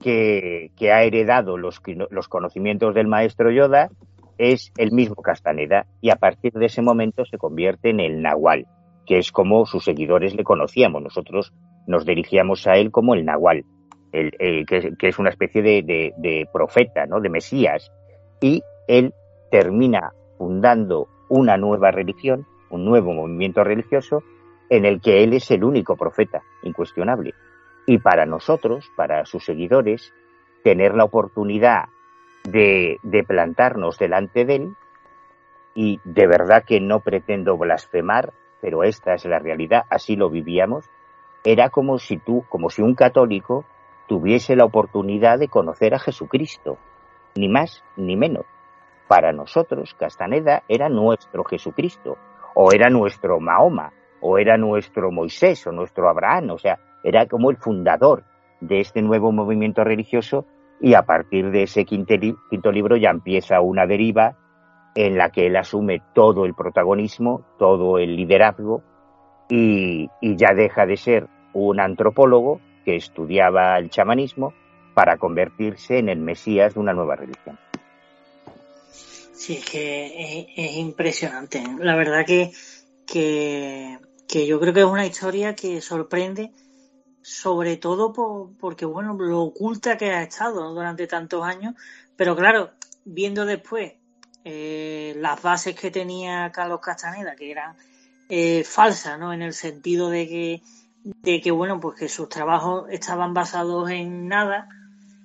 que, 0.00 0.70
ha 0.90 1.02
heredado 1.02 1.58
los, 1.58 1.82
los 2.10 2.28
conocimientos 2.28 2.94
del 2.94 3.06
maestro 3.06 3.50
Yoda, 3.50 3.90
es 4.38 4.72
el 4.78 4.92
mismo 4.92 5.16
Castaneda, 5.16 5.84
y 6.00 6.08
a 6.08 6.16
partir 6.16 6.54
de 6.54 6.64
ese 6.64 6.80
momento 6.80 7.26
se 7.26 7.36
convierte 7.36 7.90
en 7.90 8.00
el 8.00 8.22
Nahual 8.22 8.66
que 9.06 9.18
es 9.18 9.30
como 9.30 9.66
sus 9.66 9.84
seguidores 9.84 10.34
le 10.34 10.42
conocíamos. 10.42 11.02
Nosotros 11.02 11.52
nos 11.86 12.06
dirigíamos 12.06 12.66
a 12.66 12.76
él 12.76 12.90
como 12.90 13.14
el 13.14 13.26
Nahual, 13.26 13.66
el, 14.12 14.64
que, 14.64 15.08
es 15.08 15.18
una 15.18 15.28
especie 15.28 15.60
de, 15.60 16.48
profeta, 16.50 17.04
¿no? 17.04 17.20
de 17.20 17.28
Mesías. 17.28 17.92
Y 18.40 18.62
él 18.88 19.12
termina 19.50 20.12
fundando 20.38 21.08
una 21.32 21.56
nueva 21.56 21.90
religión, 21.90 22.44
un 22.68 22.84
nuevo 22.84 23.14
movimiento 23.14 23.64
religioso, 23.64 24.22
en 24.68 24.84
el 24.84 25.00
que 25.00 25.24
él 25.24 25.32
es 25.32 25.50
el 25.50 25.64
único 25.64 25.96
profeta, 25.96 26.42
incuestionable. 26.62 27.32
Y 27.86 27.96
para 27.96 28.26
nosotros, 28.26 28.92
para 28.96 29.24
sus 29.24 29.42
seguidores, 29.42 30.12
tener 30.62 30.94
la 30.94 31.04
oportunidad 31.04 31.88
de, 32.44 32.98
plantarnos 33.26 33.98
delante 33.98 34.44
de 34.44 34.56
él, 34.56 34.76
y 35.74 36.00
de 36.04 36.26
verdad 36.26 36.64
que 36.66 36.80
no 36.80 37.00
pretendo 37.00 37.56
blasfemar, 37.56 38.34
pero 38.60 38.84
esta 38.84 39.14
es 39.14 39.24
la 39.24 39.38
realidad, 39.38 39.84
así 39.88 40.16
lo 40.16 40.28
vivíamos, 40.28 40.84
era 41.44 41.70
como 41.70 41.96
si 41.96 42.18
tú, 42.18 42.44
como 42.50 42.68
si 42.68 42.82
un 42.82 42.94
católico 42.94 43.64
tuviese 44.06 44.54
la 44.54 44.66
oportunidad 44.66 45.38
de 45.38 45.48
conocer 45.48 45.94
a 45.94 45.98
Jesucristo, 45.98 46.76
ni 47.36 47.48
más 47.48 47.82
ni 47.96 48.16
menos. 48.16 48.44
Para 49.12 49.30
nosotros, 49.30 49.94
Castaneda 49.98 50.62
era 50.70 50.88
nuestro 50.88 51.44
Jesucristo, 51.44 52.16
o 52.54 52.72
era 52.72 52.88
nuestro 52.88 53.40
Mahoma, 53.40 53.92
o 54.22 54.38
era 54.38 54.56
nuestro 54.56 55.12
Moisés, 55.12 55.66
o 55.66 55.70
nuestro 55.70 56.08
Abraham, 56.08 56.52
o 56.52 56.58
sea, 56.58 56.78
era 57.04 57.26
como 57.26 57.50
el 57.50 57.58
fundador 57.58 58.24
de 58.62 58.80
este 58.80 59.02
nuevo 59.02 59.30
movimiento 59.30 59.84
religioso 59.84 60.46
y 60.80 60.94
a 60.94 61.02
partir 61.02 61.50
de 61.50 61.64
ese 61.64 61.84
quinto, 61.84 62.14
libro 62.72 62.96
ya 62.96 63.10
empieza 63.10 63.60
una 63.60 63.86
deriva 63.86 64.34
en 64.94 65.18
la 65.18 65.28
que 65.28 65.44
él 65.44 65.56
asume 65.56 66.00
todo 66.14 66.46
el 66.46 66.54
protagonismo, 66.54 67.44
todo 67.58 67.98
el 67.98 68.16
liderazgo 68.16 68.82
y, 69.50 70.08
ya 70.22 70.54
deja 70.54 70.86
de 70.86 70.96
ser 70.96 71.26
un 71.52 71.80
antropólogo 71.80 72.62
que 72.86 72.96
estudiaba 72.96 73.76
el 73.76 73.90
chamanismo 73.90 74.54
para 74.94 75.18
convertirse 75.18 75.98
en 75.98 76.08
el 76.08 76.20
mesías 76.20 76.72
de 76.72 76.80
una 76.80 76.94
nueva 76.94 77.16
religión. 77.16 77.58
Sí, 79.42 79.54
es 79.54 79.64
que 79.64 80.46
es, 80.54 80.76
impresionante. 80.76 81.64
La 81.80 81.96
verdad 81.96 82.24
que, 82.24 82.52
que, 83.04 84.46
yo 84.46 84.60
creo 84.60 84.72
que 84.72 84.80
es 84.82 84.86
una 84.86 85.04
historia 85.04 85.56
que 85.56 85.80
sorprende, 85.80 86.52
sobre 87.22 87.76
todo 87.76 88.12
porque, 88.60 88.84
bueno, 88.84 89.14
lo 89.14 89.40
oculta 89.40 89.98
que 89.98 90.12
ha 90.12 90.22
estado 90.22 90.72
durante 90.72 91.08
tantos 91.08 91.44
años, 91.44 91.74
pero 92.14 92.36
claro, 92.36 92.70
viendo 93.04 93.44
después 93.44 93.94
eh, 94.44 95.16
las 95.16 95.42
bases 95.42 95.74
que 95.74 95.90
tenía 95.90 96.52
Carlos 96.52 96.78
Castaneda, 96.80 97.34
que 97.34 97.50
eran 97.50 97.74
eh, 98.28 98.62
falsas, 98.62 99.18
¿no? 99.18 99.32
En 99.32 99.42
el 99.42 99.54
sentido 99.54 100.08
de 100.08 100.28
que, 100.28 100.62
de 101.02 101.40
que, 101.40 101.50
bueno, 101.50 101.80
pues 101.80 101.98
que 101.98 102.08
sus 102.08 102.28
trabajos 102.28 102.84
estaban 102.90 103.34
basados 103.34 103.90
en 103.90 104.28
nada, 104.28 104.68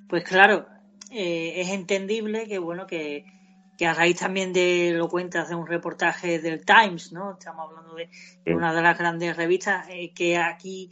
pues 0.10 0.24
claro, 0.24 0.66
eh, 1.12 1.62
es 1.62 1.70
entendible 1.70 2.48
que, 2.48 2.58
bueno, 2.58 2.88
que, 2.88 3.37
que 3.78 3.86
a 3.86 3.94
raíz 3.94 4.18
también 4.18 4.54
de 4.54 4.94
lo 4.96 5.08
cuenta 5.08 5.42
hace 5.42 5.56
un 5.56 5.68
reportaje 5.68 6.40
del 6.40 6.66
Times, 6.66 7.12
¿no? 7.12 7.34
Estamos 7.34 7.70
hablando 7.70 7.96
de, 7.96 8.10
una 8.54 8.74
de 8.74 8.82
las 8.82 8.98
grandes 8.98 9.38
revistas 9.38 9.88
eh, 9.90 10.12
que 10.14 10.38
aquí 10.38 10.90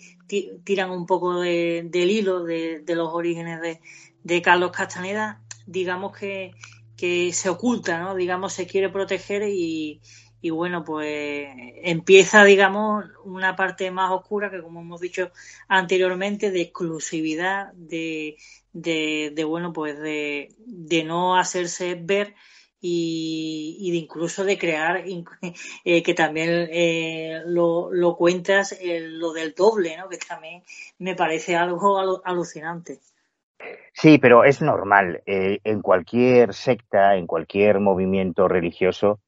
tiran 0.63 0.91
un 0.91 1.05
poco 1.05 1.39
del 1.39 2.11
hilo 2.11 2.43
de, 2.43 2.81
de 2.81 2.95
los 2.95 3.11
orígenes 3.13 3.59
de, 3.61 3.81
de 4.23 4.41
Carlos 4.41 4.71
Castaneda, 4.71 5.41
digamos 5.65 6.15
que, 6.15 6.51
que 6.95 7.33
se 7.33 7.49
oculta, 7.49 7.99
¿no? 7.99 8.15
Digamos, 8.15 8.53
se 8.53 8.67
quiere 8.67 8.89
proteger 8.89 9.43
y, 9.49 10.01
y 10.41 10.51
bueno, 10.51 10.83
pues 10.83 11.47
empieza, 11.83 12.43
digamos, 12.43 13.05
una 13.23 13.55
parte 13.55 13.89
más 13.89 14.11
oscura 14.11 14.51
que, 14.51 14.61
como 14.61 14.81
hemos 14.81 15.01
dicho 15.01 15.31
anteriormente, 15.67 16.51
de 16.51 16.61
exclusividad, 16.61 17.73
de, 17.73 18.37
de, 18.71 19.43
bueno, 19.43 19.73
pues 19.73 19.99
de, 19.99 20.49
de 20.59 21.03
no 21.03 21.35
hacerse 21.35 21.95
ver 21.99 22.35
y, 22.81 23.77
y 23.79 23.91
de 23.91 23.97
incluso 23.97 24.43
de 24.43 24.57
crear, 24.57 25.03
eh, 25.85 26.03
que 26.03 26.13
también 26.13 26.69
eh, 26.71 27.41
lo, 27.45 27.91
lo, 27.91 28.15
cuentas, 28.15 28.73
eh, 28.73 28.99
lo 29.01 29.33
del 29.33 29.53
doble, 29.53 29.97
¿no? 29.97 30.09
Que 30.09 30.17
también 30.17 30.63
me 30.99 31.15
parece 31.15 31.55
algo 31.55 32.21
alucinante. 32.23 32.99
Sí, 33.93 34.17
pero 34.17 34.43
es 34.43 34.61
normal. 34.61 35.23
Eh, 35.25 35.59
en 35.63 35.81
cualquier 35.81 36.53
secta, 36.53 37.15
en 37.15 37.27
cualquier 37.27 37.79
movimiento 37.79 38.47
religioso, 38.47 39.19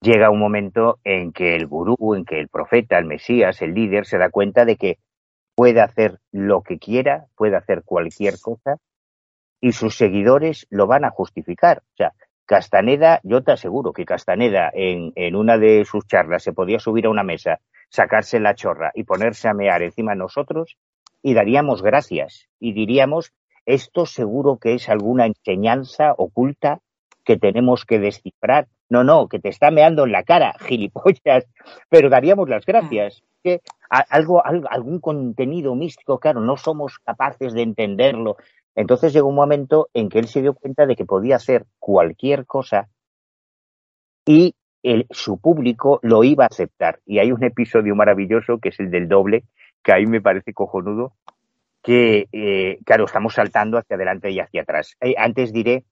llega 0.00 0.30
un 0.30 0.38
momento 0.38 1.00
en 1.04 1.32
que 1.32 1.56
el 1.56 1.66
gurú, 1.66 2.14
en 2.14 2.24
que 2.24 2.38
el 2.38 2.48
profeta, 2.48 2.98
el 2.98 3.06
Mesías, 3.06 3.60
el 3.60 3.74
líder, 3.74 4.06
se 4.06 4.18
da 4.18 4.30
cuenta 4.30 4.64
de 4.64 4.76
que 4.76 4.98
puede 5.54 5.80
hacer 5.80 6.20
lo 6.30 6.62
que 6.62 6.78
quiera, 6.78 7.26
puede 7.34 7.56
hacer 7.56 7.82
cualquier 7.84 8.34
cosa, 8.40 8.76
y 9.60 9.72
sus 9.72 9.96
seguidores 9.96 10.66
lo 10.70 10.86
van 10.86 11.04
a 11.04 11.10
justificar. 11.10 11.78
O 11.78 11.96
sea, 11.96 12.12
Castaneda, 12.48 13.20
yo 13.24 13.42
te 13.42 13.52
aseguro 13.52 13.92
que 13.92 14.06
Castaneda 14.06 14.70
en, 14.72 15.12
en 15.16 15.36
una 15.36 15.58
de 15.58 15.84
sus 15.84 16.06
charlas 16.06 16.42
se 16.42 16.54
podía 16.54 16.78
subir 16.78 17.04
a 17.04 17.10
una 17.10 17.22
mesa, 17.22 17.60
sacarse 17.90 18.40
la 18.40 18.54
chorra 18.54 18.90
y 18.94 19.04
ponerse 19.04 19.48
a 19.48 19.52
mear 19.52 19.82
encima 19.82 20.12
de 20.12 20.18
nosotros 20.18 20.78
y 21.22 21.34
daríamos 21.34 21.82
gracias 21.82 22.48
y 22.58 22.72
diríamos 22.72 23.34
esto 23.66 24.06
seguro 24.06 24.56
que 24.56 24.72
es 24.72 24.88
alguna 24.88 25.26
enseñanza 25.26 26.14
oculta 26.16 26.80
que 27.22 27.36
tenemos 27.36 27.84
que 27.84 27.98
descifrar. 27.98 28.66
No, 28.88 29.04
no, 29.04 29.28
que 29.28 29.38
te 29.38 29.50
está 29.50 29.70
meando 29.70 30.06
en 30.06 30.12
la 30.12 30.22
cara, 30.22 30.54
gilipollas, 30.66 31.44
pero 31.90 32.08
daríamos 32.08 32.48
las 32.48 32.64
gracias. 32.64 33.22
Que 33.44 33.60
algo, 33.90 34.42
algún 34.44 35.00
contenido 35.00 35.74
místico, 35.74 36.18
claro, 36.18 36.40
no 36.40 36.56
somos 36.56 36.98
capaces 37.00 37.52
de 37.52 37.60
entenderlo. 37.60 38.38
Entonces 38.78 39.12
llegó 39.12 39.28
un 39.28 39.34
momento 39.34 39.88
en 39.92 40.08
que 40.08 40.20
él 40.20 40.28
se 40.28 40.40
dio 40.40 40.54
cuenta 40.54 40.86
de 40.86 40.94
que 40.94 41.04
podía 41.04 41.34
hacer 41.34 41.66
cualquier 41.80 42.46
cosa 42.46 42.88
y 44.24 44.54
su 45.10 45.40
público 45.40 45.98
lo 46.04 46.22
iba 46.22 46.44
a 46.44 46.46
aceptar. 46.46 47.00
Y 47.04 47.18
hay 47.18 47.32
un 47.32 47.42
episodio 47.42 47.96
maravilloso 47.96 48.58
que 48.60 48.68
es 48.68 48.78
el 48.78 48.92
del 48.92 49.08
doble, 49.08 49.42
que 49.82 49.92
ahí 49.92 50.06
me 50.06 50.20
parece 50.20 50.54
cojonudo, 50.54 51.14
que, 51.82 52.28
eh, 52.30 52.78
claro, 52.86 53.06
estamos 53.06 53.34
saltando 53.34 53.78
hacia 53.78 53.96
adelante 53.96 54.30
y 54.30 54.38
hacia 54.38 54.62
atrás. 54.62 54.96
Eh, 55.00 55.16
antes 55.18 55.52
diré 55.52 55.82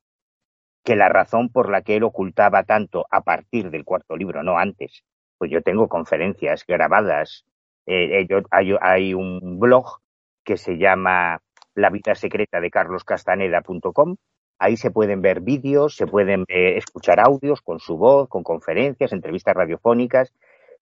que 0.85 0.95
la 0.95 1.09
razón 1.09 1.49
por 1.49 1.69
la 1.69 1.83
que 1.83 1.97
él 1.97 2.05
ocultaba 2.05 2.63
tanto 2.63 3.05
a 3.11 3.23
partir 3.23 3.73
del 3.73 3.85
cuarto 3.85 4.17
libro, 4.17 4.45
no 4.45 4.59
antes, 4.59 5.03
pues 5.39 5.51
yo 5.51 5.61
tengo 5.61 5.89
conferencias 5.89 6.65
grabadas. 6.65 7.45
Eh, 7.87 8.29
hay, 8.53 9.15
un 9.15 9.59
blog 9.59 10.03
que 10.45 10.57
se 10.57 10.79
llama 10.79 11.43
La 11.77 11.91
vida 11.91 12.15
secreta 12.15 12.61
de 12.61 12.71
carloscastaneda.com. 12.71 14.17
Ahí 14.59 14.77
se 14.77 14.91
pueden 14.91 15.23
ver 15.23 15.41
vídeos, 15.41 15.95
se 15.95 16.07
pueden 16.07 16.45
escuchar 16.49 17.21
audios 17.21 17.61
con 17.61 17.79
su 17.79 17.97
voz, 17.97 18.29
con 18.29 18.43
conferencias, 18.43 19.13
entrevistas 19.13 19.55
radiofónicas, 19.55 20.33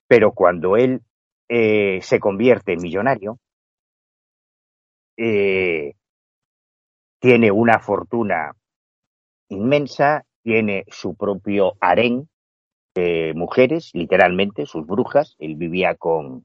pero 0.06 0.32
cuando 0.32 0.76
él 0.76 1.02
se 1.48 2.20
convierte 2.20 2.72
en 2.72 2.82
millonario, 2.82 3.38
eh, 5.16 5.94
tiene 7.20 7.50
una 7.50 7.78
fortuna 7.78 8.52
inmensa, 9.48 10.24
tiene 10.42 10.84
su 10.88 11.16
propio 11.16 11.74
harén 11.80 12.28
de 12.94 13.32
mujeres, 13.34 13.90
literalmente, 13.94 14.66
sus 14.66 14.86
brujas. 14.86 15.36
Él 15.38 15.56
vivía 15.56 15.94
con, 15.94 16.44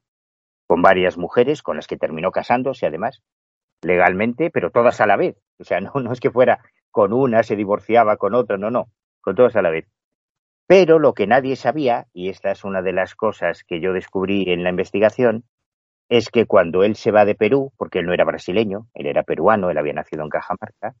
con 0.66 0.82
varias 0.82 1.18
mujeres 1.18 1.62
con 1.62 1.76
las 1.76 1.86
que 1.86 1.96
terminó 1.96 2.30
casándose, 2.30 2.86
además, 2.86 3.22
legalmente, 3.82 4.50
pero 4.50 4.70
todas 4.70 5.00
a 5.00 5.06
la 5.06 5.16
vez. 5.16 5.36
O 5.58 5.64
sea, 5.64 5.80
no, 5.80 5.92
no 5.94 6.12
es 6.12 6.20
que 6.20 6.30
fuera 6.30 6.60
con 6.90 7.12
una, 7.12 7.42
se 7.42 7.56
divorciaba 7.56 8.16
con 8.16 8.34
otra, 8.34 8.56
no, 8.56 8.70
no, 8.70 8.88
con 9.20 9.34
todas 9.34 9.56
a 9.56 9.62
la 9.62 9.70
vez. 9.70 9.86
Pero 10.66 10.98
lo 10.98 11.14
que 11.14 11.26
nadie 11.26 11.56
sabía, 11.56 12.06
y 12.12 12.28
esta 12.28 12.52
es 12.52 12.64
una 12.64 12.82
de 12.82 12.92
las 12.92 13.14
cosas 13.14 13.64
que 13.64 13.80
yo 13.80 13.92
descubrí 13.92 14.44
en 14.52 14.62
la 14.62 14.70
investigación, 14.70 15.44
es 16.08 16.28
que 16.28 16.46
cuando 16.46 16.82
él 16.82 16.96
se 16.96 17.12
va 17.12 17.24
de 17.24 17.34
Perú, 17.36 17.72
porque 17.76 18.00
él 18.00 18.06
no 18.06 18.12
era 18.12 18.24
brasileño, 18.24 18.86
él 18.94 19.06
era 19.06 19.22
peruano, 19.22 19.70
él 19.70 19.78
había 19.78 19.92
nacido 19.92 20.24
en 20.24 20.28
Cajamarca, 20.28 20.94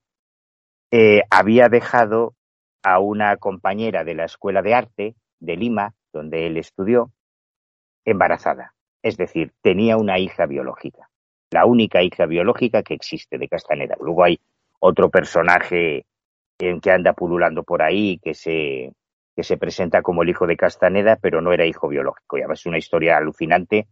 eh, 0.92 1.22
había 1.30 1.68
dejado 1.68 2.34
a 2.82 3.00
una 3.00 3.36
compañera 3.36 4.04
de 4.04 4.14
la 4.14 4.24
Escuela 4.24 4.62
de 4.62 4.74
Arte 4.74 5.16
de 5.40 5.56
Lima, 5.56 5.94
donde 6.12 6.46
él 6.46 6.56
estudió, 6.56 7.12
embarazada. 8.04 8.74
Es 9.02 9.16
decir, 9.16 9.52
tenía 9.62 9.96
una 9.96 10.18
hija 10.18 10.46
biológica, 10.46 11.09
la 11.50 11.66
única 11.66 12.02
hija 12.02 12.26
biológica 12.26 12.82
que 12.82 12.94
existe 12.94 13.38
de 13.38 13.48
Castaneda. 13.48 13.96
Luego 14.00 14.24
hay 14.24 14.40
otro 14.78 15.10
personaje 15.10 16.06
en 16.58 16.80
que 16.80 16.90
anda 16.90 17.12
pululando 17.12 17.64
por 17.64 17.82
ahí 17.82 18.18
que 18.18 18.34
se, 18.34 18.92
que 19.34 19.42
se 19.42 19.56
presenta 19.56 20.02
como 20.02 20.22
el 20.22 20.28
hijo 20.28 20.46
de 20.46 20.56
Castaneda, 20.56 21.18
pero 21.20 21.40
no 21.40 21.52
era 21.52 21.66
hijo 21.66 21.88
biológico. 21.88 22.38
Ya 22.38 22.46
es 22.52 22.66
una 22.66 22.78
historia 22.78 23.16
alucinante 23.16 23.88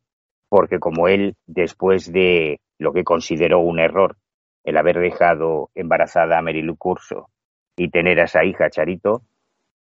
porque 0.49 0.79
como 0.79 1.09
él, 1.09 1.37
después 1.47 2.13
de 2.13 2.61
lo 2.79 2.93
que 2.93 3.05
consideró 3.05 3.61
un 3.61 3.81
error, 3.81 4.17
el 4.65 4.77
haber 4.77 4.99
dejado 4.99 5.71
embarazada 5.75 6.39
a 6.39 6.43
Merilu 6.43 6.77
Curso 6.77 7.29
y 7.77 7.91
tener 7.91 8.21
a 8.21 8.25
esa 8.25 8.45
hija 8.45 8.71
Charito, 8.71 9.23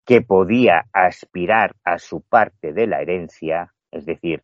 que 0.04 0.22
podía 0.22 0.86
aspirar 0.92 1.74
a 1.84 1.98
su 1.98 2.20
parte 2.20 2.72
de 2.72 2.86
la 2.86 3.00
herencia, 3.00 3.72
es 3.90 4.06
decir, 4.06 4.42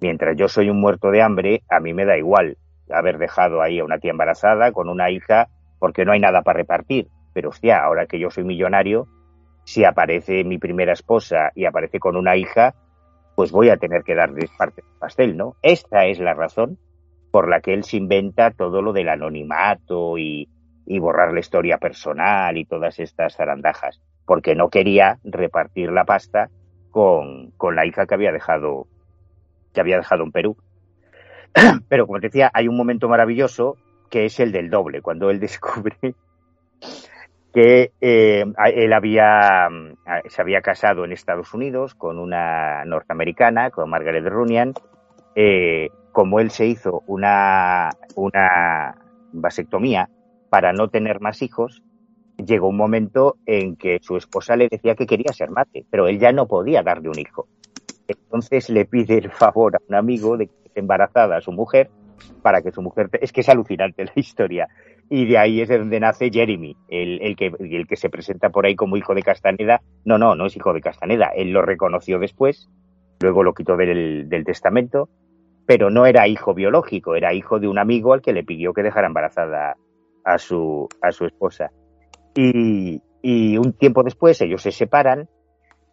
mientras 0.00 0.36
yo 0.36 0.48
soy 0.48 0.70
un 0.70 0.80
muerto 0.80 1.10
de 1.10 1.22
hambre, 1.22 1.62
a 1.68 1.80
mí 1.80 1.92
me 1.92 2.06
da 2.06 2.16
igual 2.16 2.56
haber 2.90 3.18
dejado 3.18 3.62
ahí 3.62 3.78
a 3.78 3.84
una 3.84 3.98
tía 3.98 4.10
embarazada 4.10 4.72
con 4.72 4.88
una 4.88 5.10
hija 5.10 5.48
porque 5.78 6.04
no 6.04 6.12
hay 6.12 6.20
nada 6.20 6.42
para 6.42 6.58
repartir. 6.58 7.08
Pero 7.32 7.48
hostia, 7.48 7.82
ahora 7.82 8.06
que 8.06 8.18
yo 8.18 8.30
soy 8.30 8.44
millonario, 8.44 9.08
si 9.64 9.84
aparece 9.84 10.44
mi 10.44 10.58
primera 10.58 10.92
esposa 10.92 11.50
y 11.54 11.64
aparece 11.64 11.98
con 11.98 12.16
una 12.16 12.36
hija, 12.36 12.74
pues 13.34 13.52
voy 13.52 13.70
a 13.70 13.76
tener 13.76 14.02
que 14.02 14.14
darles 14.14 14.50
parte 14.56 14.82
del 14.82 14.98
pastel, 14.98 15.36
¿no? 15.36 15.56
Esta 15.62 16.06
es 16.06 16.18
la 16.20 16.34
razón 16.34 16.78
por 17.30 17.48
la 17.48 17.60
que 17.60 17.72
él 17.72 17.84
se 17.84 17.96
inventa 17.96 18.50
todo 18.50 18.82
lo 18.82 18.92
del 18.92 19.08
anonimato 19.08 20.18
y, 20.18 20.48
borrar 21.00 21.32
la 21.32 21.40
historia 21.40 21.78
personal 21.78 22.58
y 22.58 22.66
todas 22.66 23.00
estas 23.00 23.34
zarandajas, 23.36 24.02
porque 24.26 24.54
no 24.54 24.68
quería 24.68 25.18
repartir 25.24 25.90
la 25.90 26.04
pasta 26.04 26.50
con, 26.90 27.50
con 27.56 27.74
la 27.74 27.86
hija 27.86 28.06
que 28.06 28.14
había 28.14 28.30
dejado 28.30 28.86
que 29.72 29.80
había 29.80 29.96
dejado 29.96 30.22
en 30.22 30.32
Perú. 30.32 30.56
Pero 31.88 32.06
como 32.06 32.20
te 32.20 32.28
decía, 32.28 32.50
hay 32.52 32.68
un 32.68 32.76
momento 32.76 33.08
maravilloso 33.08 33.76
que 34.10 34.26
es 34.26 34.40
el 34.40 34.52
del 34.52 34.70
doble, 34.70 35.00
cuando 35.00 35.30
él 35.30 35.40
descubre 35.40 35.96
que 37.52 37.92
eh, 38.00 38.44
él 38.74 38.92
había, 38.92 39.68
mm, 39.70 39.94
se 40.28 40.42
había 40.42 40.62
casado 40.62 41.04
en 41.04 41.12
Estados 41.12 41.52
Unidos 41.52 41.94
con 41.94 42.18
una 42.18 42.84
norteamericana, 42.84 43.70
con 43.70 43.90
Margaret 43.90 44.26
Runian. 44.26 44.72
Eh, 45.34 45.90
como 46.12 46.40
él 46.40 46.50
se 46.50 46.66
hizo 46.66 47.02
una, 47.06 47.90
una 48.16 48.96
vasectomía 49.32 50.10
para 50.50 50.72
no 50.72 50.88
tener 50.88 51.20
más 51.20 51.40
hijos, 51.42 51.82
llegó 52.36 52.68
un 52.68 52.76
momento 52.76 53.36
en 53.46 53.76
que 53.76 53.98
su 54.02 54.16
esposa 54.16 54.56
le 54.56 54.68
decía 54.68 54.94
que 54.94 55.06
quería 55.06 55.32
ser 55.32 55.50
madre, 55.50 55.84
pero 55.90 56.08
él 56.08 56.18
ya 56.18 56.32
no 56.32 56.46
podía 56.46 56.82
darle 56.82 57.08
un 57.08 57.18
hijo. 57.18 57.48
Entonces 58.08 58.68
le 58.70 58.84
pide 58.84 59.18
el 59.18 59.30
favor 59.30 59.76
a 59.76 59.78
un 59.88 59.94
amigo 59.94 60.36
de 60.36 60.46
que 60.46 60.54
esté 60.66 60.80
embarazada 60.80 61.36
a 61.36 61.40
su 61.40 61.52
mujer 61.52 61.90
para 62.42 62.62
que 62.62 62.72
su 62.72 62.82
mujer... 62.82 63.08
Es 63.20 63.32
que 63.32 63.40
es 63.40 63.48
alucinante 63.48 64.04
la 64.04 64.12
historia. 64.14 64.68
Y 65.08 65.26
de 65.26 65.38
ahí 65.38 65.60
es 65.60 65.68
de 65.68 65.78
donde 65.78 66.00
nace 66.00 66.30
Jeremy, 66.30 66.76
el, 66.88 67.36
que, 67.36 67.52
el 67.58 67.86
que 67.86 67.96
se 67.96 68.08
presenta 68.08 68.50
por 68.50 68.66
ahí 68.66 68.74
como 68.74 68.96
hijo 68.96 69.14
de 69.14 69.22
Castaneda. 69.22 69.82
No, 70.04 70.18
no, 70.18 70.34
no 70.34 70.46
es 70.46 70.56
hijo 70.56 70.72
de 70.72 70.80
Castaneda. 70.80 71.30
Él 71.34 71.50
lo 71.50 71.62
reconoció 71.62 72.18
después, 72.18 72.70
luego 73.20 73.42
lo 73.42 73.52
quitó 73.52 73.76
del, 73.76 74.28
del 74.28 74.44
testamento, 74.44 75.08
pero 75.66 75.90
no 75.90 76.06
era 76.06 76.28
hijo 76.28 76.54
biológico, 76.54 77.14
era 77.14 77.34
hijo 77.34 77.60
de 77.60 77.68
un 77.68 77.78
amigo 77.78 78.14
al 78.14 78.22
que 78.22 78.32
le 78.32 78.44
pidió 78.44 78.72
que 78.72 78.82
dejara 78.82 79.06
embarazada 79.06 79.76
a 80.24 80.38
su, 80.38 80.88
a 81.02 81.12
su 81.12 81.26
esposa. 81.26 81.70
Y, 82.34 83.02
y 83.20 83.58
un 83.58 83.72
tiempo 83.74 84.02
después 84.02 84.40
ellos 84.40 84.62
se 84.62 84.72
separan, 84.72 85.28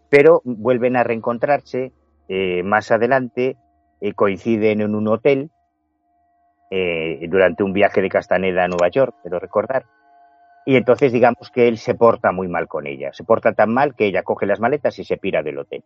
pero 0.10 0.42
vuelven 0.46 0.96
a 0.96 1.04
reencontrarse 1.04 1.92
eh, 2.32 2.62
más 2.62 2.92
adelante, 2.92 3.58
eh, 4.00 4.14
coinciden 4.14 4.82
en 4.82 4.94
un 4.94 5.08
hotel 5.08 5.50
eh, 6.70 7.26
durante 7.28 7.64
un 7.64 7.74
viaje 7.74 8.04
de 8.04 8.10
Castaneda 8.10 8.66
a 8.66 8.68
Nueva 8.68 8.90
York, 8.90 9.16
quiero 9.24 9.40
recordar. 9.40 9.86
Y 10.64 10.76
entonces 10.76 11.12
digamos 11.12 11.50
que 11.50 11.68
él 11.68 11.80
se 11.80 11.96
porta 11.96 12.32
muy 12.32 12.48
mal 12.48 12.68
con 12.68 12.86
ella. 12.86 13.12
Se 13.14 13.24
porta 13.24 13.54
tan 13.54 13.74
mal 13.74 13.96
que 13.96 14.06
ella 14.06 14.22
coge 14.22 14.46
las 14.46 14.60
maletas 14.60 15.00
y 15.00 15.06
se 15.06 15.18
pira 15.18 15.42
del 15.42 15.58
hotel. 15.58 15.84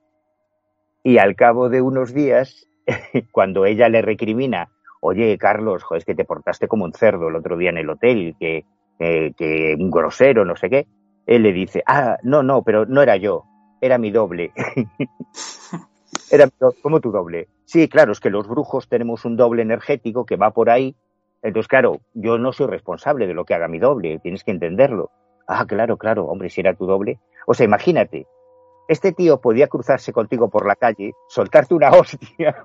Y 1.01 1.17
al 1.17 1.37
cabo 1.37 1.69
de 1.69 1.81
unos 1.81 2.13
días, 2.13 2.67
cuando 3.31 3.65
ella 3.65 3.87
le 3.87 4.01
recrimina, 4.01 4.69
oye, 4.99 5.37
Carlos, 5.37 5.85
es 5.95 6.03
que 6.03 6.13
te 6.13 6.25
portaste 6.25 6.67
como 6.67 6.83
un 6.83 6.91
cerdo 6.91 7.29
el 7.29 7.37
otro 7.37 7.55
día 7.55 7.69
en 7.69 7.77
el 7.77 7.89
hotel, 7.89 8.35
que, 8.37 8.65
que 8.99 9.77
un 9.79 9.89
grosero, 9.89 10.43
no 10.43 10.57
sé 10.57 10.69
qué, 10.69 10.87
él 11.25 11.43
le 11.43 11.53
dice, 11.53 11.83
ah, 11.85 12.17
no, 12.23 12.43
no, 12.43 12.63
pero 12.63 12.85
no 12.85 13.01
era 13.01 13.15
yo, 13.15 13.45
era 13.79 13.97
mi 13.97 14.11
doble. 14.11 14.51
era 16.31 16.49
como 16.81 16.99
tu 16.99 17.11
doble. 17.11 17.47
Sí, 17.65 17.87
claro, 17.87 18.11
es 18.11 18.19
que 18.19 18.29
los 18.29 18.47
brujos 18.47 18.87
tenemos 18.87 19.25
un 19.25 19.35
doble 19.35 19.61
energético 19.61 20.25
que 20.25 20.35
va 20.35 20.51
por 20.51 20.69
ahí. 20.69 20.95
Entonces, 21.41 21.67
claro, 21.67 21.99
yo 22.13 22.37
no 22.37 22.53
soy 22.53 22.67
responsable 22.67 23.27
de 23.27 23.33
lo 23.33 23.45
que 23.45 23.53
haga 23.53 23.67
mi 23.67 23.79
doble, 23.79 24.19
tienes 24.19 24.43
que 24.43 24.51
entenderlo. 24.51 25.11
Ah, 25.47 25.65
claro, 25.65 25.97
claro, 25.97 26.25
hombre, 26.25 26.49
si 26.49 26.61
era 26.61 26.73
tu 26.73 26.85
doble. 26.85 27.19
O 27.47 27.53
sea, 27.53 27.65
imagínate, 27.65 28.25
este 28.87 29.11
tío 29.11 29.41
podía 29.41 29.67
cruzarse 29.67 30.13
contigo 30.13 30.49
por 30.49 30.65
la 30.65 30.75
calle, 30.75 31.13
soltarte 31.27 31.73
una 31.73 31.91
hostia 31.97 32.55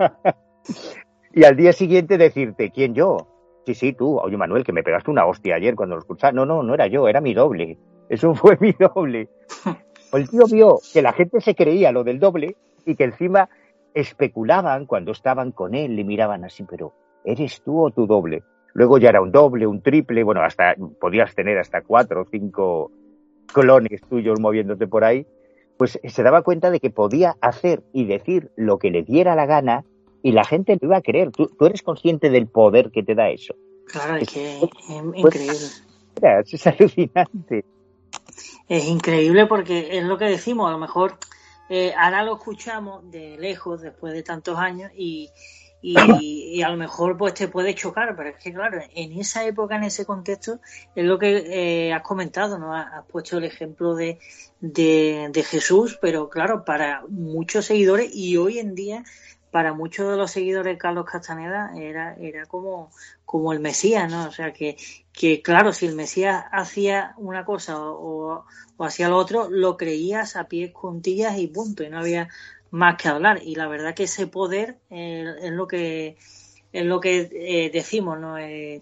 y 1.32 1.44
al 1.44 1.56
día 1.56 1.72
siguiente 1.72 2.18
decirte, 2.18 2.70
¿quién 2.70 2.94
yo? 2.94 3.28
Sí, 3.66 3.74
sí, 3.74 3.92
tú, 3.92 4.18
oye 4.18 4.36
Manuel, 4.36 4.64
que 4.64 4.72
me 4.72 4.82
pegaste 4.82 5.10
una 5.10 5.26
hostia 5.26 5.56
ayer 5.56 5.74
cuando 5.74 5.94
lo 5.94 6.00
escuchaste. 6.00 6.34
No, 6.34 6.46
no, 6.46 6.62
no 6.62 6.74
era 6.74 6.86
yo, 6.86 7.06
era 7.06 7.20
mi 7.20 7.34
doble. 7.34 7.78
Eso 8.08 8.34
fue 8.34 8.56
mi 8.60 8.72
doble. 8.72 9.28
El 10.12 10.28
tío 10.28 10.44
vio 10.50 10.78
que 10.92 11.02
la 11.02 11.12
gente 11.12 11.40
se 11.40 11.54
creía 11.54 11.92
lo 11.92 12.02
del 12.02 12.18
doble 12.18 12.56
y 12.88 12.96
que 12.96 13.04
encima 13.04 13.48
especulaban 13.94 14.86
cuando 14.86 15.12
estaban 15.12 15.52
con 15.52 15.74
él, 15.74 15.94
le 15.94 16.04
miraban 16.04 16.44
así, 16.44 16.64
pero 16.64 16.94
¿eres 17.24 17.60
tú 17.62 17.84
o 17.84 17.90
tu 17.90 18.06
doble? 18.06 18.42
Luego 18.72 18.98
ya 18.98 19.10
era 19.10 19.20
un 19.20 19.30
doble, 19.30 19.66
un 19.66 19.82
triple, 19.82 20.24
bueno, 20.24 20.42
hasta 20.42 20.74
podías 21.00 21.34
tener 21.34 21.58
hasta 21.58 21.82
cuatro 21.82 22.22
o 22.22 22.24
cinco 22.24 22.90
clones 23.46 24.00
tuyos 24.08 24.40
moviéndote 24.40 24.86
por 24.86 25.04
ahí, 25.04 25.26
pues 25.76 25.98
se 26.02 26.22
daba 26.22 26.42
cuenta 26.42 26.70
de 26.70 26.80
que 26.80 26.90
podía 26.90 27.36
hacer 27.40 27.82
y 27.92 28.06
decir 28.06 28.50
lo 28.56 28.78
que 28.78 28.90
le 28.90 29.02
diera 29.02 29.34
la 29.34 29.46
gana 29.46 29.84
y 30.22 30.32
la 30.32 30.44
gente 30.44 30.78
lo 30.80 30.88
iba 30.88 30.96
a 30.96 31.02
creer. 31.02 31.30
Tú, 31.30 31.50
eres 31.60 31.82
consciente 31.82 32.30
del 32.30 32.46
poder 32.46 32.90
que 32.90 33.02
te 33.02 33.14
da 33.14 33.30
eso. 33.30 33.54
Claro, 33.86 34.16
es, 34.16 34.28
que 34.28 34.56
es 34.56 34.62
increíble. 35.14 35.54
Es 36.20 36.66
alucinante. 36.66 37.64
Es 38.68 38.86
increíble 38.86 39.46
porque 39.46 39.98
es 39.98 40.04
lo 40.04 40.18
que 40.18 40.26
decimos, 40.26 40.68
a 40.68 40.72
lo 40.72 40.78
mejor 40.78 41.18
eh, 41.68 41.94
ahora 41.96 42.22
lo 42.24 42.36
escuchamos 42.36 43.10
de 43.10 43.36
lejos 43.38 43.82
después 43.82 44.12
de 44.12 44.22
tantos 44.22 44.58
años 44.58 44.90
y, 44.96 45.30
y, 45.82 46.62
a 46.62 46.68
lo 46.70 46.76
mejor 46.76 47.16
pues 47.16 47.34
te 47.34 47.48
puede 47.48 47.74
chocar, 47.74 48.16
pero 48.16 48.30
es 48.30 48.36
que 48.36 48.52
claro, 48.52 48.80
en 48.94 49.12
esa 49.18 49.44
época, 49.44 49.76
en 49.76 49.84
ese 49.84 50.04
contexto, 50.04 50.60
es 50.94 51.04
lo 51.04 51.18
que 51.18 51.36
eh, 51.86 51.92
has 51.92 52.02
comentado, 52.02 52.58
¿no? 52.58 52.74
Has, 52.74 53.04
puesto 53.06 53.38
el 53.38 53.44
ejemplo 53.44 53.94
de, 53.94 54.18
de, 54.60 55.28
de, 55.30 55.42
Jesús, 55.44 55.98
pero 56.00 56.28
claro, 56.28 56.64
para 56.64 57.04
muchos 57.08 57.66
seguidores 57.66 58.10
y 58.12 58.36
hoy 58.36 58.58
en 58.58 58.74
día 58.74 59.04
para 59.50 59.72
muchos 59.72 60.10
de 60.10 60.16
los 60.16 60.30
seguidores 60.30 60.74
de 60.74 60.78
Carlos 60.78 61.06
Castaneda 61.06 61.72
era, 61.76 62.14
era 62.16 62.46
como, 62.46 62.90
como 63.24 63.52
el 63.52 63.60
Mesías, 63.60 64.10
¿no? 64.10 64.26
O 64.26 64.32
sea, 64.32 64.52
que, 64.52 64.76
que 65.12 65.42
claro, 65.42 65.72
si 65.72 65.86
el 65.86 65.94
Mesías 65.94 66.44
hacía 66.52 67.14
una 67.16 67.44
cosa 67.44 67.76
o, 67.80 68.44
hacía 68.78 69.08
lo 69.08 69.16
otro, 69.16 69.48
lo 69.50 69.76
creías 69.76 70.36
a 70.36 70.48
pies 70.48 70.72
juntillas 70.74 71.38
y 71.38 71.46
punto, 71.48 71.82
y 71.82 71.90
no 71.90 71.98
había 71.98 72.28
más 72.70 72.96
que 72.96 73.08
hablar. 73.08 73.40
Y 73.42 73.54
la 73.54 73.68
verdad 73.68 73.94
que 73.94 74.04
ese 74.04 74.26
poder 74.26 74.78
eh, 74.90 75.24
es 75.42 75.52
lo 75.52 75.66
que, 75.66 76.16
es 76.72 76.84
lo 76.84 77.00
que 77.00 77.28
eh, 77.32 77.70
decimos, 77.72 78.18
¿no? 78.18 78.38
Eh, 78.38 78.80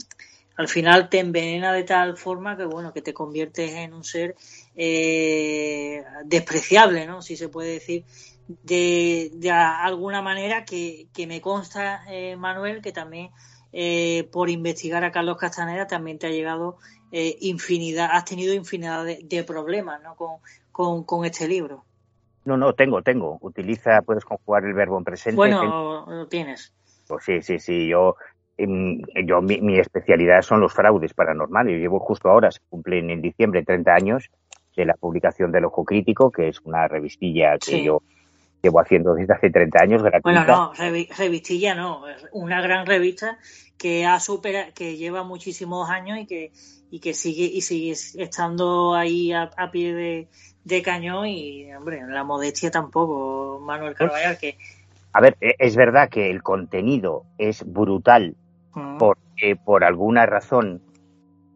al 0.56 0.68
final 0.68 1.10
te 1.10 1.20
envenena 1.20 1.72
de 1.72 1.84
tal 1.84 2.16
forma 2.16 2.56
que, 2.56 2.64
bueno, 2.64 2.92
que 2.92 3.02
te 3.02 3.12
conviertes 3.12 3.72
en 3.72 3.92
un 3.92 4.04
ser 4.04 4.36
despreciable, 6.24 7.06
¿no? 7.06 7.20
Si 7.20 7.36
se 7.36 7.48
puede 7.50 7.72
decir 7.72 8.04
de, 8.48 9.30
de 9.34 9.50
alguna 9.50 10.22
manera 10.22 10.64
que, 10.64 11.08
que 11.12 11.26
me 11.26 11.40
consta, 11.40 12.02
eh, 12.08 12.36
Manuel, 12.36 12.80
que 12.80 12.92
también 12.92 13.30
eh, 13.72 14.28
por 14.32 14.48
investigar 14.48 15.04
a 15.04 15.10
Carlos 15.10 15.36
Castaneda 15.36 15.86
también 15.86 16.18
te 16.18 16.26
ha 16.26 16.30
llegado 16.30 16.78
eh, 17.12 17.36
infinidad, 17.40 18.08
has 18.12 18.24
tenido 18.24 18.54
infinidad 18.54 19.04
de, 19.04 19.44
problemas 19.44 20.02
¿no? 20.02 20.16
con, 20.72 21.04
con, 21.04 21.24
este 21.24 21.48
libro. 21.48 21.84
No, 22.44 22.56
no, 22.56 22.74
tengo, 22.74 23.02
tengo. 23.02 23.38
Utiliza, 23.40 24.02
puedes 24.02 24.24
conjugar 24.24 24.64
el 24.64 24.74
verbo 24.74 24.98
en 24.98 25.04
presente. 25.04 25.36
Bueno, 25.36 26.06
lo 26.08 26.28
tienes. 26.28 26.72
Pues 27.08 27.24
sí, 27.24 27.42
sí, 27.42 27.58
sí. 27.58 27.88
Yo, 27.88 28.16
em, 28.56 29.02
yo 29.24 29.42
mi, 29.42 29.60
mi, 29.60 29.78
especialidad 29.78 30.42
son 30.42 30.60
los 30.60 30.72
fraudes 30.72 31.12
paranormales. 31.14 31.74
Yo 31.74 31.78
llevo 31.78 31.98
justo 31.98 32.28
ahora, 32.28 32.52
se 32.52 32.60
cumplen 32.68 33.10
en 33.10 33.20
diciembre 33.20 33.64
30 33.64 33.92
años 33.92 34.30
de 34.76 34.84
la 34.84 34.94
publicación 34.94 35.50
del 35.50 35.64
Ojo 35.64 35.84
Crítico, 35.84 36.30
que 36.30 36.48
es 36.48 36.60
una 36.60 36.86
revistilla 36.86 37.58
que 37.58 37.82
yo 37.82 38.02
llevo 38.62 38.80
haciendo 38.80 39.14
desde 39.14 39.34
hace 39.34 39.50
30 39.50 39.80
años 39.80 40.02
gratuita. 40.02 40.44
Bueno, 40.44 40.46
no, 40.46 40.72
revistilla 41.16 41.74
no, 41.74 42.02
una 42.32 42.60
gran 42.60 42.86
revista 42.86 43.38
que 43.78 44.06
ha 44.06 44.18
supera, 44.20 44.72
que 44.72 44.96
lleva 44.96 45.22
muchísimos 45.22 45.90
años 45.90 46.18
y 46.18 46.26
que 46.26 46.52
y 46.90 47.00
que 47.00 47.14
sigue 47.14 47.44
y 47.44 47.60
sigue 47.62 47.92
estando 47.92 48.94
ahí 48.94 49.32
a, 49.32 49.50
pie 49.72 50.28
de, 50.64 50.82
cañón 50.82 51.26
y 51.26 51.72
hombre, 51.74 52.00
la 52.06 52.24
modestia 52.24 52.70
tampoco, 52.70 53.60
Manuel 53.60 53.94
pues, 53.96 54.10
Carvajal, 54.10 54.38
que 54.38 54.56
a 55.12 55.20
ver, 55.20 55.36
e, 55.40 55.54
es 55.58 55.76
verdad 55.76 56.10
que 56.10 56.30
el 56.30 56.42
contenido 56.42 57.24
es 57.38 57.64
brutal 57.64 58.36
mm. 58.74 58.98
porque 58.98 59.56
por 59.56 59.82
alguna 59.82 60.26
razón 60.26 60.82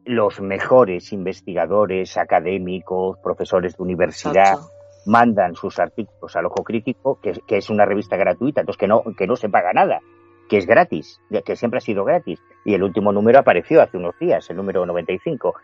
los 0.07 0.41
mejores 0.41 1.13
investigadores, 1.13 2.17
académicos, 2.17 3.19
profesores 3.19 3.77
de 3.77 3.83
universidad, 3.83 4.59
mandan 5.07 5.55
sus 5.55 5.79
artículos 5.79 6.35
al 6.37 6.47
Ojo 6.47 6.63
Crítico, 6.65 7.19
que, 7.21 7.57
es 7.57 7.71
una 7.71 7.85
revista 7.85 8.17
gratuita, 8.17 8.61
entonces 8.61 8.79
que 8.79 8.89
no, 8.89 9.03
que 9.17 9.27
no 9.27 9.37
se 9.37 9.49
paga 9.49 9.73
nada, 9.73 10.01
que 10.49 10.59
es 10.59 10.67
gratis, 10.67 11.21
que 11.45 11.57
siempre 11.57 11.79
ha 11.79 11.81
sido 11.81 12.05
gratis. 12.05 12.43
Y 12.65 12.75
el 12.75 12.83
último 12.83 13.13
número 13.13 13.39
apareció 13.39 13.83
hace 13.83 13.97
unos 13.97 14.19
días, 14.19 14.49
el 14.51 14.57
número 14.57 14.85
95. 14.85 15.55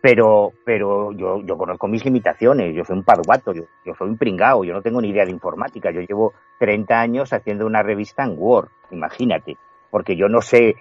Pero, 0.00 0.52
pero 0.64 1.12
yo, 1.12 1.40
yo 1.42 1.56
conozco 1.56 1.88
mis 1.88 2.04
limitaciones, 2.04 2.74
yo 2.74 2.84
soy 2.84 2.98
un 2.98 3.04
parguato, 3.04 3.54
yo, 3.54 3.62
yo 3.86 3.94
soy 3.94 4.10
un 4.10 4.18
pringao, 4.18 4.62
yo 4.62 4.74
no 4.74 4.82
tengo 4.82 5.00
ni 5.00 5.08
idea 5.08 5.24
de 5.24 5.30
informática, 5.30 5.90
yo 5.90 6.02
llevo 6.02 6.34
30 6.58 7.00
años 7.00 7.32
haciendo 7.32 7.64
una 7.66 7.82
revista 7.82 8.22
en 8.22 8.34
Word, 8.36 8.68
imagínate, 8.90 9.56
porque 9.90 10.14
yo 10.14 10.28
no 10.28 10.42
sé 10.42 10.76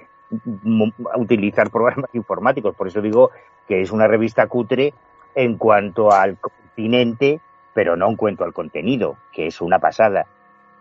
utilizar 1.15 1.69
programas 1.69 2.09
informáticos, 2.13 2.75
por 2.75 2.87
eso 2.87 3.01
digo 3.01 3.31
que 3.67 3.81
es 3.81 3.91
una 3.91 4.07
revista 4.07 4.47
cutre 4.47 4.93
en 5.35 5.57
cuanto 5.57 6.11
al 6.11 6.37
continente 6.37 7.39
pero 7.73 7.95
no 7.95 8.09
encuentro 8.09 8.45
el 8.45 8.53
contenido, 8.53 9.17
que 9.31 9.47
es 9.47 9.61
una 9.61 9.79
pasada. 9.79 10.25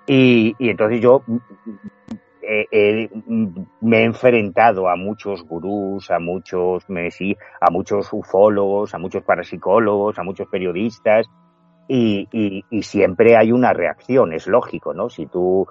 Y, 0.06 0.54
entonces 0.58 1.00
yo 1.00 1.22
mm, 1.26 1.36
eh, 2.42 2.66
eh, 2.70 3.10
me 3.80 3.98
he 3.98 4.04
enfrentado 4.04 4.88
a 4.88 4.96
muchos 4.96 5.44
gurús, 5.44 6.10
a 6.10 6.18
muchos, 6.18 6.84
a 6.88 7.70
muchos 7.70 8.12
ufólogos, 8.12 8.94
a 8.94 8.98
muchos 8.98 9.22
parapsicólogos, 9.22 10.18
a 10.18 10.22
muchos 10.22 10.48
periodistas, 10.48 11.26
y, 11.88 12.64
siempre 12.82 13.36
hay 13.36 13.52
una 13.52 13.72
reacción, 13.72 14.32
es 14.32 14.46
lógico, 14.46 14.94
¿no? 14.94 15.10
Si 15.10 15.26
tú 15.26 15.66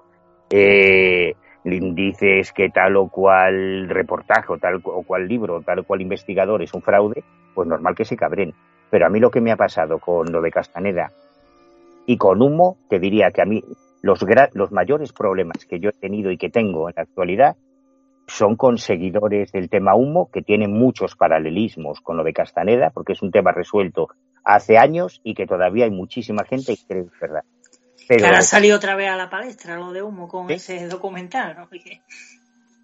eh, 0.49 1.35
dices 1.63 2.51
que 2.53 2.69
tal 2.69 2.97
o 2.97 3.07
cual 3.09 3.87
reportaje 3.89 4.51
o 4.51 4.57
tal 4.57 4.81
o 4.83 5.03
cual 5.03 5.27
libro 5.27 5.57
o 5.57 5.61
tal 5.61 5.79
o 5.79 5.83
cual 5.83 6.01
investigador 6.01 6.61
es 6.61 6.73
un 6.73 6.81
fraude, 6.81 7.23
pues 7.53 7.67
normal 7.67 7.95
que 7.95 8.05
se 8.05 8.17
cabren. 8.17 8.53
Pero 8.89 9.05
a 9.05 9.09
mí 9.09 9.19
lo 9.19 9.31
que 9.31 9.41
me 9.41 9.51
ha 9.51 9.57
pasado 9.57 9.99
con 9.99 10.31
lo 10.31 10.41
de 10.41 10.51
Castaneda 10.51 11.11
y 12.05 12.17
con 12.17 12.41
Humo, 12.41 12.77
te 12.89 12.99
diría 12.99 13.31
que 13.31 13.41
a 13.41 13.45
mí 13.45 13.63
los, 14.01 14.25
los 14.53 14.71
mayores 14.71 15.13
problemas 15.13 15.65
que 15.65 15.79
yo 15.79 15.89
he 15.89 15.93
tenido 15.93 16.31
y 16.31 16.37
que 16.37 16.49
tengo 16.49 16.89
en 16.89 16.95
la 16.97 17.03
actualidad 17.03 17.55
son 18.27 18.55
conseguidores 18.55 19.51
del 19.51 19.69
tema 19.69 19.95
humo, 19.95 20.29
que 20.31 20.41
tienen 20.41 20.71
muchos 20.71 21.15
paralelismos 21.15 21.99
con 22.01 22.17
lo 22.17 22.23
de 22.23 22.33
Castaneda, 22.33 22.89
porque 22.91 23.13
es 23.13 23.21
un 23.21 23.31
tema 23.31 23.51
resuelto 23.51 24.07
hace 24.43 24.77
años 24.77 25.19
y 25.23 25.33
que 25.33 25.45
todavía 25.45 25.85
hay 25.85 25.91
muchísima 25.91 26.43
gente 26.45 26.75
que 26.75 26.85
cree 26.87 27.03
que 27.03 27.09
es 27.13 27.19
verdad. 27.19 27.43
Pero... 28.07 28.25
ahora 28.25 28.41
salió 28.41 28.75
otra 28.75 28.95
vez 28.95 29.09
a 29.09 29.15
la 29.15 29.29
palestra 29.29 29.77
lo 29.77 29.91
de 29.91 30.01
humo 30.01 30.27
con 30.27 30.49
ese 30.51 30.87
documental, 30.87 31.55
¿no? 31.57 31.69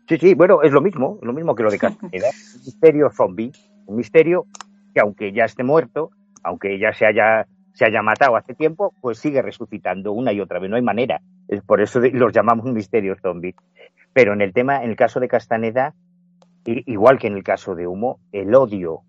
Sí, 0.08 0.18
sí, 0.18 0.36
bueno, 0.36 0.62
es 0.64 0.72
lo 0.72 0.80
mismo, 0.80 1.20
lo 1.22 1.34
mismo 1.34 1.54
que 1.54 1.64
lo 1.64 1.70
de 1.70 1.80
Castaneda. 1.80 2.30
un 2.56 2.62
misterio 2.64 3.10
zombie, 3.12 3.52
un 3.88 3.98
misterio 3.98 4.46
que 4.94 5.02
aunque 5.02 5.34
ya 5.34 5.44
esté 5.44 5.64
muerto, 5.64 6.12
aunque 6.44 6.80
ya 6.80 6.94
se 6.94 7.06
haya, 7.06 7.46
se 7.74 7.86
haya 7.86 8.02
matado 8.02 8.38
hace 8.38 8.54
tiempo, 8.54 8.94
pues 9.02 9.20
sigue 9.20 9.42
resucitando 9.42 10.14
una 10.14 10.32
y 10.32 10.40
otra 10.40 10.60
vez, 10.60 10.70
no 10.70 10.78
hay 10.78 10.82
manera. 10.82 11.20
Es 11.50 11.62
por 11.62 11.82
eso 11.82 12.00
los 12.00 12.32
llamamos 12.32 12.72
misterios 12.72 13.20
zombie. 13.22 13.54
Pero 14.14 14.32
en 14.32 14.42
el 14.42 14.54
tema, 14.54 14.82
en 14.82 14.92
el 14.92 14.96
caso 14.96 15.20
de 15.20 15.28
Castaneda, 15.28 15.94
igual 16.66 17.20
que 17.20 17.28
en 17.28 17.36
el 17.36 17.44
caso 17.44 17.76
de 17.76 17.86
Humo, 17.86 18.20
el 18.32 18.56
odio 18.56 19.02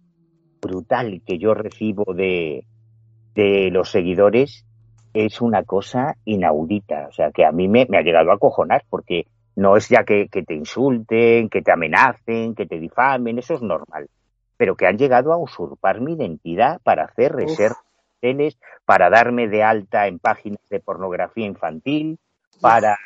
brutal 0.60 1.22
que 1.24 1.38
yo 1.38 1.54
recibo 1.54 2.12
de, 2.12 2.66
de 3.34 3.70
los 3.70 3.90
seguidores 3.90 4.66
es 5.12 5.40
una 5.40 5.62
cosa 5.64 6.16
inaudita. 6.24 7.06
O 7.08 7.12
sea, 7.12 7.30
que 7.30 7.44
a 7.44 7.52
mí 7.52 7.68
me, 7.68 7.86
me 7.88 7.98
ha 7.98 8.02
llegado 8.02 8.30
a 8.30 8.34
acojonar, 8.34 8.84
porque 8.88 9.26
no 9.56 9.76
es 9.76 9.88
ya 9.88 10.04
que, 10.04 10.28
que, 10.28 10.42
te 10.42 10.54
insulten, 10.54 11.48
que 11.48 11.62
te 11.62 11.72
amenacen, 11.72 12.54
que 12.54 12.66
te 12.66 12.78
difamen, 12.78 13.38
eso 13.38 13.54
es 13.54 13.62
normal. 13.62 14.08
Pero 14.56 14.76
que 14.76 14.86
han 14.86 14.98
llegado 14.98 15.32
a 15.32 15.36
usurpar 15.36 16.00
mi 16.00 16.14
identidad 16.14 16.80
para 16.82 17.04
hacer 17.04 17.32
reservas, 17.32 17.82
para 18.84 19.10
darme 19.10 19.48
de 19.48 19.62
alta 19.62 20.06
en 20.06 20.18
páginas 20.18 20.60
de 20.70 20.80
pornografía 20.80 21.46
infantil, 21.46 22.18
para 22.60 22.98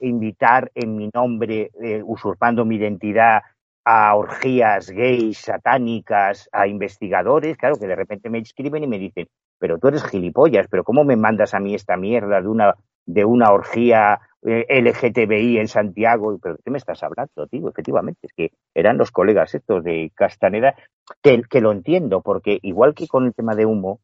invitar 0.00 0.70
en 0.74 0.96
mi 0.96 1.10
nombre, 1.12 1.70
eh, 1.82 2.02
usurpando 2.04 2.64
mi 2.64 2.76
identidad, 2.76 3.42
a 3.84 4.14
orgías 4.16 4.90
gays, 4.90 5.38
satánicas, 5.38 6.48
a 6.52 6.66
investigadores, 6.66 7.56
claro, 7.56 7.76
que 7.76 7.86
de 7.86 7.96
repente 7.96 8.30
me 8.30 8.38
escriben 8.38 8.84
y 8.84 8.86
me 8.86 8.98
dicen, 8.98 9.28
pero 9.58 9.78
tú 9.78 9.88
eres 9.88 10.04
gilipollas, 10.04 10.66
pero 10.68 10.84
¿cómo 10.84 11.04
me 11.04 11.16
mandas 11.16 11.54
a 11.54 11.60
mí 11.60 11.74
esta 11.74 11.96
mierda 11.96 12.40
de 12.40 12.48
una, 12.48 12.74
de 13.06 13.24
una 13.24 13.52
orgía 13.52 14.20
eh, 14.42 14.66
LGTBI 14.68 15.58
en 15.58 15.68
Santiago? 15.68 16.38
¿Pero 16.42 16.56
qué 16.64 16.70
me 16.70 16.78
estás 16.78 17.02
hablando, 17.02 17.46
tío? 17.46 17.68
Efectivamente, 17.68 18.20
es 18.22 18.32
que 18.32 18.52
eran 18.74 18.96
los 18.96 19.10
colegas 19.10 19.54
estos 19.54 19.84
de 19.84 20.10
Castaneda, 20.14 20.74
que, 21.22 21.42
que 21.42 21.60
lo 21.60 21.72
entiendo, 21.72 22.22
porque 22.22 22.58
igual 22.62 22.94
que 22.94 23.06
con 23.06 23.26
el 23.26 23.34
tema 23.34 23.54
de 23.54 23.66
humo, 23.66 24.00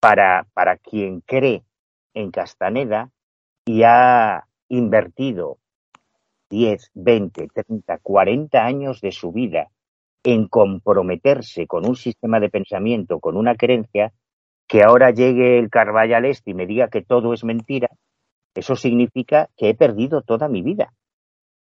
para, 0.00 0.46
para 0.52 0.78
quien 0.78 1.20
cree 1.20 1.62
en 2.12 2.32
Castaneda 2.32 3.10
y 3.64 3.84
ha 3.84 4.48
invertido 4.68 5.58
10, 6.52 6.90
20, 6.92 7.48
30, 7.48 7.98
40 7.98 8.62
años 8.62 9.00
de 9.00 9.10
su 9.10 9.32
vida 9.32 9.68
en 10.22 10.48
comprometerse 10.48 11.66
con 11.66 11.88
un 11.88 11.96
sistema 11.96 12.40
de 12.40 12.50
pensamiento, 12.50 13.20
con 13.20 13.38
una 13.38 13.54
creencia, 13.54 14.12
que 14.68 14.82
ahora 14.82 15.10
llegue 15.10 15.58
el 15.58 15.70
Carvallal 15.70 16.26
este 16.26 16.50
y 16.50 16.54
me 16.54 16.66
diga 16.66 16.88
que 16.88 17.00
todo 17.00 17.32
es 17.32 17.42
mentira, 17.42 17.88
eso 18.54 18.76
significa 18.76 19.48
que 19.56 19.70
he 19.70 19.74
perdido 19.74 20.20
toda 20.20 20.48
mi 20.48 20.60
vida. 20.60 20.92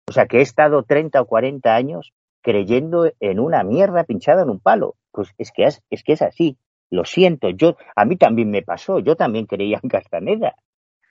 O 0.07 0.13
sea, 0.13 0.25
que 0.25 0.37
he 0.37 0.41
estado 0.41 0.83
30 0.83 1.21
o 1.21 1.25
40 1.25 1.75
años 1.75 2.13
creyendo 2.41 3.11
en 3.19 3.41
una 3.41 3.63
mierda 3.63 4.05
pinchada 4.05 4.43
en 4.43 4.49
un 4.49 4.61
palo. 4.61 4.95
Pues 5.11 5.33
es 5.37 5.51
que 5.51 5.65
es, 5.65 5.81
que 5.89 6.13
es 6.13 6.21
así. 6.21 6.57
Lo 6.89 7.03
siento, 7.03 7.49
yo 7.49 7.75
a 7.93 8.05
mí 8.05 8.15
también 8.15 8.49
me 8.49 8.61
pasó, 8.61 8.99
yo 8.99 9.17
también 9.17 9.47
creía 9.47 9.81
en 9.83 9.89
Castaneda. 9.89 10.55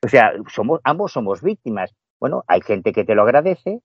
O 0.02 0.08
sea, 0.08 0.32
somos, 0.48 0.80
ambos 0.82 1.12
somos 1.12 1.42
víctimas. 1.42 1.94
Bueno, 2.20 2.44
hay 2.46 2.60
gente 2.60 2.92
que 2.92 3.04
te 3.04 3.14
lo 3.14 3.22
agradece 3.22 3.80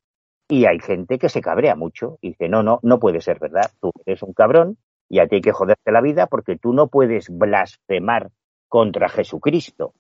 y 0.47 0.65
hay 0.65 0.79
gente 0.79 1.17
que 1.17 1.29
se 1.29 1.41
cabrea 1.41 1.75
mucho 1.75 2.17
y 2.21 2.29
dice, 2.29 2.49
no, 2.49 2.63
no, 2.63 2.79
no 2.84 2.99
puede 2.99 3.21
ser 3.21 3.39
verdad. 3.39 3.71
Tú 3.79 3.91
eres 4.05 4.23
un 4.23 4.34
cabrón 4.34 4.77
y 5.09 5.19
a 5.19 5.27
ti 5.27 5.36
hay 5.36 5.41
que 5.41 5.51
joderte 5.51 5.91
la 5.91 6.01
vida 6.01 6.27
porque 6.27 6.57
tú 6.57 6.73
no 6.73 6.88
puedes 6.88 7.27
blasfemar 7.29 8.32
contra 8.67 9.09
Jesucristo. 9.09 9.93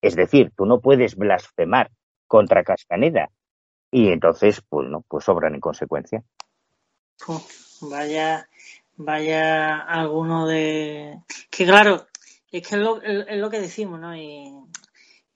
Es 0.00 0.16
decir, 0.16 0.52
tú 0.56 0.66
no 0.66 0.80
puedes 0.80 1.16
blasfemar 1.16 1.90
contra 2.26 2.64
Castaneda. 2.64 3.30
Y 3.90 4.08
entonces, 4.08 4.62
pues 4.68 4.88
no, 4.88 5.02
pues 5.02 5.24
sobran 5.24 5.54
en 5.54 5.60
consecuencia. 5.60 6.22
vaya, 7.82 8.48
vaya 8.96 9.78
alguno 9.78 10.46
de... 10.46 11.20
Que 11.50 11.64
claro, 11.66 12.06
es 12.50 12.66
que 12.66 12.76
es 12.76 12.82
lo, 12.82 13.50
que 13.50 13.60
decimos, 13.60 14.00
¿no? 14.00 14.14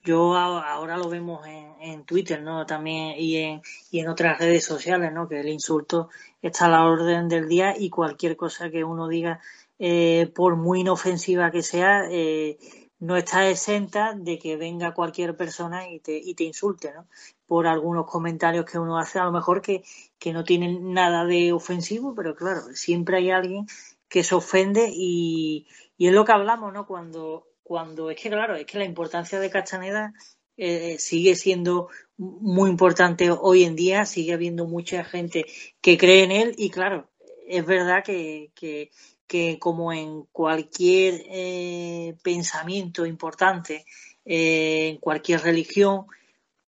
Yo 0.05 0.37
ahora 0.37 0.99
lo 0.99 1.09
vemos 1.09 1.47
en, 1.47 1.75
en, 1.81 2.05
Twitter, 2.05 2.43
¿no? 2.43 2.67
También 2.67 3.15
y 3.19 3.37
en, 3.39 3.63
y 3.91 4.01
en 4.01 4.09
otras 4.09 4.39
redes 4.39 4.65
sociales, 4.65 5.13
¿no? 5.13 5.29
Que 5.29 5.41
el 5.41 5.49
insulto 5.49 6.11
está 6.43 6.67
a 6.67 6.69
la 6.69 6.85
orden 6.85 7.29
del 7.29 7.49
día 7.49 7.75
y 7.77 7.89
cualquier 7.91 8.37
cosa 8.37 8.71
que 8.71 8.85
uno 8.85 9.09
diga, 9.09 9.41
eh, 9.79 10.31
por 10.35 10.57
muy 10.57 10.81
inofensiva 10.81 11.51
que 11.51 11.63
sea, 11.63 12.05
eh, 12.11 12.59
no 13.01 13.17
está 13.17 13.49
exenta 13.49 14.15
de 14.15 14.39
que 14.39 14.57
venga 14.57 14.95
cualquier 14.95 15.37
persona 15.37 15.89
y 15.91 16.01
te, 16.01 16.17
y 16.17 16.35
te 16.35 16.45
insulte, 16.45 16.93
¿no? 16.93 17.07
Por 17.47 17.67
algunos 17.67 18.07
comentarios 18.07 18.67
que 18.67 18.79
uno 18.79 18.99
hace, 18.99 19.19
a 19.19 19.25
lo 19.25 19.33
mejor 19.33 19.63
que, 19.63 19.85
que 20.19 20.33
no 20.33 20.45
tienen 20.45 20.93
nada 20.93 21.25
de 21.25 21.53
ofensivo, 21.53 22.15
pero 22.15 22.35
claro, 22.35 22.63
siempre 22.75 23.19
hay 23.19 23.31
alguien 23.31 23.67
que 24.09 24.23
se 24.23 24.35
ofende 24.35 24.91
y, 24.95 25.67
y 25.97 26.09
es 26.09 26.13
lo 26.13 26.25
que 26.25 26.33
hablamos, 26.33 26.73
¿no? 26.73 26.87
Cuando 26.87 27.47
cuando 27.65 28.11
es 28.11 28.21
que, 28.21 28.31
claro, 28.31 28.55
es 28.55 28.67
que 28.67 28.79
la 28.79 28.85
importancia 28.85 29.41
de 29.41 29.51
Castaneda 29.51 30.12
eh, 30.57 30.97
sigue 31.01 31.35
siendo 31.35 31.89
muy 32.17 32.71
importante 32.71 33.31
hoy 33.33 33.65
en 33.65 33.75
día, 33.75 34.07
sigue 34.07 34.35
habiendo 34.35 34.67
mucha 34.67 35.03
gente 35.05 35.47
que 35.81 35.99
cree 35.99 36.23
en 36.23 36.31
él 36.31 36.55
y, 36.57 36.71
claro, 36.71 37.11
es 37.49 37.67
verdad 37.67 38.05
que, 38.05 38.53
que, 38.55 38.91
que 39.27 39.59
como 39.59 39.93
en 39.93 40.23
cualquier 40.31 41.23
eh, 41.27 42.17
pensamiento 42.23 43.05
importante, 43.07 43.85
eh, 44.25 44.91
en 44.91 44.99
cualquier 44.99 45.41
religión, 45.41 46.07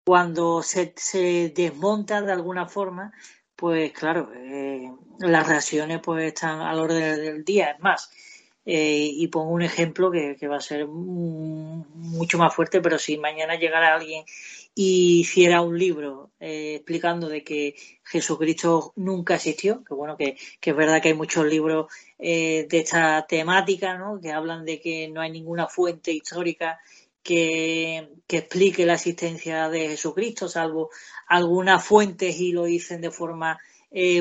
cuando 0.05 0.61
se, 0.63 0.93
se, 0.97 1.49
desmonta 1.55 2.21
de 2.21 2.31
alguna 2.31 2.67
forma, 2.67 3.13
pues 3.55 3.91
claro, 3.93 4.31
eh, 4.35 4.91
las 5.19 5.47
reacciones 5.47 5.99
pues 6.03 6.25
están 6.25 6.61
al 6.61 6.79
orden 6.79 7.15
del 7.17 7.45
día. 7.45 7.71
Es 7.71 7.79
más, 7.79 8.09
eh, 8.67 9.11
y 9.13 9.27
pongo 9.27 9.51
un 9.51 9.61
ejemplo 9.61 10.09
que, 10.09 10.35
que 10.39 10.47
va 10.47 10.57
a 10.57 10.61
ser 10.61 10.87
mucho 10.87 12.39
más 12.39 12.53
fuerte, 12.53 12.81
pero 12.81 12.97
si 12.97 13.15
mañana 13.17 13.55
llegara 13.55 13.93
alguien 13.93 14.25
y 14.73 15.19
hiciera 15.19 15.61
un 15.61 15.77
libro 15.77 16.31
eh, 16.39 16.75
explicando 16.77 17.29
de 17.29 17.43
que 17.43 17.75
Jesucristo 18.03 18.91
nunca 18.95 19.35
existió, 19.35 19.83
que 19.83 19.93
bueno, 19.93 20.17
que, 20.17 20.35
que 20.59 20.71
es 20.71 20.75
verdad 20.75 20.99
que 20.99 21.09
hay 21.09 21.13
muchos 21.13 21.45
libros 21.45 21.93
eh, 22.17 22.65
de 22.67 22.79
esta 22.79 23.27
temática, 23.27 23.99
¿no? 23.99 24.19
que 24.19 24.31
hablan 24.31 24.65
de 24.65 24.81
que 24.81 25.09
no 25.09 25.21
hay 25.21 25.31
ninguna 25.31 25.67
fuente 25.67 26.11
histórica 26.11 26.79
que, 27.21 28.09
que 28.25 28.37
explique 28.37 28.85
la 28.87 28.95
existencia 28.95 29.69
de 29.69 29.89
Jesucristo, 29.89 30.47
salvo 30.49 30.89
algunas 31.27 31.85
fuentes 31.85 32.39
y 32.39 32.51
lo 32.51 32.63
dicen 32.63 32.99
de 33.01 33.11
forma 33.11 33.59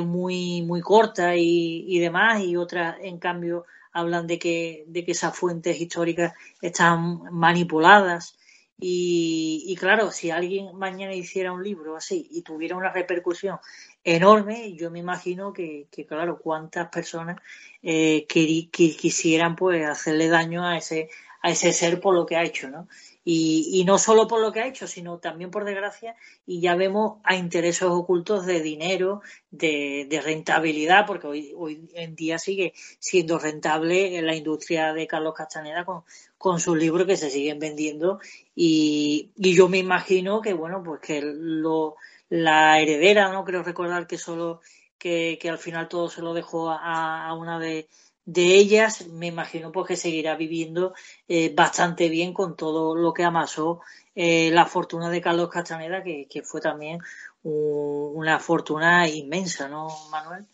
muy, 0.03 0.62
muy 0.62 0.80
corta 0.82 1.34
y, 1.34 1.84
y 1.88 1.99
demás, 1.99 2.45
y 2.45 2.57
otras, 2.57 2.97
en 3.01 3.18
cambio, 3.18 3.64
hablan 3.95 4.26
de 4.26 4.38
que, 4.38 4.84
de 4.88 5.05
que 5.05 5.12
esas 5.12 5.34
fuentes 5.34 5.80
históricas 5.80 6.34
están 6.61 7.22
manipuladas. 7.32 8.36
Y, 8.76 9.74
claro, 9.78 10.11
si 10.11 10.30
alguien 10.30 10.76
mañana 10.76 11.14
hiciera 11.14 11.53
un 11.53 11.62
libro 11.62 11.97
así 11.97 12.26
y 12.30 12.42
tuviera 12.42 12.76
una 12.76 12.92
repercusión 12.92 13.59
enorme, 14.03 14.74
yo 14.74 14.90
me 14.90 14.99
imagino 14.99 15.53
que, 15.53 15.86
que 15.90 16.05
claro, 16.05 16.38
cuántas 16.38 16.88
personas 16.88 17.40
eh, 17.82 18.26
que, 18.28 18.68
que, 18.70 18.97
quisieran 18.97 19.55
pues 19.57 19.86
hacerle 19.86 20.28
daño 20.28 20.66
a 20.66 20.76
ese, 20.76 21.09
a 21.40 21.51
ese 21.51 21.72
ser 21.72 22.01
por 22.01 22.14
lo 22.14 22.26
que 22.26 22.36
ha 22.36 22.42
hecho, 22.42 22.68
¿no? 22.68 22.88
Y, 23.25 23.70
y, 23.81 23.85
no 23.85 23.97
solo 23.97 24.27
por 24.29 24.43
lo 24.43 24.53
que 24.53 24.61
ha 24.61 24.66
hecho, 24.66 24.87
sino 24.87 25.18
también 25.18 25.51
por 25.51 25.64
desgracia, 25.64 26.14
y 26.47 26.61
ya 26.61 26.75
vemos 26.77 27.20
a 27.25 27.37
intereses 27.37 27.85
ocultos 27.85 28.45
de 28.45 28.61
dinero, 28.61 29.22
de, 29.51 30.20
rentabilidad, 30.22 31.07
porque 31.07 31.27
hoy, 31.27 31.53
hoy, 31.57 31.89
en 31.95 32.14
día 32.14 32.39
sigue 32.39 32.75
siendo 32.99 33.39
rentable 33.39 34.20
la 34.20 34.37
industria 34.37 34.93
de 34.93 35.07
Carlos 35.07 35.35
Castaneda 35.35 35.87
con, 35.87 36.03
con 36.37 36.61
sus 36.61 36.77
libros 36.77 37.07
que 37.07 37.16
se 37.16 37.31
siguen 37.31 37.59
vendiendo. 37.59 38.20
Y, 38.55 39.31
y 39.37 39.55
yo 39.55 39.68
me 39.68 39.79
imagino 39.79 40.43
que, 40.43 40.53
bueno, 40.53 40.83
pues 40.83 41.01
que 41.01 41.22
lo, 41.22 41.97
la 42.29 42.79
heredera, 42.81 43.33
no 43.33 43.45
creo 43.45 43.62
recordar 43.62 44.07
que 44.07 44.18
solo, 44.18 44.61
que, 44.99 45.39
que 45.41 45.49
al 45.49 45.59
final 45.59 45.89
todo 45.89 46.11
se 46.11 46.20
lo 46.20 46.35
dejó 46.35 46.70
a, 46.70 47.27
a 47.27 47.35
una 47.35 47.59
de, 47.59 47.89
de 48.27 48.55
ellas 48.55 49.07
me 49.09 49.27
imagino 49.27 49.70
pues 49.70 49.87
que 49.87 49.97
seguirá 49.97 50.37
viviendo 50.37 50.95
eh, 51.29 51.53
bastante 51.55 52.09
bien 52.09 52.33
con 52.33 52.57
todo 52.57 52.95
lo 52.97 53.12
que 53.12 53.25
amasó 53.25 53.81
eh, 54.14 54.51
la 54.51 54.66
fortuna 54.66 55.11
de 55.11 55.20
Carlos 55.20 55.51
Castaneda 55.51 56.03
que, 56.03 56.27
que 56.29 56.43
fue 56.43 56.61
también 56.61 57.01
un, 57.43 58.12
una 58.14 58.39
fortuna 58.39 59.09
inmensa 59.09 59.68
no 59.68 59.89
Manuel 60.11 60.47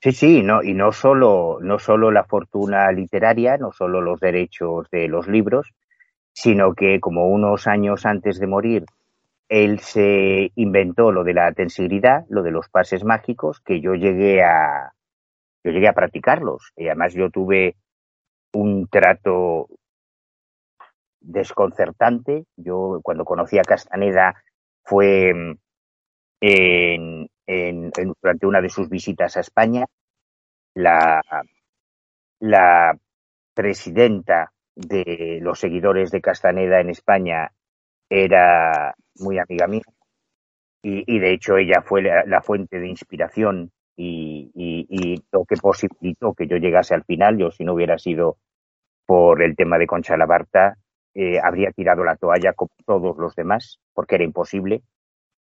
sí 0.00 0.12
sí 0.12 0.42
no 0.42 0.62
y 0.62 0.74
no 0.74 0.90
solo 0.90 1.58
no 1.60 1.78
solo 1.78 2.10
la 2.10 2.24
fortuna 2.24 2.90
literaria 2.90 3.56
no 3.58 3.70
solo 3.72 4.00
los 4.00 4.18
derechos 4.18 4.90
de 4.90 5.06
los 5.06 5.28
libros 5.28 5.68
sino 6.32 6.74
que 6.74 7.00
como 7.00 7.28
unos 7.28 7.66
años 7.66 8.06
antes 8.06 8.40
de 8.40 8.46
morir 8.46 8.86
él 9.48 9.80
se 9.80 10.52
inventó 10.56 11.10
lo 11.10 11.24
de 11.24 11.32
la 11.32 11.50
tensibilidad, 11.52 12.26
lo 12.28 12.42
de 12.42 12.50
los 12.50 12.68
pases 12.68 13.02
mágicos, 13.02 13.60
que 13.60 13.80
yo 13.80 13.94
llegué 13.94 14.42
a, 14.42 14.92
yo 15.68 15.74
llegué 15.74 15.88
a 15.88 15.94
practicarlos. 15.94 16.72
Y 16.76 16.86
además 16.86 17.14
yo 17.14 17.30
tuve 17.30 17.76
un 18.52 18.88
trato 18.88 19.68
desconcertante. 21.20 22.46
Yo 22.56 23.00
cuando 23.02 23.24
conocí 23.24 23.58
a 23.58 23.62
Castaneda 23.62 24.42
fue 24.84 25.30
en, 26.40 27.28
en, 27.46 27.90
durante 28.22 28.46
una 28.46 28.62
de 28.62 28.70
sus 28.70 28.88
visitas 28.88 29.36
a 29.36 29.40
España. 29.40 29.84
La, 30.74 31.20
la 32.40 32.98
presidenta 33.54 34.52
de 34.74 35.40
los 35.42 35.58
seguidores 35.58 36.10
de 36.10 36.20
Castaneda 36.20 36.80
en 36.80 36.90
España 36.90 37.52
era 38.08 38.94
muy 39.16 39.38
amiga 39.38 39.66
mía 39.66 39.82
y, 40.82 41.18
de 41.18 41.32
hecho 41.32 41.56
ella 41.56 41.82
fue 41.82 42.02
la, 42.02 42.40
fuente 42.42 42.78
de 42.78 42.88
inspiración 42.88 43.72
y, 43.98 45.22
lo 45.32 45.44
que 45.44 45.56
posibilitó 45.56 46.34
que 46.34 46.46
yo 46.46 46.56
llegase 46.56 46.94
al 46.94 47.04
final. 47.04 47.36
Yo 47.38 47.50
si 47.50 47.64
no 47.64 47.74
hubiera 47.74 47.98
sido 47.98 48.36
por 49.06 49.42
el 49.42 49.56
tema 49.56 49.78
de 49.78 49.86
Concha 49.86 50.16
Labarta, 50.16 50.76
eh, 51.14 51.40
habría 51.42 51.72
tirado 51.72 52.04
la 52.04 52.16
toalla 52.16 52.52
como 52.52 52.70
todos 52.86 53.16
los 53.18 53.34
demás, 53.34 53.78
porque 53.92 54.16
era 54.16 54.24
imposible, 54.24 54.82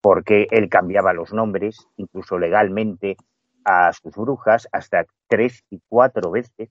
porque 0.00 0.46
él 0.50 0.68
cambiaba 0.68 1.12
los 1.12 1.32
nombres, 1.32 1.86
incluso 1.96 2.38
legalmente, 2.38 3.16
a 3.64 3.92
sus 3.92 4.14
brujas 4.14 4.68
hasta 4.72 5.04
tres 5.26 5.62
y 5.70 5.80
cuatro 5.88 6.30
veces. 6.30 6.70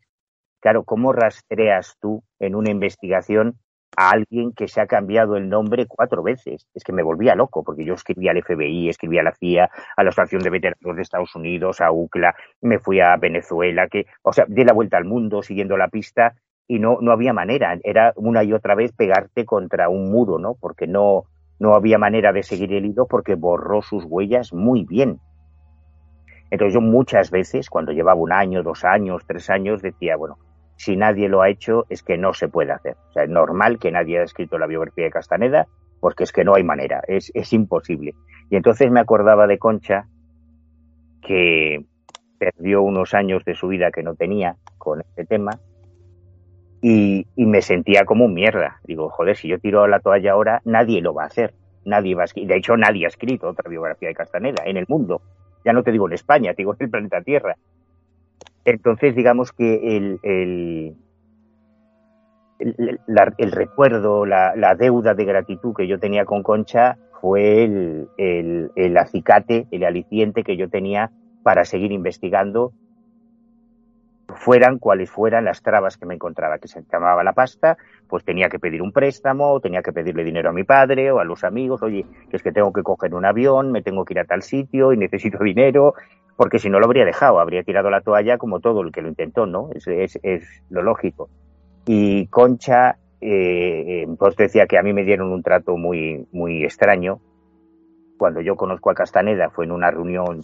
Claro, 0.59 0.83
¿cómo 0.83 1.13
rastreas 1.13 1.95
tú 1.99 2.23
en 2.39 2.55
una 2.55 2.71
investigación 2.71 3.59
a 3.95 4.11
alguien 4.11 4.51
que 4.53 4.67
se 4.67 4.81
ha 4.81 4.87
cambiado 4.87 5.37
el 5.37 5.49
nombre 5.49 5.85
cuatro 5.87 6.23
veces. 6.23 6.67
Es 6.73 6.83
que 6.83 6.93
me 6.93 7.03
volvía 7.03 7.35
loco, 7.35 7.63
porque 7.63 7.85
yo 7.85 7.93
escribía 7.93 8.31
al 8.31 8.43
FBI, 8.43 8.89
escribía 8.89 9.21
a 9.21 9.25
la 9.25 9.33
CIA, 9.33 9.69
a 9.95 10.03
la 10.03 10.09
Asociación 10.09 10.43
de 10.43 10.49
Veteranos 10.49 10.95
de 10.95 11.01
Estados 11.01 11.35
Unidos, 11.35 11.81
a 11.81 11.91
UCLA, 11.91 12.35
me 12.61 12.79
fui 12.79 12.99
a 12.99 13.15
Venezuela, 13.17 13.87
que, 13.87 14.05
o 14.21 14.33
sea, 14.33 14.45
di 14.47 14.63
la 14.63 14.73
vuelta 14.73 14.97
al 14.97 15.05
mundo 15.05 15.41
siguiendo 15.41 15.77
la 15.77 15.87
pista 15.87 16.35
y 16.67 16.79
no, 16.79 16.97
no 17.01 17.11
había 17.11 17.33
manera. 17.33 17.77
Era 17.83 18.13
una 18.15 18.43
y 18.43 18.53
otra 18.53 18.75
vez 18.75 18.91
pegarte 18.91 19.45
contra 19.45 19.89
un 19.89 20.11
muro, 20.11 20.37
¿no? 20.37 20.55
Porque 20.55 20.85
no, 20.85 21.23
no 21.59 21.73
había 21.73 21.97
manera 21.97 22.33
de 22.33 22.43
seguir 22.43 22.73
el 22.73 22.85
hilo 22.85 23.07
porque 23.07 23.35
borró 23.35 23.81
sus 23.81 24.03
huellas 24.05 24.53
muy 24.53 24.83
bien. 24.83 25.19
Entonces 26.49 26.73
yo 26.73 26.81
muchas 26.81 27.31
veces, 27.31 27.69
cuando 27.69 27.91
llevaba 27.91 28.19
un 28.19 28.31
año, 28.31 28.63
dos 28.63 28.85
años, 28.85 29.23
tres 29.27 29.49
años, 29.49 29.81
decía, 29.81 30.15
bueno, 30.15 30.37
si 30.77 30.95
nadie 30.95 31.27
lo 31.27 31.41
ha 31.41 31.49
hecho 31.49 31.85
es 31.89 32.03
que 32.03 32.17
no 32.17 32.33
se 32.33 32.47
puede 32.47 32.71
hacer. 32.71 32.95
O 33.09 33.11
sea, 33.11 33.23
es 33.23 33.29
normal 33.29 33.79
que 33.79 33.91
nadie 33.91 34.17
haya 34.17 34.25
escrito 34.25 34.57
la 34.57 34.67
biografía 34.67 35.05
de 35.05 35.11
Castaneda 35.11 35.67
porque 35.99 36.23
es 36.23 36.31
que 36.31 36.43
no 36.43 36.53
hay 36.55 36.63
manera, 36.63 37.01
es, 37.07 37.31
es 37.33 37.51
imposible. 37.53 38.13
Y 38.49 38.55
entonces 38.55 38.91
me 38.91 38.99
acordaba 38.99 39.47
de 39.47 39.57
Concha 39.57 40.07
que 41.21 41.83
perdió 42.37 42.81
unos 42.83 43.13
años 43.13 43.43
de 43.43 43.55
su 43.55 43.67
vida 43.67 43.91
que 43.91 44.03
no 44.03 44.15
tenía 44.15 44.55
con 44.77 45.01
este 45.01 45.25
tema 45.25 45.59
y, 46.81 47.25
y, 47.35 47.45
me 47.47 47.63
sentía 47.63 48.05
como 48.05 48.25
un 48.25 48.35
mierda. 48.35 48.79
Digo, 48.83 49.09
joder, 49.09 49.35
si 49.35 49.47
yo 49.47 49.59
tiro 49.59 49.87
la 49.87 49.99
toalla 49.99 50.33
ahora, 50.33 50.61
nadie 50.63 51.01
lo 51.01 51.15
va 51.15 51.23
a 51.23 51.27
hacer. 51.27 51.55
Nadie 51.85 52.13
va 52.13 52.25
a 52.25 52.27
De 52.35 52.55
hecho, 52.55 52.77
nadie 52.77 53.05
ha 53.05 53.07
escrito 53.07 53.47
otra 53.47 53.67
biografía 53.69 54.09
de 54.09 54.13
Castaneda 54.13 54.63
en 54.65 54.77
el 54.77 54.85
mundo. 54.87 55.21
Ya 55.65 55.73
no 55.73 55.83
te 55.83 55.91
digo 55.91 56.07
en 56.07 56.13
España, 56.13 56.51
te 56.51 56.57
digo 56.57 56.73
en 56.73 56.85
el 56.85 56.89
planeta 56.91 57.21
Tierra. 57.21 57.57
Entonces, 58.67 59.15
digamos 59.15 59.53
que 59.53 59.95
el, 59.95 60.19
el, 60.23 60.97
el, 62.59 63.51
recuerdo, 63.53 64.25
la, 64.25 64.75
deuda 64.77 65.13
de 65.13 65.23
gratitud 65.23 65.73
que 65.73 65.87
yo 65.87 65.99
tenía 65.99 66.25
con 66.25 66.43
Concha 66.43 66.97
fue 67.21 67.63
el, 67.63 68.09
el, 68.17 68.97
acicate, 68.97 69.67
el 69.71 69.85
aliciente 69.85 70.43
que 70.43 70.57
yo 70.57 70.69
tenía 70.69 71.11
para 71.43 71.63
seguir 71.63 71.93
investigando, 71.93 72.73
fueran 74.35 74.79
cuales 74.79 75.09
fueran 75.09 75.45
las 75.45 75.61
trabas 75.61 75.95
que 75.95 76.05
me 76.05 76.15
encontraba, 76.15 76.59
que 76.59 76.67
se 76.67 76.83
llamaba 76.91 77.23
la 77.23 77.31
pasta, 77.31 77.77
pues 78.09 78.25
tenía 78.25 78.49
que 78.49 78.59
pedir 78.59 78.81
un 78.81 78.91
préstamo, 78.91 79.61
tenía 79.61 79.81
que 79.81 79.93
pedirle 79.93 80.25
dinero 80.25 80.49
a 80.49 80.53
mi 80.53 80.65
padre 80.65 81.09
o 81.09 81.19
a 81.19 81.23
los 81.23 81.45
amigos, 81.45 81.81
oye, 81.83 82.05
es 82.33 82.43
que 82.43 82.51
tengo 82.51 82.73
que 82.73 82.83
coger 82.83 83.15
un 83.15 83.23
avión, 83.23 83.71
me 83.71 83.81
tengo 83.81 84.03
que 84.03 84.13
ir 84.13 84.19
a 84.19 84.25
tal 84.25 84.41
sitio 84.41 84.91
y 84.91 84.97
necesito 84.97 85.37
dinero, 85.41 85.93
porque 86.37 86.59
si 86.59 86.69
no 86.69 86.79
lo 86.79 86.85
habría 86.85 87.03
dejado, 87.03 87.39
habría 87.39 87.63
tirado 87.63 87.89
la 87.89 88.01
toalla 88.01 88.37
como 88.37 88.59
todo 88.59 88.81
el 88.81 88.91
que 88.91 89.01
lo 89.01 89.09
intentó, 89.09 89.47
¿no? 89.47 89.69
Es, 89.73 90.19
es, 90.21 90.63
lo 90.69 90.83
lógico. 90.83 91.29
Y 91.87 92.27
Concha, 92.27 92.97
eh, 93.19 94.05
pues 94.17 94.35
decía 94.35 94.67
que 94.67 94.77
a 94.77 94.83
mí 94.83 94.93
me 94.93 95.03
dieron 95.03 95.33
un 95.33 95.41
trato 95.41 95.75
muy, 95.77 96.27
muy 96.31 96.63
extraño. 96.63 97.19
Cuando 98.19 98.41
yo 98.41 98.55
conozco 98.55 98.91
a 98.91 98.93
Castaneda 98.93 99.49
fue 99.49 99.65
en 99.65 99.71
una 99.71 99.89
reunión, 99.89 100.41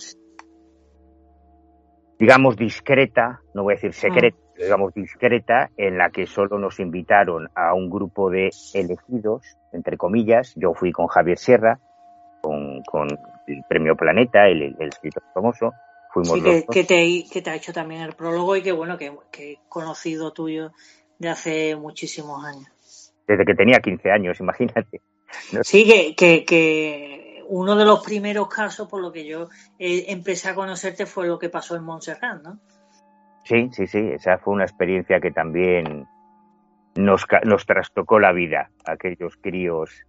digamos, 2.19 2.55
discreta, 2.55 3.41
no 3.53 3.61
voy 3.61 3.73
a 3.73 3.75
decir 3.75 3.93
secreta, 3.93 4.37
ah. 4.41 4.53
digamos 4.57 4.95
discreta, 4.95 5.69
en 5.77 5.99
la 5.99 6.09
que 6.09 6.25
solo 6.25 6.57
nos 6.57 6.79
invitaron 6.79 7.49
a 7.53 7.75
un 7.75 7.91
grupo 7.91 8.31
de 8.31 8.49
elegidos, 8.73 9.43
entre 9.73 9.97
comillas. 9.97 10.55
Yo 10.55 10.73
fui 10.73 10.91
con 10.91 11.05
Javier 11.05 11.37
Sierra, 11.37 11.79
con, 12.41 12.81
con 12.83 13.07
el 13.47 13.63
premio 13.67 13.95
Planeta, 13.95 14.47
el, 14.47 14.75
escritor 14.79 15.23
famoso. 15.33 15.73
Fuimos 16.11 16.39
sí, 16.39 16.65
que, 16.69 16.83
te, 16.83 17.25
que 17.31 17.41
te 17.41 17.49
ha 17.49 17.55
hecho 17.55 17.73
también 17.73 18.01
el 18.01 18.13
prólogo 18.13 18.55
y 18.55 18.61
que 18.61 18.71
bueno, 18.71 18.97
que, 18.97 19.11
que 19.31 19.57
conocido 19.67 20.31
tuyo 20.31 20.71
de 21.17 21.29
hace 21.29 21.75
muchísimos 21.75 22.45
años. 22.45 23.13
Desde 23.27 23.45
que 23.45 23.55
tenía 23.55 23.79
15 23.79 24.11
años, 24.11 24.39
imagínate. 24.39 25.01
Sí, 25.63 25.85
que, 25.85 26.15
que, 26.15 26.45
que, 26.45 27.43
uno 27.47 27.75
de 27.75 27.85
los 27.85 28.03
primeros 28.03 28.47
casos 28.47 28.87
por 28.87 29.01
lo 29.01 29.11
que 29.11 29.25
yo 29.25 29.49
eh, 29.79 30.05
empecé 30.09 30.49
a 30.49 30.55
conocerte 30.55 31.05
fue 31.05 31.27
lo 31.27 31.39
que 31.39 31.49
pasó 31.49 31.75
en 31.75 31.83
Montserrat, 31.83 32.41
¿no? 32.41 32.59
Sí, 33.43 33.69
sí, 33.73 33.87
sí, 33.87 33.99
esa 34.13 34.37
fue 34.37 34.53
una 34.53 34.63
experiencia 34.63 35.19
que 35.19 35.31
también 35.31 36.07
nos, 36.95 37.25
nos 37.43 37.65
trastocó 37.65 38.19
la 38.19 38.31
vida, 38.31 38.69
aquellos 38.85 39.35
críos 39.37 40.05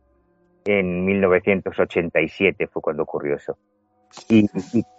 en 0.65 1.05
1987 1.05 2.67
fue 2.69 2.83
cuando 2.83 3.03
ocurrió 3.03 3.37
eso. 3.37 3.59
Y, 4.29 4.47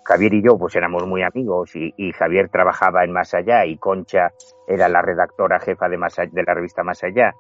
Javier 0.04 0.34
y 0.34 0.44
yo 0.44 0.58
pues 0.58 0.76
éramos 0.76 1.08
muy 1.08 1.22
amigos 1.24 1.72
y, 1.76 2.12
Javier 2.12 2.50
trabajaba 2.50 3.04
en 3.04 3.14
Más 3.14 3.34
Allá 3.34 3.66
y 3.66 3.78
Concha 3.78 4.32
era 4.68 4.90
la 4.90 5.02
redactora 5.02 5.60
jefa 5.60 5.88
de, 5.88 5.98
de 6.32 6.44
la 6.44 6.54
revista 6.54 6.84
Más 6.84 7.02
Allá 7.04 7.34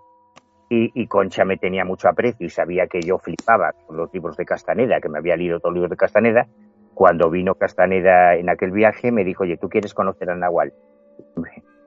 y, 0.69 1.07
Concha 1.07 1.45
me 1.45 1.57
tenía 1.57 1.85
mucho 1.85 2.09
aprecio 2.09 2.47
y 2.47 2.49
sabía 2.49 2.87
que 2.87 3.01
yo 3.01 3.19
flipaba 3.19 3.73
con 3.85 3.97
los 3.97 4.11
libros 4.13 4.35
de 4.37 4.45
Castaneda, 4.45 4.99
que 4.99 5.09
me 5.09 5.19
había 5.19 5.35
leído 5.35 5.59
todos 5.59 5.71
los 5.71 5.75
libros 5.75 5.91
de 5.91 5.97
Castaneda. 5.97 6.47
Cuando 6.93 7.29
vino 7.29 7.55
Castaneda 7.55 8.35
en 8.35 8.49
aquel 8.49 8.71
viaje 8.71 9.11
me 9.11 9.23
dijo, 9.23 9.43
oye, 9.43 9.57
¿tú 9.57 9.69
quieres 9.69 9.93
conocer 9.93 10.29
a 10.29 10.35
Nahual? 10.35 10.73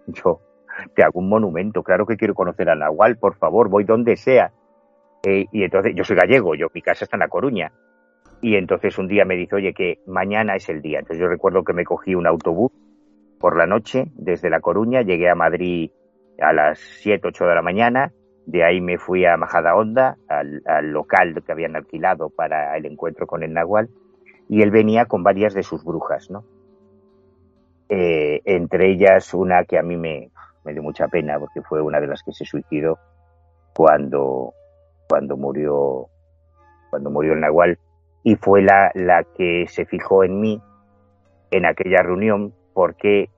Yo 0.07 0.41
te 0.95 1.03
hago 1.03 1.19
un 1.19 1.29
monumento, 1.29 1.83
claro 1.83 2.07
que 2.07 2.17
quiero 2.17 2.35
conocer 2.35 2.71
a 2.71 2.77
Nahual, 2.77 3.17
por 3.17 3.35
favor, 3.35 3.69
voy 3.69 3.85
donde 3.85 4.17
sea. 4.17 4.53
Eh, 5.25 5.47
y 5.53 5.65
entonces, 5.65 5.95
yo 5.95 6.05
soy 6.05 6.17
gallego, 6.17 6.55
yo, 6.55 6.69
mi 6.73 6.83
casa 6.83 7.05
está 7.05 7.17
en 7.17 7.21
La 7.21 7.29
Coruña. 7.29 7.73
Y 8.41 8.55
entonces 8.57 8.99
un 8.99 9.09
día 9.09 9.25
me 9.25 9.37
dice, 9.37 9.57
oye, 9.57 9.75
que 9.75 9.99
mañana 10.07 10.55
es 10.55 10.69
el 10.69 10.81
día. 10.81 11.01
Entonces 11.01 11.21
yo 11.21 11.29
recuerdo 11.29 11.65
que 11.65 11.73
me 11.73 11.85
cogí 11.85 12.15
un 12.15 12.27
autobús 12.27 12.71
por 13.41 13.57
la 13.57 13.67
noche 13.67 14.07
desde 14.15 14.51
La 14.51 14.61
Coruña, 14.61 15.03
llegué 15.03 15.29
a 15.29 15.35
Madrid 15.35 15.91
a 16.41 16.53
las 16.53 16.79
7, 16.79 17.29
8 17.29 17.47
de 17.47 17.55
la 17.55 17.63
mañana, 17.63 18.13
de 18.47 18.65
ahí 18.65 18.81
me 18.81 18.97
fui 18.97 19.25
a 19.25 19.37
Majadahonda, 19.37 20.17
al, 20.29 20.63
al 20.67 20.91
local 20.93 21.43
que 21.45 21.53
habían 21.53 21.77
alquilado 21.77 22.31
para 22.31 22.77
el 22.77 22.87
encuentro 22.87 23.27
con 23.27 23.43
el 23.43 23.53
Nahual, 23.53 23.89
y 24.49 24.63
él 24.63 24.71
venía 24.71 25.07
con 25.07 25.23
varias 25.23 25.53
de 25.53 25.63
sus 25.63 25.85
brujas, 25.85 26.31
¿no? 26.31 26.45
Eh, 27.89 28.41
entre 28.45 28.91
ellas 28.91 29.33
una 29.33 29.65
que 29.65 29.79
a 29.79 29.83
mí 29.83 29.97
me, 29.97 30.31
me 30.65 30.73
dio 30.75 30.83
mucha 30.83 31.09
pena 31.09 31.39
porque 31.39 31.63
fue 31.63 31.81
una 31.81 32.01
de 32.01 32.07
las 32.07 32.23
que 32.23 32.33
se 32.33 32.45
suicidó 32.45 32.99
cuando, 33.75 34.53
cuando 35.09 35.37
murió, 35.37 36.09
cuando 36.91 37.11
murió 37.11 37.33
el 37.33 37.41
Nahual, 37.41 37.79
y 38.23 38.37
fue 38.37 38.63
la, 38.63 38.91
la 38.95 39.25
que 39.25 39.67
se 39.69 39.87
fijó 39.87 40.25
en 40.25 40.41
mí 40.41 40.61
en 41.51 41.65
aquella 41.65 42.03
reunión, 42.03 42.53
porque 42.75 43.31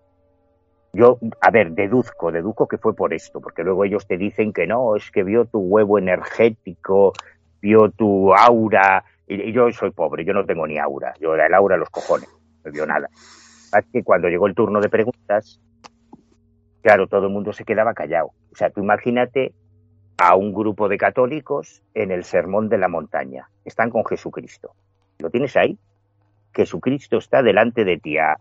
yo, 0.92 1.18
a 1.40 1.50
ver, 1.50 1.72
deduzco, 1.72 2.32
deduzco 2.32 2.66
que 2.66 2.78
fue 2.78 2.94
por 2.94 3.14
esto, 3.14 3.40
porque 3.40 3.62
luego 3.62 3.84
ellos 3.84 4.06
te 4.06 4.16
dicen 4.16 4.52
que 4.52 4.66
no, 4.66 4.96
es 4.96 5.10
que 5.10 5.22
vio 5.22 5.44
tu 5.44 5.60
huevo 5.60 5.98
energético, 5.98 7.12
vio 7.60 7.90
tu 7.90 8.34
aura, 8.34 9.04
y, 9.28 9.52
yo 9.52 9.70
soy 9.70 9.92
pobre, 9.92 10.24
yo 10.24 10.32
no 10.32 10.44
tengo 10.44 10.66
ni 10.66 10.78
aura, 10.78 11.14
yo 11.20 11.34
el 11.34 11.54
aura 11.54 11.76
los 11.76 11.90
cojones, 11.90 12.28
no 12.64 12.72
vio 12.72 12.86
nada. 12.86 13.08
Así 13.72 13.88
que 13.92 14.02
cuando 14.02 14.28
llegó 14.28 14.48
el 14.48 14.54
turno 14.54 14.80
de 14.80 14.88
preguntas, 14.88 15.60
claro, 16.82 17.06
todo 17.06 17.26
el 17.26 17.32
mundo 17.32 17.52
se 17.52 17.64
quedaba 17.64 17.94
callado. 17.94 18.32
O 18.52 18.56
sea, 18.56 18.70
tú 18.70 18.80
imagínate 18.80 19.52
a 20.20 20.36
un 20.36 20.52
grupo 20.52 20.86
de 20.90 20.98
católicos 20.98 21.82
en 21.94 22.10
el 22.10 22.24
Sermón 22.24 22.68
de 22.68 22.76
la 22.76 22.88
Montaña. 22.88 23.48
Están 23.64 23.88
con 23.88 24.04
Jesucristo. 24.04 24.72
¿Lo 25.18 25.30
tienes 25.30 25.56
ahí? 25.56 25.78
Jesucristo 26.52 27.16
está 27.16 27.42
delante 27.42 27.86
de 27.86 27.96
ti 27.96 28.18
a 28.18 28.36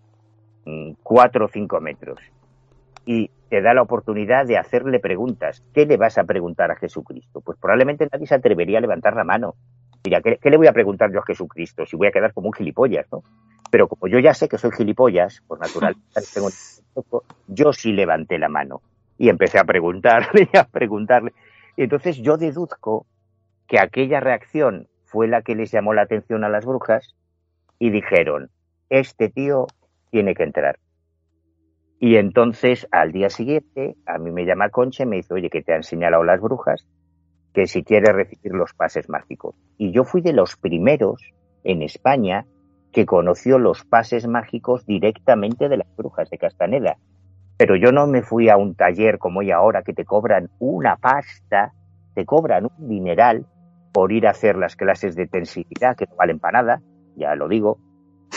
mm, 0.65 0.91
cuatro 1.01 1.45
o 1.45 1.47
cinco 1.47 1.79
metros 1.79 2.19
y 3.05 3.31
te 3.49 3.61
da 3.61 3.73
la 3.73 3.81
oportunidad 3.81 4.45
de 4.45 4.57
hacerle 4.57 4.99
preguntas. 4.99 5.63
¿Qué 5.73 5.85
le 5.85 5.95
vas 5.95 6.17
a 6.17 6.25
preguntar 6.25 6.69
a 6.69 6.75
Jesucristo? 6.75 7.39
Pues 7.39 7.57
probablemente 7.57 8.09
nadie 8.11 8.27
se 8.27 8.35
atrevería 8.35 8.79
a 8.79 8.81
levantar 8.81 9.15
la 9.15 9.23
mano. 9.23 9.55
Mira, 10.03 10.19
¿qué, 10.19 10.37
le 10.49 10.57
voy 10.57 10.67
a 10.67 10.73
preguntar 10.73 11.13
yo 11.13 11.19
a 11.19 11.25
Jesucristo? 11.25 11.85
Si 11.85 11.95
voy 11.95 12.07
a 12.07 12.11
quedar 12.11 12.33
como 12.33 12.47
un 12.47 12.53
gilipollas, 12.53 13.05
¿no? 13.09 13.23
Pero 13.71 13.87
como 13.87 14.09
yo 14.09 14.19
ya 14.19 14.33
sé 14.33 14.49
que 14.49 14.57
soy 14.57 14.71
gilipollas, 14.71 15.41
por 15.47 15.61
naturaleza, 15.61 16.43
yo 17.47 17.71
sí 17.71 17.93
levanté 17.93 18.37
la 18.37 18.49
mano 18.49 18.81
y 19.17 19.29
empecé 19.29 19.59
a 19.59 19.63
preguntarle 19.63 20.49
a 20.57 20.65
preguntarle. 20.65 21.31
Entonces 21.77 22.17
yo 22.17 22.37
deduzco 22.37 23.05
que 23.67 23.79
aquella 23.79 24.19
reacción 24.19 24.87
fue 25.05 25.27
la 25.27 25.41
que 25.41 25.55
les 25.55 25.71
llamó 25.71 25.93
la 25.93 26.03
atención 26.03 26.43
a 26.43 26.49
las 26.49 26.65
brujas 26.65 27.15
y 27.79 27.89
dijeron, 27.89 28.49
este 28.89 29.29
tío 29.29 29.67
tiene 30.11 30.35
que 30.35 30.43
entrar. 30.43 30.79
Y 31.99 32.15
entonces 32.15 32.87
al 32.91 33.11
día 33.11 33.29
siguiente 33.29 33.95
a 34.05 34.17
mí 34.17 34.31
me 34.31 34.45
llama 34.45 34.69
Concha 34.69 35.03
y 35.03 35.05
me 35.05 35.17
dice, 35.17 35.33
oye, 35.33 35.49
que 35.49 35.61
te 35.61 35.73
han 35.73 35.83
señalado 35.83 36.23
las 36.23 36.39
brujas, 36.39 36.87
que 37.53 37.67
si 37.67 37.83
quieres 37.83 38.13
recibir 38.13 38.53
los 38.53 38.73
pases 38.73 39.09
mágicos. 39.09 39.55
Y 39.77 39.91
yo 39.91 40.03
fui 40.03 40.21
de 40.21 40.33
los 40.33 40.55
primeros 40.55 41.33
en 41.63 41.81
España 41.81 42.45
que 42.91 43.05
conoció 43.05 43.59
los 43.59 43.83
pases 43.85 44.27
mágicos 44.27 44.85
directamente 44.85 45.69
de 45.69 45.77
las 45.77 45.95
brujas 45.95 46.29
de 46.29 46.37
Castaneda. 46.37 46.97
Pero 47.59 47.75
yo 47.75 47.91
no 47.91 48.07
me 48.07 48.21
fui 48.21 48.47
a 48.47 48.55
un 48.55 48.73
taller 48.73 49.17
como 49.19 49.41
hoy 49.41 49.51
ahora 49.51 49.83
que 49.83 49.91
te 49.91 50.05
cobran 50.05 50.49
una 50.59 50.95
pasta, 50.95 51.73
te 52.15 52.25
cobran 52.25 52.63
un 52.65 52.87
dineral 52.87 53.45
por 53.91 54.13
ir 54.13 54.27
a 54.27 54.29
hacer 54.29 54.55
las 54.55 54.77
clases 54.77 55.13
de 55.13 55.27
tensibilidad, 55.27 55.97
que 55.97 56.05
no 56.05 56.15
valen 56.15 56.39
para 56.39 56.61
nada, 56.61 56.81
ya 57.17 57.35
lo 57.35 57.49
digo, 57.49 57.77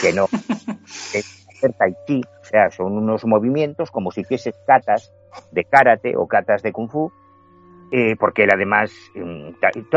que 0.00 0.12
no. 0.12 0.24
es 1.14 1.46
hacer 1.48 1.72
tai 1.74 1.94
chi, 2.04 2.20
o 2.20 2.44
sea, 2.44 2.70
son 2.72 2.94
unos 2.94 3.24
movimientos 3.24 3.92
como 3.92 4.10
si 4.10 4.22
hicieses 4.22 4.56
catas 4.66 5.12
de 5.52 5.62
karate 5.66 6.16
o 6.16 6.26
catas 6.26 6.64
de 6.64 6.72
kung 6.72 6.90
fu, 6.90 7.12
eh, 7.92 8.16
porque 8.18 8.48
además 8.52 8.92
mm, 9.14 9.50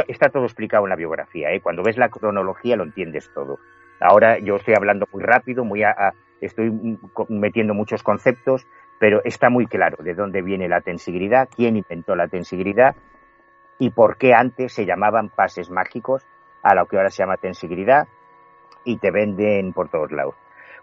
está 0.08 0.30
todo 0.30 0.44
explicado 0.44 0.84
en 0.84 0.92
la 0.92 0.96
biografía. 0.98 1.52
¿eh? 1.52 1.62
Cuando 1.62 1.82
ves 1.82 1.98
la 1.98 2.10
cronología 2.10 2.76
lo 2.76 2.84
entiendes 2.84 3.32
todo. 3.34 3.58
Ahora 4.00 4.38
yo 4.38 4.58
estoy 4.58 4.76
hablando 4.76 5.08
muy 5.12 5.24
rápido, 5.24 5.66
muy 5.66 5.82
estoy 6.42 6.72
metiendo 7.30 7.74
muchos 7.74 8.04
conceptos, 8.04 8.68
pero 9.00 9.22
está 9.24 9.50
muy 9.50 9.68
claro 9.68 10.04
de 10.04 10.14
dónde 10.14 10.42
viene 10.42 10.68
la 10.68 10.82
tensigridad, 10.82 11.50
quién 11.56 11.76
inventó 11.78 12.16
la 12.16 12.28
tensigridad 12.28 12.96
y 13.78 13.90
por 13.90 14.18
qué 14.18 14.34
antes 14.34 14.74
se 14.74 14.86
llamaban 14.86 15.30
pases 15.30 15.70
mágicos 15.70 16.26
a 16.64 16.76
lo 16.76 16.86
que 16.88 16.98
ahora 16.98 17.10
se 17.10 17.24
llama 17.24 17.38
tensigridad 17.38 18.08
y 18.84 18.98
te 18.98 19.12
venden 19.12 19.74
por 19.74 19.90
todos 19.90 20.12
lados. 20.12 20.36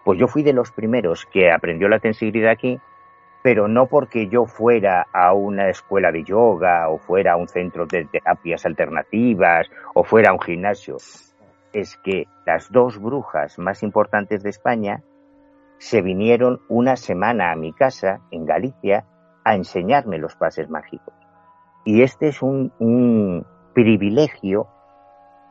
Pues 0.05 0.19
yo 0.19 0.27
fui 0.27 0.43
de 0.43 0.53
los 0.53 0.73
primeros 0.73 1.27
que 1.27 1.51
aprendió 1.51 1.89
la 1.89 2.01
tensigridad 2.01 2.51
aquí, 2.51 2.81
pero 3.43 3.69
no 3.69 3.87
porque 3.87 4.29
yo 4.29 4.47
fuera 4.47 5.07
a 5.13 5.33
una 5.33 5.69
escuela 5.69 6.13
de 6.13 6.25
yoga 6.25 6.89
o 6.89 6.99
fuera 6.99 7.33
a 7.33 7.37
un 7.37 7.49
centro 7.49 7.87
de 7.87 8.05
terapias 8.05 8.67
alternativas 8.67 9.71
o 9.95 10.05
fuera 10.05 10.31
a 10.31 10.33
un 10.35 10.41
gimnasio 10.41 10.99
es 11.73 11.97
que 11.97 12.27
las 12.47 12.71
dos 12.71 13.01
brujas 13.01 13.59
más 13.59 13.83
importantes 13.83 14.43
de 14.43 14.51
España 14.51 15.03
se 15.83 16.01
vinieron 16.01 16.61
una 16.69 16.95
semana 16.95 17.51
a 17.51 17.57
mi 17.57 17.73
casa 17.73 18.21
en 18.31 18.45
Galicia 18.45 19.05
a 19.45 19.57
enseñarme 19.57 20.17
los 20.17 20.37
pases 20.37 20.71
mágicos. 20.71 21.13
Y 21.85 22.03
este 22.03 22.29
es 22.29 22.41
un, 22.41 23.45
privilegio 23.75 24.69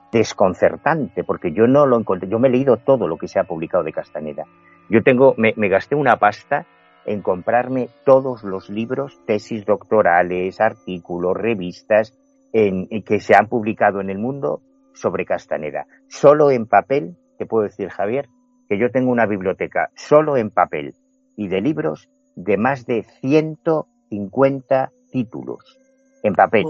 desconcertante, 0.10 1.26
porque 1.26 1.52
yo 1.52 1.68
no 1.68 1.86
lo 1.86 2.00
encontré, 2.00 2.30
yo 2.30 2.40
me 2.40 2.48
he 2.48 2.52
leído 2.52 2.78
todo 2.78 3.10
lo 3.10 3.18
que 3.18 3.28
se 3.28 3.40
ha 3.40 3.44
publicado 3.44 3.84
de 3.84 3.92
Castaneda. 3.92 4.46
Yo 4.90 5.04
tengo, 5.04 5.36
me, 5.36 5.52
gasté 5.68 5.96
una 5.96 6.16
pasta 6.16 6.66
en 7.06 7.22
comprarme 7.22 7.90
todos 8.06 8.44
los 8.44 8.70
libros, 8.70 9.20
tesis 9.26 9.66
doctorales, 9.66 10.62
artículos, 10.62 11.36
revistas 11.36 12.18
en, 12.54 12.88
que 13.04 13.20
se 13.20 13.36
han 13.36 13.48
publicado 13.48 14.00
en 14.00 14.10
el 14.10 14.18
mundo 14.18 14.62
sobre 14.94 15.26
Castaneda. 15.26 15.88
Solo 16.08 16.52
en 16.52 16.68
papel, 16.68 17.18
te 17.38 17.46
puedo 17.46 17.64
decir, 17.64 17.90
Javier, 17.90 18.30
que 18.72 18.78
yo 18.78 18.90
tengo 18.90 19.12
una 19.12 19.26
biblioteca 19.26 19.90
solo 19.96 20.38
en 20.38 20.50
papel 20.50 20.96
y 21.36 21.50
de 21.50 21.60
libros 21.60 22.08
de 22.38 22.56
más 22.56 22.86
de 22.86 23.04
150 23.20 24.92
títulos 25.12 25.78
en 26.24 26.34
papel. 26.36 26.64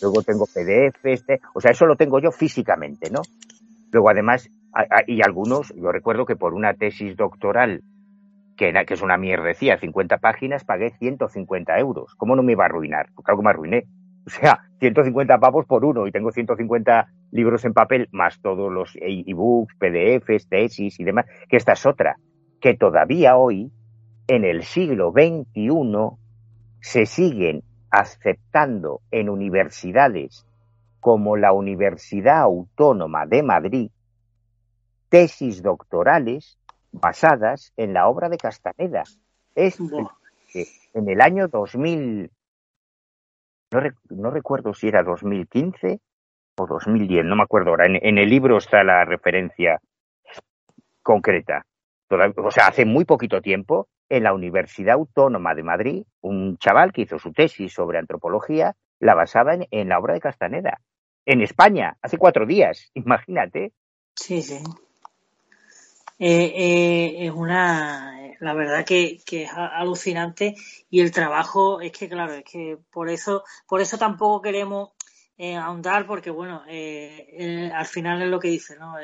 Luego 0.00 0.22
tengo 0.22 0.46
PDF, 0.46 1.04
este, 1.04 1.42
o 1.52 1.60
sea, 1.60 1.72
eso 1.72 1.84
lo 1.84 1.96
tengo 1.96 2.20
yo 2.20 2.32
físicamente, 2.32 3.10
¿no? 3.10 3.20
Luego, 3.90 4.08
además, 4.08 4.48
y 5.06 5.20
algunos, 5.20 5.74
yo 5.76 5.92
recuerdo 5.92 6.24
que 6.24 6.36
por 6.36 6.54
una 6.54 6.72
tesis 6.72 7.18
doctoral, 7.18 7.82
que, 8.56 8.72
que 8.86 8.94
es 8.94 9.02
una 9.02 9.18
mierdecía, 9.18 9.76
50 9.76 10.16
páginas, 10.20 10.64
pagué 10.64 10.88
150 10.92 11.78
euros. 11.78 12.14
¿Cómo 12.14 12.34
no 12.34 12.42
me 12.42 12.52
iba 12.52 12.64
a 12.64 12.68
arruinar? 12.68 13.10
Pues 13.14 13.26
claro 13.26 13.40
que 13.40 13.44
me 13.44 13.50
arruiné. 13.50 13.84
O 14.24 14.30
sea, 14.30 14.60
150 14.80 15.36
pavos 15.38 15.66
por 15.66 15.84
uno 15.84 16.06
y 16.06 16.12
tengo 16.12 16.32
150 16.32 17.08
libros 17.32 17.64
en 17.64 17.72
papel 17.72 18.08
más 18.12 18.40
todos 18.40 18.70
los 18.70 18.94
e-books, 18.94 19.74
PDFs, 19.76 20.48
tesis 20.48 21.00
y 21.00 21.04
demás, 21.04 21.26
que 21.48 21.56
esta 21.56 21.72
es 21.72 21.84
otra, 21.84 22.16
que 22.60 22.74
todavía 22.74 23.36
hoy, 23.36 23.72
en 24.28 24.44
el 24.44 24.62
siglo 24.62 25.12
XXI, 25.12 25.72
se 26.80 27.06
siguen 27.06 27.64
aceptando 27.90 29.00
en 29.10 29.28
universidades 29.28 30.46
como 31.00 31.36
la 31.36 31.52
Universidad 31.52 32.42
Autónoma 32.42 33.26
de 33.26 33.42
Madrid 33.42 33.90
tesis 35.12 35.62
doctorales 35.62 36.58
basadas 36.90 37.74
en 37.76 37.92
la 37.92 38.08
obra 38.08 38.30
de 38.30 38.38
Castaneda. 38.38 39.02
Es 39.54 39.78
en 40.94 41.08
el 41.08 41.20
año 41.20 41.48
2000, 41.48 42.30
no, 44.08 44.30
recuerdo 44.30 44.72
si 44.72 44.88
era 44.88 45.02
2015 45.02 46.00
o 46.56 46.66
2010, 46.66 47.24
no 47.24 47.36
me 47.36 47.42
acuerdo 47.42 47.70
ahora. 47.70 47.86
En, 47.86 48.18
el 48.18 48.28
libro 48.28 48.58
está 48.58 48.84
la 48.84 49.04
referencia 49.04 49.80
concreta. 51.02 51.64
o 52.08 52.50
sea, 52.50 52.66
hace 52.68 52.84
muy 52.84 53.04
poquito 53.04 53.40
tiempo, 53.40 53.88
en 54.08 54.24
la 54.24 54.34
Universidad 54.34 54.94
Autónoma 54.94 55.54
de 55.54 55.62
Madrid, 55.62 56.04
un 56.20 56.58
chaval 56.58 56.92
que 56.92 57.02
hizo 57.02 57.18
su 57.18 57.32
tesis 57.32 57.72
sobre 57.72 57.98
antropología 57.98 58.76
la 59.00 59.14
basaba 59.14 59.54
en, 59.70 59.88
la 59.88 59.98
obra 59.98 60.14
de 60.14 60.20
Castaneda. 60.20 60.80
En 61.24 61.40
España, 61.40 61.96
hace 62.02 62.18
cuatro 62.18 62.46
días, 62.46 62.90
imagínate. 62.94 63.72
Sí, 64.14 64.42
sí. 64.42 64.62
Eh, 66.18 66.52
eh, 66.54 67.26
es 67.26 67.32
una, 67.32 68.12
la 68.40 68.54
verdad 68.54 68.84
que, 68.84 69.18
es 69.30 69.50
alucinante 69.54 70.54
y 70.90 71.00
el 71.00 71.10
trabajo 71.10 71.80
es 71.80 71.90
que 71.92 72.08
claro 72.08 72.34
es 72.34 72.44
que 72.44 72.78
por 72.92 73.08
eso 73.08 73.42
por 73.66 73.80
eso 73.80 73.98
tampoco 73.98 74.42
queremos 74.42 74.90
eh, 75.38 75.56
ahondar 75.56 76.06
porque 76.06 76.30
bueno 76.30 76.62
eh, 76.68 77.28
eh, 77.32 77.70
al 77.74 77.86
final 77.86 78.22
es 78.22 78.28
lo 78.28 78.40
que 78.40 78.48
dice 78.48 78.76
no 78.78 78.94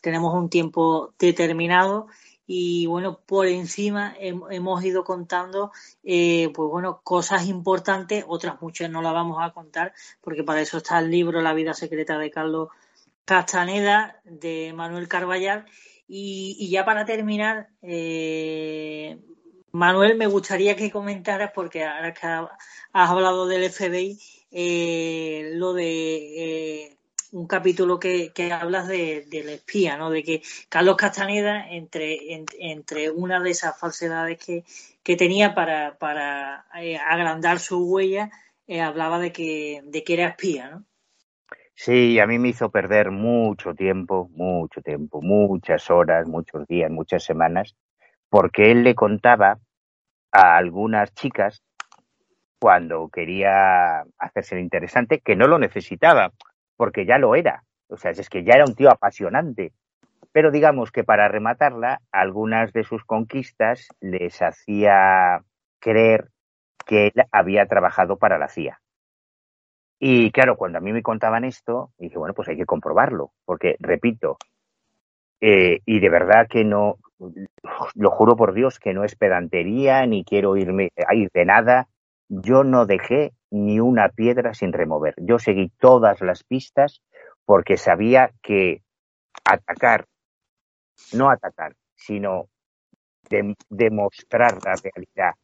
tenemos 0.00 0.34
un 0.34 0.50
tiempo 0.50 1.14
determinado 1.18 2.08
y 2.46 2.86
bueno 2.86 3.20
por 3.26 3.46
encima 3.46 4.14
hemos 4.18 4.84
ido 4.84 5.04
contando 5.04 5.70
pues 6.02 6.52
bueno 6.54 7.00
cosas 7.04 7.46
importantes 7.46 8.24
otras 8.26 8.60
muchas 8.62 8.90
no 8.90 9.02
las 9.02 9.12
vamos 9.12 9.38
a 9.40 9.52
contar 9.52 9.92
porque 10.20 10.44
para 10.44 10.60
eso 10.60 10.78
está 10.78 10.98
el 10.98 11.10
libro 11.10 11.42
La 11.42 11.52
vida 11.54 11.74
secreta 11.74 12.18
de 12.18 12.30
Carlos 12.30 12.68
Castaneda 13.24 14.20
de 14.24 14.72
Manuel 14.74 15.08
Carballar 15.08 15.66
y, 16.08 16.70
ya 16.70 16.86
para 16.86 17.04
terminar, 17.04 17.68
eh, 17.82 19.18
Manuel, 19.72 20.16
me 20.16 20.26
gustaría 20.26 20.74
que 20.74 20.90
comentaras, 20.90 21.52
porque 21.54 21.84
ahora 21.84 22.14
que 22.14 22.26
has 22.26 23.10
hablado 23.10 23.46
del 23.46 23.70
FBI, 23.70 24.18
eh, 24.50 25.50
lo 25.54 25.72
de 25.72 26.84
eh, 26.86 26.96
un 27.32 27.46
capítulo 27.46 27.98
que, 27.98 28.32
hablas 28.52 28.88
de, 28.88 29.26
del 29.28 29.48
espía, 29.50 29.96
¿no? 29.96 30.10
De 30.10 30.22
que 30.22 30.42
Carlos 30.68 30.96
Castaneda, 30.96 31.68
entre, 31.70 32.44
entre 32.58 33.10
una 33.10 33.40
de 33.40 33.50
esas 33.50 33.78
falsedades 33.78 34.38
que, 34.38 34.64
tenía 35.16 35.54
para, 35.54 35.96
para 35.98 36.66
agrandar 37.08 37.60
su 37.60 37.82
huella, 37.90 38.30
hablaba 38.82 39.18
de 39.18 39.32
que, 39.32 39.80
de 39.84 40.04
que 40.04 40.14
era 40.14 40.28
espía, 40.28 40.70
¿no? 40.70 40.84
Sí, 41.80 42.18
a 42.18 42.26
mí 42.26 42.40
me 42.40 42.48
hizo 42.48 42.70
perder 42.70 43.12
mucho 43.12 43.72
tiempo, 43.72 44.28
mucho 44.34 44.82
tiempo, 44.82 45.22
muchas 45.22 45.88
horas, 45.90 46.26
muchos 46.26 46.66
días, 46.66 46.90
muchas 46.90 47.22
semanas, 47.22 47.76
porque 48.28 48.72
él 48.72 48.82
le 48.82 48.96
contaba 48.96 49.60
a 50.32 50.56
algunas 50.56 51.14
chicas 51.14 51.62
cuando 52.58 53.08
quería 53.08 54.04
hacerse 54.18 54.58
interesante 54.60 55.20
que 55.20 55.36
no 55.36 55.46
lo 55.46 55.58
necesitaba, 55.58 56.32
porque 56.76 57.06
ya 57.06 57.18
lo 57.18 57.34
era. 57.34 57.64
O 57.88 57.96
sea, 57.96 58.10
es 58.10 58.28
que 58.28 58.44
ya 58.44 58.54
era 58.54 58.64
un 58.64 58.74
tío 58.74 58.90
apasionante. 58.90 59.72
Pero 60.32 60.50
digamos 60.50 60.90
que 60.90 61.04
para 61.04 61.28
rematarla, 61.28 62.00
algunas 62.12 62.72
de 62.72 62.84
sus 62.84 63.04
conquistas 63.04 63.88
les 64.00 64.40
hacía 64.42 65.42
creer 65.80 66.28
que 66.86 67.06
él 67.06 67.24
había 67.32 67.66
trabajado 67.66 68.18
para 68.18 68.38
la 68.38 68.48
CIA. 68.48 68.80
Y 70.00 70.30
claro, 70.30 70.56
cuando 70.56 70.78
a 70.78 70.80
mí 70.80 70.92
me 70.92 71.02
contaban 71.02 71.44
esto, 71.44 71.92
dije, 71.98 72.18
bueno, 72.18 72.34
pues 72.34 72.48
hay 72.48 72.56
que 72.56 72.66
comprobarlo, 72.66 73.32
porque, 73.44 73.76
repito, 73.80 74.38
eh, 75.40 75.80
y 75.84 75.98
de 75.98 76.08
verdad 76.08 76.46
que 76.48 76.64
no, 76.64 76.98
lo 77.94 78.10
juro 78.10 78.36
por 78.36 78.54
Dios 78.54 78.78
que 78.78 78.94
no 78.94 79.04
es 79.04 79.16
pedantería, 79.16 80.06
ni 80.06 80.24
quiero 80.24 80.56
irme 80.56 80.90
a 81.06 81.14
ir 81.14 81.30
de 81.32 81.44
nada, 81.44 81.88
yo 82.28 82.64
no 82.64 82.86
dejé 82.86 83.32
ni 83.50 83.80
una 83.80 84.08
piedra 84.10 84.54
sin 84.54 84.72
remover. 84.72 85.14
Yo 85.16 85.38
seguí 85.38 85.70
todas 85.78 86.20
las 86.20 86.44
pistas 86.44 87.02
porque 87.44 87.76
sabía 87.76 88.30
que 88.42 88.82
atacar, 89.44 90.06
no 91.14 91.30
atacar, 91.30 91.74
sino 91.94 92.48
demostrar 93.68 94.58
la 94.64 94.74
realidad 94.82 95.34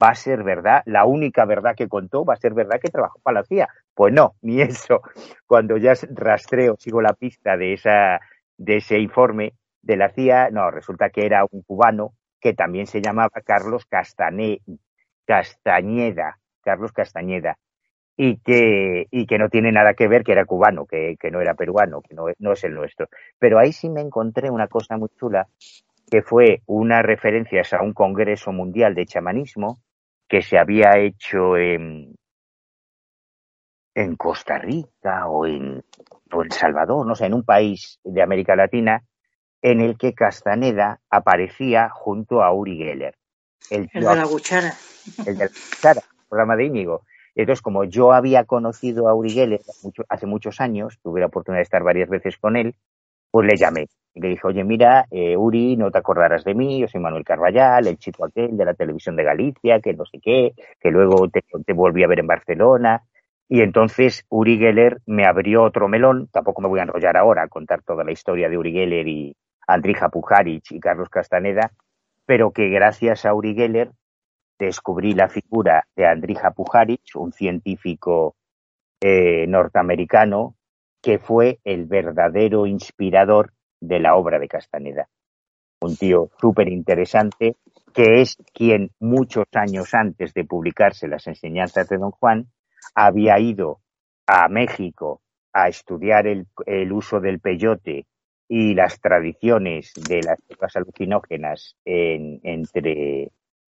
va 0.03 0.11
a 0.11 0.15
ser 0.15 0.43
verdad, 0.43 0.83
la 0.85 1.07
única 1.07 1.45
verdad 1.47 1.75
que 1.75 1.89
contó 1.89 2.25
va 2.25 2.35
a 2.35 2.39
ser 2.39 2.53
verdad 2.53 2.81
que 2.81 2.91
trabajó 2.91 3.19
para 3.21 3.41
la 3.41 3.47
CIA. 3.47 3.69
Pues 3.95 4.13
no, 4.13 4.35
ni 4.43 4.61
eso. 4.61 5.03
Cuando 5.47 5.77
ya 5.77 5.95
rastreo, 6.11 6.77
sigo 6.79 7.01
la 7.01 7.15
pista 7.15 7.57
de, 7.57 7.75
esa, 7.75 8.21
de 8.59 8.77
ese 8.79 8.99
informe 8.99 9.55
de 9.83 9.97
la 9.97 10.11
CIA, 10.11 10.51
no, 10.51 10.71
resulta 10.71 11.11
que 11.11 11.27
era 11.27 11.45
un 11.51 11.63
cubano 11.63 12.15
que 12.41 12.55
también 12.55 12.87
se 12.87 13.01
llamaba 13.01 13.41
Carlos 13.45 13.87
Castañeda, 13.87 14.59
Carlos 16.63 16.93
Castañeda, 16.93 17.59
y 18.17 18.39
que, 18.39 19.07
y 19.11 19.27
que 19.27 19.39
no 19.39 19.49
tiene 19.49 19.73
nada 19.73 19.95
que 19.95 20.09
ver 20.09 20.25
que 20.25 20.33
era 20.33 20.45
cubano, 20.45 20.87
que, 20.87 21.17
que 21.21 21.31
no 21.31 21.41
era 21.41 21.55
peruano, 21.55 22.01
que 22.01 22.15
no, 22.15 22.27
no 22.39 22.53
es 22.53 22.65
el 22.65 22.75
nuestro. 22.75 23.09
Pero 23.39 23.59
ahí 23.59 23.73
sí 23.73 23.91
me 23.91 24.01
encontré 24.01 24.51
una 24.51 24.69
cosa 24.69 24.97
muy 24.97 25.11
chula, 25.19 25.49
que 26.11 26.23
fue 26.23 26.63
una 26.67 27.03
referencia 27.03 27.63
a 27.73 27.83
un 27.83 27.93
congreso 27.93 28.53
mundial 28.53 28.95
de 28.95 29.07
chamanismo 29.07 29.81
que 30.29 30.43
se 30.43 30.59
había 30.59 30.99
hecho 30.99 31.57
en, 31.57 32.15
en 33.95 34.17
Costa 34.17 34.59
Rica 34.59 35.29
o 35.29 35.47
en, 35.47 35.83
o 36.33 36.43
en 36.43 36.51
Salvador, 36.51 37.07
no 37.07 37.15
sé, 37.15 37.27
en 37.27 37.35
un 37.35 37.45
país 37.45 37.99
de 38.05 38.23
América 38.23 38.57
Latina, 38.57 39.03
en 39.63 39.81
el 39.81 39.97
que 39.97 40.15
Castaneda 40.15 41.01
aparecía 41.11 41.89
junto 41.89 42.43
a 42.43 42.53
Uri 42.53 42.77
Geller. 42.77 43.15
El, 43.71 43.87
de 43.87 44.01
la 44.01 44.25
cuchara. 44.25 44.73
El 45.27 45.39
de 45.39 45.45
la 45.45 45.49
cuchara, 45.49 46.03
programa 46.29 46.57
de 46.57 46.65
Íñigo. 46.65 47.03
Entonces, 47.35 47.63
como 47.63 47.85
yo 47.85 48.13
había 48.13 48.45
conocido 48.45 49.09
a 49.09 49.15
Uri 49.15 49.31
Geller 49.31 49.61
hace 50.09 50.27
muchos 50.27 50.61
años, 50.61 50.99
tuve 51.03 51.21
la 51.21 51.27
oportunidad 51.27 51.59
de 51.59 51.65
estar 51.65 51.83
varias 51.83 52.09
veces 52.09 52.39
con 52.39 52.57
él, 52.57 52.75
pues 53.31 53.47
le 53.47 53.57
llamé. 53.57 53.89
Y 54.15 54.21
le 54.21 54.29
dije, 54.29 54.47
oye, 54.47 54.65
mira, 54.65 55.07
eh, 55.11 55.37
Uri, 55.37 55.77
no 55.77 55.91
te 55.91 55.99
acordarás 55.99 56.45
de 56.45 56.55
mí, 56.55 56.81
yo 56.81 56.89
soy 56.89 57.01
Manuel 57.01 57.25
Carvallal, 57.25 57.87
el 57.87 57.99
chico 57.99 58.25
aquel 58.25 58.57
de 58.57 58.65
la 58.65 58.73
televisión 58.73 59.15
de 59.17 59.25
Galicia, 59.25 59.81
que 59.81 59.93
no 59.93 60.07
sé 60.07 60.19
qué, 60.23 60.55
que 60.81 60.91
luego 60.91 61.29
te, 61.29 61.43
te 61.43 61.73
volví 61.75 62.03
a 62.03 62.07
ver 62.07 62.21
en 62.21 62.27
Barcelona. 62.27 63.03
Y 63.49 63.61
entonces 63.61 64.25
Uri 64.29 64.59
Geller 64.59 65.01
me 65.07 65.25
abrió 65.25 65.63
otro 65.63 65.89
melón, 65.89 66.29
tampoco 66.33 66.63
me 66.63 66.69
voy 66.69 66.81
a 66.81 66.83
enrollar 66.83 67.17
ahora 67.17 67.45
a 67.45 67.49
contar 67.49 67.83
toda 67.83 68.03
la 68.03 68.13
historia 68.13 68.49
de 68.49 68.59
Uri 68.59 68.73
Geller 68.73 69.07
y 69.07 69.37
Andrija 69.67 70.09
Pujaric 70.09 70.73
y 70.73 70.81
Carlos 70.81 71.09
Castaneda, 71.09 71.71
pero 72.25 72.51
que 72.51 72.69
gracias 72.69 73.25
a 73.25 73.35
Uri 73.35 73.55
Geller 73.55 73.93
descubrí 74.59 75.13
la 75.13 75.29
figura 75.29 75.87
de 75.95 76.07
Andrija 76.07 76.51
Pujaric, 76.51 77.03
un 77.15 77.33
científico 77.33 78.35
eh, 79.01 79.47
norteamericano 79.47 80.57
que 81.01 81.19
fue 81.19 81.61
el 81.63 81.85
verdadero 81.85 82.67
inspirador 82.67 83.53
de 83.81 84.01
la 84.01 84.17
obra 84.17 84.41
de 84.41 84.49
Castaneda. 84.49 85.09
Un 85.81 85.97
tío 85.97 86.31
súper 86.41 86.69
interesante 86.69 87.57
que 87.95 88.21
es 88.23 88.37
quien 88.53 88.91
muchos 88.99 89.47
años 89.53 89.95
antes 89.95 90.35
de 90.35 90.45
publicarse 90.45 91.07
las 91.07 91.27
enseñanzas 91.27 91.89
de 91.89 91.99
Don 91.99 92.11
Juan 92.11 92.49
había 92.95 93.39
ido 93.39 93.81
a 94.27 94.49
México 94.49 95.21
a 95.53 95.69
estudiar 95.69 96.27
el, 96.27 96.47
uso 96.93 97.21
del 97.21 97.41
peyote 97.41 98.07
y 98.49 98.75
las 98.75 99.01
tradiciones 99.01 99.93
de 99.95 100.23
las 100.23 100.39
drogas 100.49 100.77
alucinógenas 100.77 101.77
entre, 101.85 103.31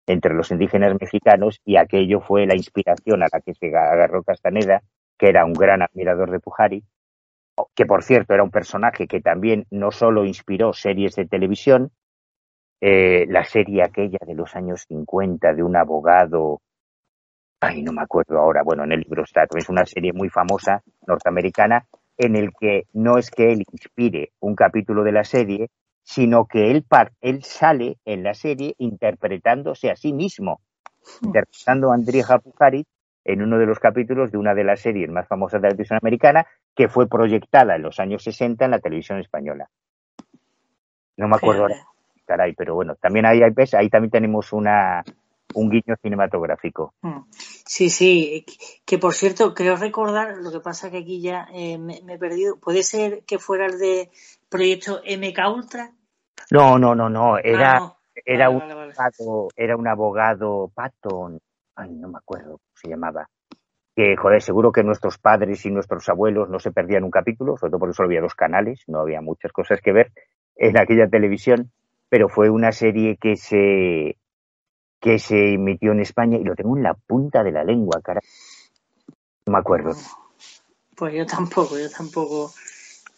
entre 0.07 0.35
los 0.35 0.51
indígenas 0.51 0.95
mexicanos 1.01 1.61
y 1.65 1.77
aquello 1.77 2.21
fue 2.21 2.47
la 2.47 2.55
inspiración 2.55 3.23
a 3.23 3.29
la 3.33 3.41
que 3.41 3.55
se 3.55 3.69
agarró 3.69 4.23
Castaneda, 4.23 4.83
que 5.19 5.29
era 5.29 5.45
un 5.45 5.53
gran 5.53 5.83
admirador 5.83 6.31
de 6.31 6.41
Pujari, 6.41 6.85
que 7.75 7.87
por 7.87 8.03
cierto 8.03 8.35
era 8.35 8.43
un 8.43 8.51
personaje 8.51 9.07
que 9.07 9.21
también 9.21 9.67
no 9.71 9.91
solo 9.91 10.25
inspiró 10.25 10.73
series 10.73 11.15
de 11.17 11.27
televisión, 11.27 11.91
eh, 12.81 13.27
la 13.29 13.45
serie 13.45 13.83
aquella 13.83 14.19
de 14.27 14.35
los 14.35 14.57
años 14.57 14.85
50 14.89 15.55
de 15.55 15.63
un 15.63 15.77
abogado, 15.77 16.61
ay, 17.61 17.83
no 17.83 17.93
me 17.93 18.03
acuerdo 18.03 18.39
ahora, 18.39 18.63
bueno, 18.65 18.85
en 18.85 18.93
el 18.93 19.01
libro 19.01 19.23
está, 19.23 19.47
es 19.57 19.69
una 19.69 19.85
serie 19.85 20.13
muy 20.13 20.29
famosa 20.31 20.83
norteamericana 21.07 21.87
en 22.17 22.37
el 22.37 22.51
que 22.59 22.85
no 22.93 23.19
es 23.19 23.31
que 23.31 23.53
él 23.53 23.65
inspire 23.71 24.33
un 24.41 24.55
capítulo 24.55 25.05
de 25.05 25.13
la 25.13 25.25
serie, 25.25 25.71
sino 26.03 26.47
que 26.47 26.71
él, 26.71 26.85
él 27.21 27.43
sale 27.43 27.99
en 28.05 28.23
la 28.23 28.35
serie 28.35 28.75
interpretándose 28.79 29.91
a 29.91 29.97
sí 29.97 30.13
mismo, 30.13 30.61
hmm. 31.23 31.27
interpretando 31.27 31.91
a 31.91 31.95
André 31.95 32.23
Pujari 32.43 32.85
en 33.25 33.43
uno 33.43 33.59
de 33.59 33.67
los 33.67 33.79
capítulos 33.79 34.33
de 34.33 34.39
una 34.39 34.55
de 34.55 34.65
las 34.65 34.81
series 34.81 35.11
más 35.11 35.29
famosas 35.29 35.61
de 35.61 35.69
la 35.69 35.73
televisión 35.73 35.99
americana, 36.03 36.47
que 36.75 36.89
fue 36.89 37.09
proyectada 37.09 37.77
en 37.77 37.83
los 37.83 38.01
años 38.01 38.23
60 38.25 38.65
en 38.65 38.71
la 38.71 38.79
televisión 38.79 39.19
española. 39.19 39.69
No 41.17 41.29
me 41.29 41.37
acuerdo 41.37 41.63
ahora, 41.63 41.77
caray, 42.27 42.55
pero 42.55 42.75
bueno, 42.75 42.95
también 42.97 43.27
ahí, 43.27 43.41
ahí 43.43 43.89
también 43.91 44.11
tenemos 44.11 44.53
una, 44.53 45.05
un 45.55 45.71
guiño 45.71 45.97
cinematográfico. 46.03 46.95
Hmm. 47.03 47.23
Sí, 47.31 47.91
sí, 47.91 48.45
que 48.85 48.99
por 48.99 49.15
cierto, 49.15 49.55
creo 49.55 49.77
recordar, 49.77 50.37
lo 50.39 50.51
que 50.51 50.61
pasa 50.61 50.91
que 50.91 50.99
aquí 50.99 51.21
ya 51.21 51.47
eh, 51.53 51.79
me, 51.79 52.01
he 52.09 52.19
perdido, 52.19 52.59
¿puede 52.59 52.83
ser 52.83 53.23
que 53.25 53.39
fuera 53.39 53.67
el 53.67 53.79
de 53.79 54.11
proyecto 54.49 55.01
MK 55.05 55.39
Ultra? 55.55 55.93
No, 56.51 56.79
no, 56.79 56.95
no, 56.95 57.09
no, 57.09 57.39
era, 57.39 57.79
ah, 57.79 57.97
era, 58.25 58.51
un, 58.51 58.63
Abogado, 58.63 59.49
era 59.57 59.77
un 59.77 59.87
abogado 59.87 60.71
Patton, 60.75 61.39
ay, 61.77 61.91
no 61.91 62.09
me 62.09 62.19
acuerdo 62.19 62.59
cómo 62.59 62.75
se 62.75 62.89
llamaba, 62.89 63.29
que, 63.95 64.17
joder, 64.17 64.43
seguro 64.43 64.73
que 64.73 64.83
nuestros 64.83 65.19
padres 65.19 65.65
y 65.67 65.71
nuestros 65.71 66.09
abuelos 66.09 66.49
no 66.49 66.59
se 66.59 66.73
perdían 66.73 67.05
un 67.05 67.11
capítulo, 67.11 67.57
sobre 67.57 67.71
todo 67.71 67.81
porque 67.81 67.95
solo 67.95 68.09
había 68.09 68.21
dos 68.21 68.35
canales, 68.35 68.83
no 68.87 69.01
había 69.01 69.21
muchas 69.21 69.53
cosas 69.53 69.81
que 69.81 69.93
ver 69.93 70.13
en 70.57 70.79
aquella 70.79 71.09
televisión, 71.09 71.71
pero 72.09 72.29
fue 72.29 72.51
una 72.51 72.73
serie 72.73 73.17
que 73.17 73.37
se, 73.37 74.17
que 75.01 75.19
se 75.19 75.55
emitió 75.55 75.93
en 75.93 76.01
España 76.01 76.37
y 76.39 76.45
lo 76.45 76.55
tengo 76.55 76.77
en 76.77 76.83
la 76.83 76.95
punta 76.95 77.43
de 77.43 77.53
la 77.53 77.65
lengua, 77.65 78.01
cara. 78.03 78.21
No 79.47 79.55
me 79.55 79.59
acuerdo. 79.59 79.97
Pues 80.95 81.15
yo 81.15 81.27
tampoco, 81.27 81.79
yo 81.79 81.91
tampoco 81.91 82.53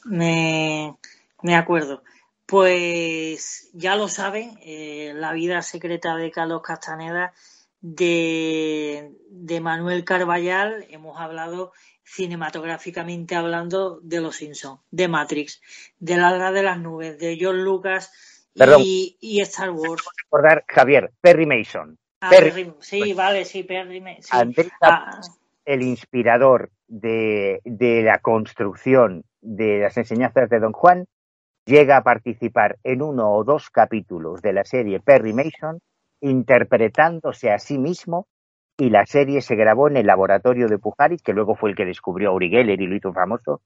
me, 0.04 0.96
me 1.42 1.56
acuerdo. 1.56 2.02
Pues 2.46 3.70
ya 3.72 3.96
lo 3.96 4.08
saben, 4.08 4.58
eh, 4.62 5.12
la 5.14 5.32
vida 5.32 5.62
secreta 5.62 6.14
de 6.16 6.30
Carlos 6.30 6.62
Castaneda 6.62 7.32
de, 7.80 9.16
de 9.30 9.60
Manuel 9.60 10.04
Carballal, 10.04 10.86
hemos 10.90 11.18
hablado 11.18 11.72
cinematográficamente 12.04 13.34
hablando 13.34 14.00
de 14.02 14.20
Los 14.20 14.36
Simpsons, 14.36 14.80
de 14.90 15.08
Matrix, 15.08 15.60
de 15.98 16.16
La 16.16 16.52
de 16.52 16.62
las 16.62 16.78
Nubes, 16.78 17.18
de 17.18 17.38
John 17.40 17.64
Lucas 17.64 18.12
y, 18.54 19.16
y, 19.20 19.40
Star 19.40 19.70
Wars. 19.70 20.04
Recordar, 20.24 20.64
Javier, 20.68 21.12
Perry 21.20 21.46
Mason. 21.46 21.98
Ah, 22.20 22.30
Perry, 22.30 22.72
sí, 22.80 23.12
vale, 23.14 23.44
sí, 23.44 23.62
Perry 23.62 24.00
Mason. 24.00 24.54
Ah. 24.80 25.20
el 25.64 25.82
inspirador 25.82 26.70
de, 26.86 27.60
de 27.64 28.02
la 28.02 28.18
construcción 28.18 29.24
de 29.40 29.80
las 29.80 29.96
enseñanzas 29.96 30.48
de 30.48 30.60
Don 30.60 30.72
Juan, 30.72 31.06
llega 31.66 31.96
a 31.96 32.02
participar 32.02 32.78
en 32.84 33.02
uno 33.02 33.32
o 33.32 33.44
dos 33.44 33.70
capítulos 33.70 34.42
de 34.42 34.52
la 34.52 34.64
serie 34.64 35.00
Perry 35.00 35.32
Mason 35.32 35.80
interpretándose 36.20 37.50
a 37.50 37.58
sí 37.58 37.78
mismo 37.78 38.26
y 38.76 38.90
la 38.90 39.06
serie 39.06 39.42
se 39.42 39.56
grabó 39.56 39.88
en 39.88 39.96
el 39.96 40.06
laboratorio 40.06 40.68
de 40.68 40.78
Pujaris, 40.78 41.22
que 41.22 41.32
luego 41.32 41.56
fue 41.56 41.70
el 41.70 41.76
que 41.76 41.84
descubrió 41.84 42.30
a 42.30 42.32
Uri 42.32 42.48
Geller 42.48 42.80
y 42.80 42.86
lo 42.86 42.96
hizo 42.96 43.12
famoso 43.12 43.60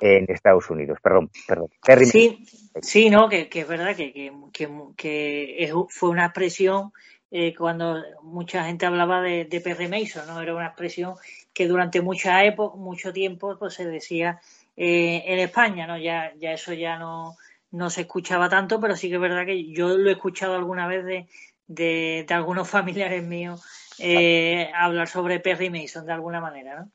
en 0.00 0.30
Estados 0.30 0.68
Unidos. 0.70 0.98
Perdón, 1.02 1.30
perdón. 1.46 1.68
sí, 2.06 2.46
sí, 2.80 3.10
no, 3.10 3.28
que, 3.28 3.48
es 3.50 3.68
verdad 3.68 3.94
que, 3.96 4.32
que, 4.52 5.72
fue 5.88 6.08
una 6.10 6.26
expresión 6.26 6.92
eh, 7.30 7.54
cuando 7.54 8.02
mucha 8.22 8.64
gente 8.64 8.86
hablaba 8.86 9.20
de, 9.20 9.60
Perry 9.62 9.88
Mason, 9.88 10.26
¿no? 10.26 10.40
Era 10.40 10.54
una 10.54 10.66
expresión 10.66 11.14
que 11.52 11.66
durante 11.66 12.00
mucha 12.00 12.44
época, 12.44 12.76
mucho 12.76 13.12
tiempo, 13.12 13.56
pues 13.58 13.74
se 13.74 13.86
decía 13.86 14.40
eh, 14.76 15.22
en 15.26 15.38
España, 15.38 15.86
¿no? 15.86 15.98
Ya, 15.98 16.32
ya 16.38 16.52
eso 16.52 16.72
ya 16.72 16.98
no, 16.98 17.36
no 17.70 17.90
se 17.90 18.02
escuchaba 18.02 18.48
tanto, 18.48 18.80
pero 18.80 18.96
sí 18.96 19.08
que 19.08 19.16
es 19.16 19.20
verdad 19.20 19.46
que 19.46 19.72
yo 19.72 19.96
lo 19.98 20.08
he 20.08 20.12
escuchado 20.12 20.54
alguna 20.54 20.86
vez 20.86 21.04
de, 21.04 21.28
de, 21.66 22.24
de 22.26 22.34
algunos 22.34 22.68
familiares 22.70 23.22
míos 23.22 23.64
eh, 23.98 24.70
hablar 24.74 25.08
sobre 25.08 25.40
Perry 25.40 25.70
Mason 25.70 26.06
de 26.06 26.12
alguna 26.12 26.40
manera, 26.40 26.80
¿no? 26.80 26.90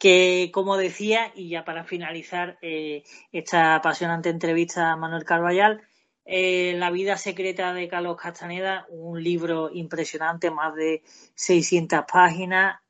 Que, 0.00 0.50
como 0.52 0.76
decía, 0.76 1.30
y 1.36 1.50
ya 1.50 1.64
para 1.64 1.84
finalizar 1.84 2.58
eh, 2.62 3.04
esta 3.30 3.76
apasionante 3.76 4.30
entrevista 4.30 4.90
a 4.90 4.96
Manuel 4.96 5.24
Carballal, 5.24 5.82
eh, 6.24 6.74
La 6.76 6.90
vida 6.90 7.16
secreta 7.16 7.72
de 7.72 7.86
Carlos 7.86 8.16
Castaneda, 8.20 8.86
un 8.88 9.22
libro 9.22 9.70
impresionante, 9.72 10.50
más 10.50 10.74
de 10.74 11.02
600 11.34 12.00
páginas, 12.12 12.80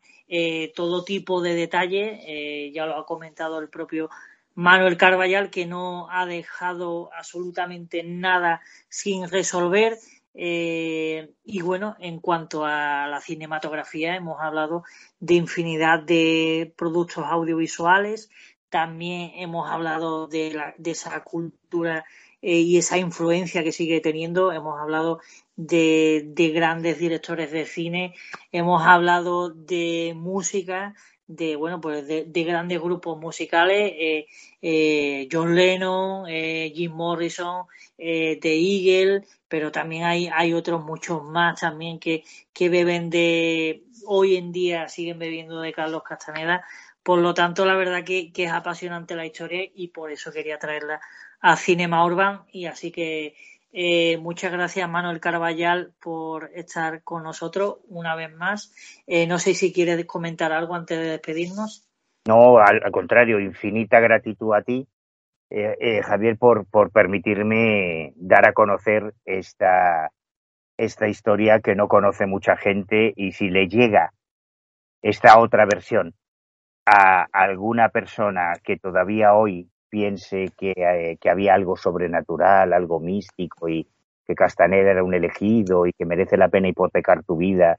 todo 0.77 1.05
tipo 1.05 1.43
de 1.43 1.55
detalles, 1.55 2.73
ya 2.73 2.87
lo 2.87 2.97
ha 2.97 3.05
comentado 3.05 3.59
el 3.59 3.69
propio 3.69 4.09
Manuel 4.55 4.97
Carballal, 4.97 5.51
que 5.51 5.67
no 5.67 6.11
ha 6.11 6.27
dejado 6.27 7.11
absolutamente 7.15 8.03
nada 8.03 8.61
sin 8.89 9.29
resolver 9.29 9.97
eh, 10.35 11.33
y 11.45 11.61
bueno, 11.63 11.97
en 11.99 12.21
cuanto 12.21 12.65
a 12.65 13.07
la 13.09 13.21
cinematografía, 13.21 14.17
hemos 14.17 14.41
hablado 14.41 14.85
de 15.19 15.35
infinidad 15.35 16.01
de 16.01 16.73
productos 16.77 17.25
audiovisuales, 17.27 18.31
también 18.69 19.33
hemos 19.35 19.69
hablado 19.69 20.29
de, 20.29 20.53
la, 20.53 20.75
de 20.79 20.93
esa 20.93 21.23
cultura 21.25 22.05
eh, 22.43 22.61
y 22.61 22.79
esa 22.79 22.97
influencia 22.99 23.65
que 23.65 23.73
sigue 23.73 24.01
teniendo, 24.01 24.53
hemos 24.53 24.81
hablado 24.81 25.21
de, 25.57 26.25
de 26.29 26.51
grandes 26.51 26.99
directores 26.99 27.51
de 27.51 27.67
cine, 27.67 28.15
hemos 28.53 28.87
hablado 28.87 29.51
de 29.51 30.15
música, 30.17 30.95
de 31.31 31.57
bueno 31.57 31.81
pues 31.81 32.07
de, 32.07 32.45
grandes 32.45 32.81
grupos 32.81 33.19
musicales 33.19 33.93
eh, 33.97 34.27
eh, 34.61 35.29
John 35.31 35.55
Lennon 35.55 36.29
eh, 36.29 36.73
Jim 36.75 36.93
Morrison 36.93 37.67
The 37.97 38.39
Eagle 38.43 39.25
pero 39.47 39.71
también 39.71 40.05
hay 40.05 40.29
hay 40.33 40.55
otros 40.55 40.83
muchos 40.83 41.23
más 41.23 41.61
también 41.61 41.99
que 41.99 42.25
que 42.53 42.69
beben 42.69 43.11
de 43.11 43.85
hoy 44.07 44.37
en 44.37 44.51
día 44.53 44.89
siguen 44.89 45.19
bebiendo 45.19 45.61
de 45.61 45.73
Carlos 45.73 46.03
Castaneda. 46.03 46.65
Por 47.03 47.21
lo 47.21 47.33
tanto 47.33 47.65
la 47.65 47.75
verdad 47.75 48.05
que, 48.05 48.33
que 48.33 48.45
es 48.45 48.53
apasionante 48.53 49.15
la 49.15 49.25
historia 49.25 49.63
y 49.75 49.89
por 49.89 50.11
eso 50.11 50.33
quería 50.33 50.59
traerla 50.59 51.01
a 51.41 51.57
Cinema 51.57 52.05
Urban 52.05 52.43
y 52.53 52.67
así 52.67 52.91
que 52.91 53.35
eh, 53.73 54.19
muchas 54.19 54.53
gracias, 54.53 54.89
Manuel 54.89 55.21
Carballal, 55.21 55.93
por 56.03 56.51
estar 56.55 57.03
con 57.03 57.23
nosotros 57.23 57.79
una 57.89 58.15
vez 58.15 58.35
más. 58.35 58.75
Eh, 59.07 59.27
no 59.27 59.39
sé 59.39 59.55
si 59.55 59.73
quieres 59.73 60.05
comentar 60.07 60.53
algo 60.53 60.75
antes 60.75 60.99
de 60.99 61.11
despedirnos. 61.11 61.89
No, 62.27 62.59
al, 62.59 62.81
contrario, 62.91 63.41
infinita 63.41 64.01
gratitud 64.01 64.55
a 64.55 64.63
ti, 64.63 64.87
eh, 65.51 66.01
Javier, 66.03 66.37
por, 66.37 66.67
por 66.67 66.91
permitirme 66.91 68.13
dar 68.17 68.47
a 68.47 68.53
conocer 68.53 69.15
esta, 69.25 70.11
esta 70.77 71.09
historia 71.09 71.61
que 71.61 71.75
no 71.75 71.89
conoce 71.89 72.27
mucha 72.27 72.57
gente 72.57 73.13
y 73.17 73.33
si 73.33 73.51
le 73.51 73.69
llega 73.69 74.13
esta 75.03 75.39
otra 75.39 75.65
versión 75.67 76.15
a 76.87 77.27
alguna 77.33 77.91
persona 77.91 78.53
que 78.63 78.79
todavía 78.79 79.35
hoy 79.35 79.71
piense 79.91 80.45
eh, 80.61 81.17
que, 81.21 81.31
había 81.31 81.55
algo 81.55 81.77
sobrenatural, 81.77 82.73
algo 82.73 83.01
místico 83.01 83.69
y 83.69 83.87
que 84.27 84.35
Castaneda 84.35 84.93
era 84.93 85.05
un 85.05 85.13
elegido 85.13 85.87
y 85.87 85.93
que 85.93 86.07
merece 86.07 86.37
la 86.37 86.49
pena 86.49 86.69
hipotecar 86.69 87.25
tu 87.25 87.37
vida 87.37 87.79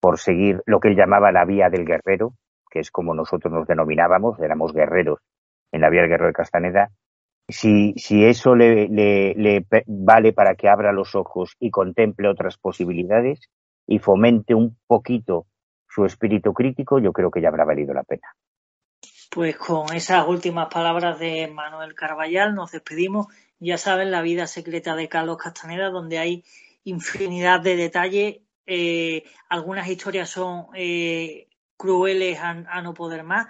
por 0.00 0.18
seguir 0.18 0.62
lo 0.66 0.78
que 0.78 0.88
él 0.88 0.96
llamaba 0.96 1.32
la 1.32 1.44
vía 1.44 1.70
del 1.70 1.84
guerrero, 1.84 2.34
que 2.70 2.80
es 2.80 2.90
como 2.90 3.14
nosotros 3.14 3.52
nos 3.52 3.66
denominábamos, 3.66 4.38
éramos 4.38 4.72
guerreros 4.72 5.18
en 5.72 5.80
la 5.80 5.90
vía 5.90 6.02
del 6.02 6.10
guerrero 6.10 6.28
de 6.28 6.34
Castaneda. 6.34 6.90
Si, 7.48 7.94
si 7.96 8.26
eso 8.26 8.54
le, 8.54 8.88
le 8.88 9.66
vale 9.86 10.34
para 10.34 10.54
que 10.54 10.68
abra 10.68 10.92
los 10.92 11.14
ojos 11.14 11.56
y 11.58 11.70
contemple 11.70 12.28
otras 12.28 12.58
posibilidades 12.58 13.48
y 13.86 13.98
fomente 13.98 14.54
un 14.54 14.76
poquito 14.86 15.46
su 15.88 16.04
espíritu 16.04 16.52
crítico, 16.52 16.98
yo 16.98 17.12
creo 17.12 17.30
que 17.30 17.40
ya 17.40 17.48
habrá 17.48 17.64
valido 17.64 17.94
la 17.94 18.02
pena. 18.02 18.28
Pues 19.30 19.56
con 19.58 19.92
esas 19.94 20.26
últimas 20.26 20.68
palabras 20.68 21.18
de 21.18 21.48
Manuel 21.48 21.94
Carballal 21.94 22.54
nos 22.54 22.72
despedimos. 22.72 23.26
Ya 23.60 23.76
saben, 23.76 24.10
la 24.10 24.22
vida 24.22 24.46
secreta 24.46 24.96
de 24.96 25.08
Carlos 25.08 25.36
Castaneda, 25.36 25.90
donde 25.90 26.18
hay 26.18 26.44
infinidad 26.84 27.60
de 27.60 27.76
detalles. 27.76 28.38
Eh, 28.64 29.24
algunas 29.50 29.86
historias 29.88 30.30
son 30.30 30.68
eh, 30.74 31.48
crueles 31.76 32.38
a, 32.40 32.80
no 32.80 32.94
poder 32.94 33.22
más. 33.22 33.48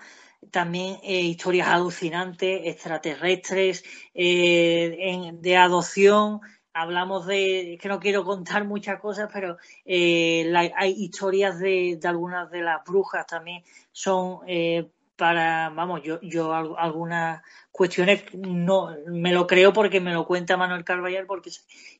También 0.50 0.98
eh, 1.04 1.20
historias 1.20 1.68
alucinantes, 1.68 2.62
extraterrestres, 2.64 3.84
de 4.14 5.56
adopción. 5.56 6.40
Hablamos 6.72 7.26
de, 7.26 7.78
que 7.80 7.88
no 7.88 8.00
quiero 8.00 8.24
contar 8.24 8.64
muchas 8.64 8.98
cosas, 9.00 9.30
pero 9.32 9.56
hay 9.86 10.94
historias 10.96 11.60
de, 11.60 12.00
algunas 12.02 12.50
de 12.50 12.62
las 12.62 12.82
brujas 12.84 13.26
también 13.26 13.62
son 13.92 14.40
para, 15.18 15.70
vamos, 15.70 16.00
yo, 16.04 16.20
yo 16.22 16.54
algunas 16.54 17.42
cuestiones 17.72 18.22
no 18.34 18.96
me 19.08 19.32
lo 19.32 19.48
creo 19.48 19.72
porque 19.72 20.00
me 20.00 20.12
lo 20.12 20.24
cuenta 20.24 20.56
Manuel 20.56 20.84
Carvallal 20.84 21.26
porque 21.26 21.50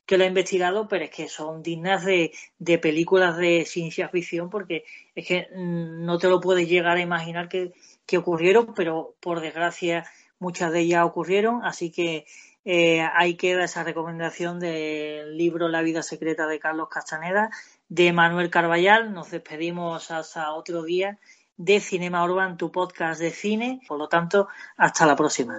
que 0.07 0.17
lo 0.17 0.23
ha 0.23 0.29
investigado, 0.29 0.87
pero 0.87 1.05
es 1.05 1.11
que 1.11 1.29
son 1.29 1.61
dignas 1.61 2.05
de, 2.05 2.33
de 2.61 2.79
películas 2.79 3.37
de 3.37 3.65
ciencia 3.67 4.09
ficción 4.09 4.51
porque 4.51 4.85
es 5.17 5.27
que 5.27 5.49
mm, 5.53 6.05
no 6.05 6.19
te 6.19 6.29
lo 6.29 6.41
puedes 6.41 6.69
llegar 6.69 6.97
a 6.97 7.03
imaginar 7.03 7.49
que, 7.49 7.73
que 8.07 8.19
ocurrieron, 8.19 8.73
pero 8.75 9.17
por 9.19 9.41
desgracia 9.41 10.05
muchas 10.39 10.71
de 10.71 10.81
ellas 10.81 11.05
ocurrieron, 11.05 11.65
así 11.65 11.91
que 11.91 12.25
eh, 12.65 13.01
ahí 13.15 13.35
queda 13.35 13.65
esa 13.65 13.83
recomendación 13.83 14.61
del 14.61 15.37
libro 15.37 15.69
La 15.69 15.83
vida 15.83 16.05
secreta 16.05 16.47
de 16.47 16.61
Carlos 16.61 16.89
Castaneda, 16.89 17.51
de 17.89 18.13
Manuel 18.13 18.51
Carvallal. 18.51 19.13
Nos 19.13 19.31
despedimos 19.31 20.11
hasta 20.11 20.53
otro 20.53 20.83
día 20.83 21.19
de 21.59 21.81
Cinema 21.81 22.25
Urban, 22.25 22.57
tu 22.57 22.73
podcast 22.73 23.21
de 23.21 23.31
cine. 23.31 23.83
Por 23.87 23.99
lo 23.99 24.09
tanto, 24.09 24.49
hasta 24.77 25.05
la 25.05 25.17
próxima. 25.17 25.59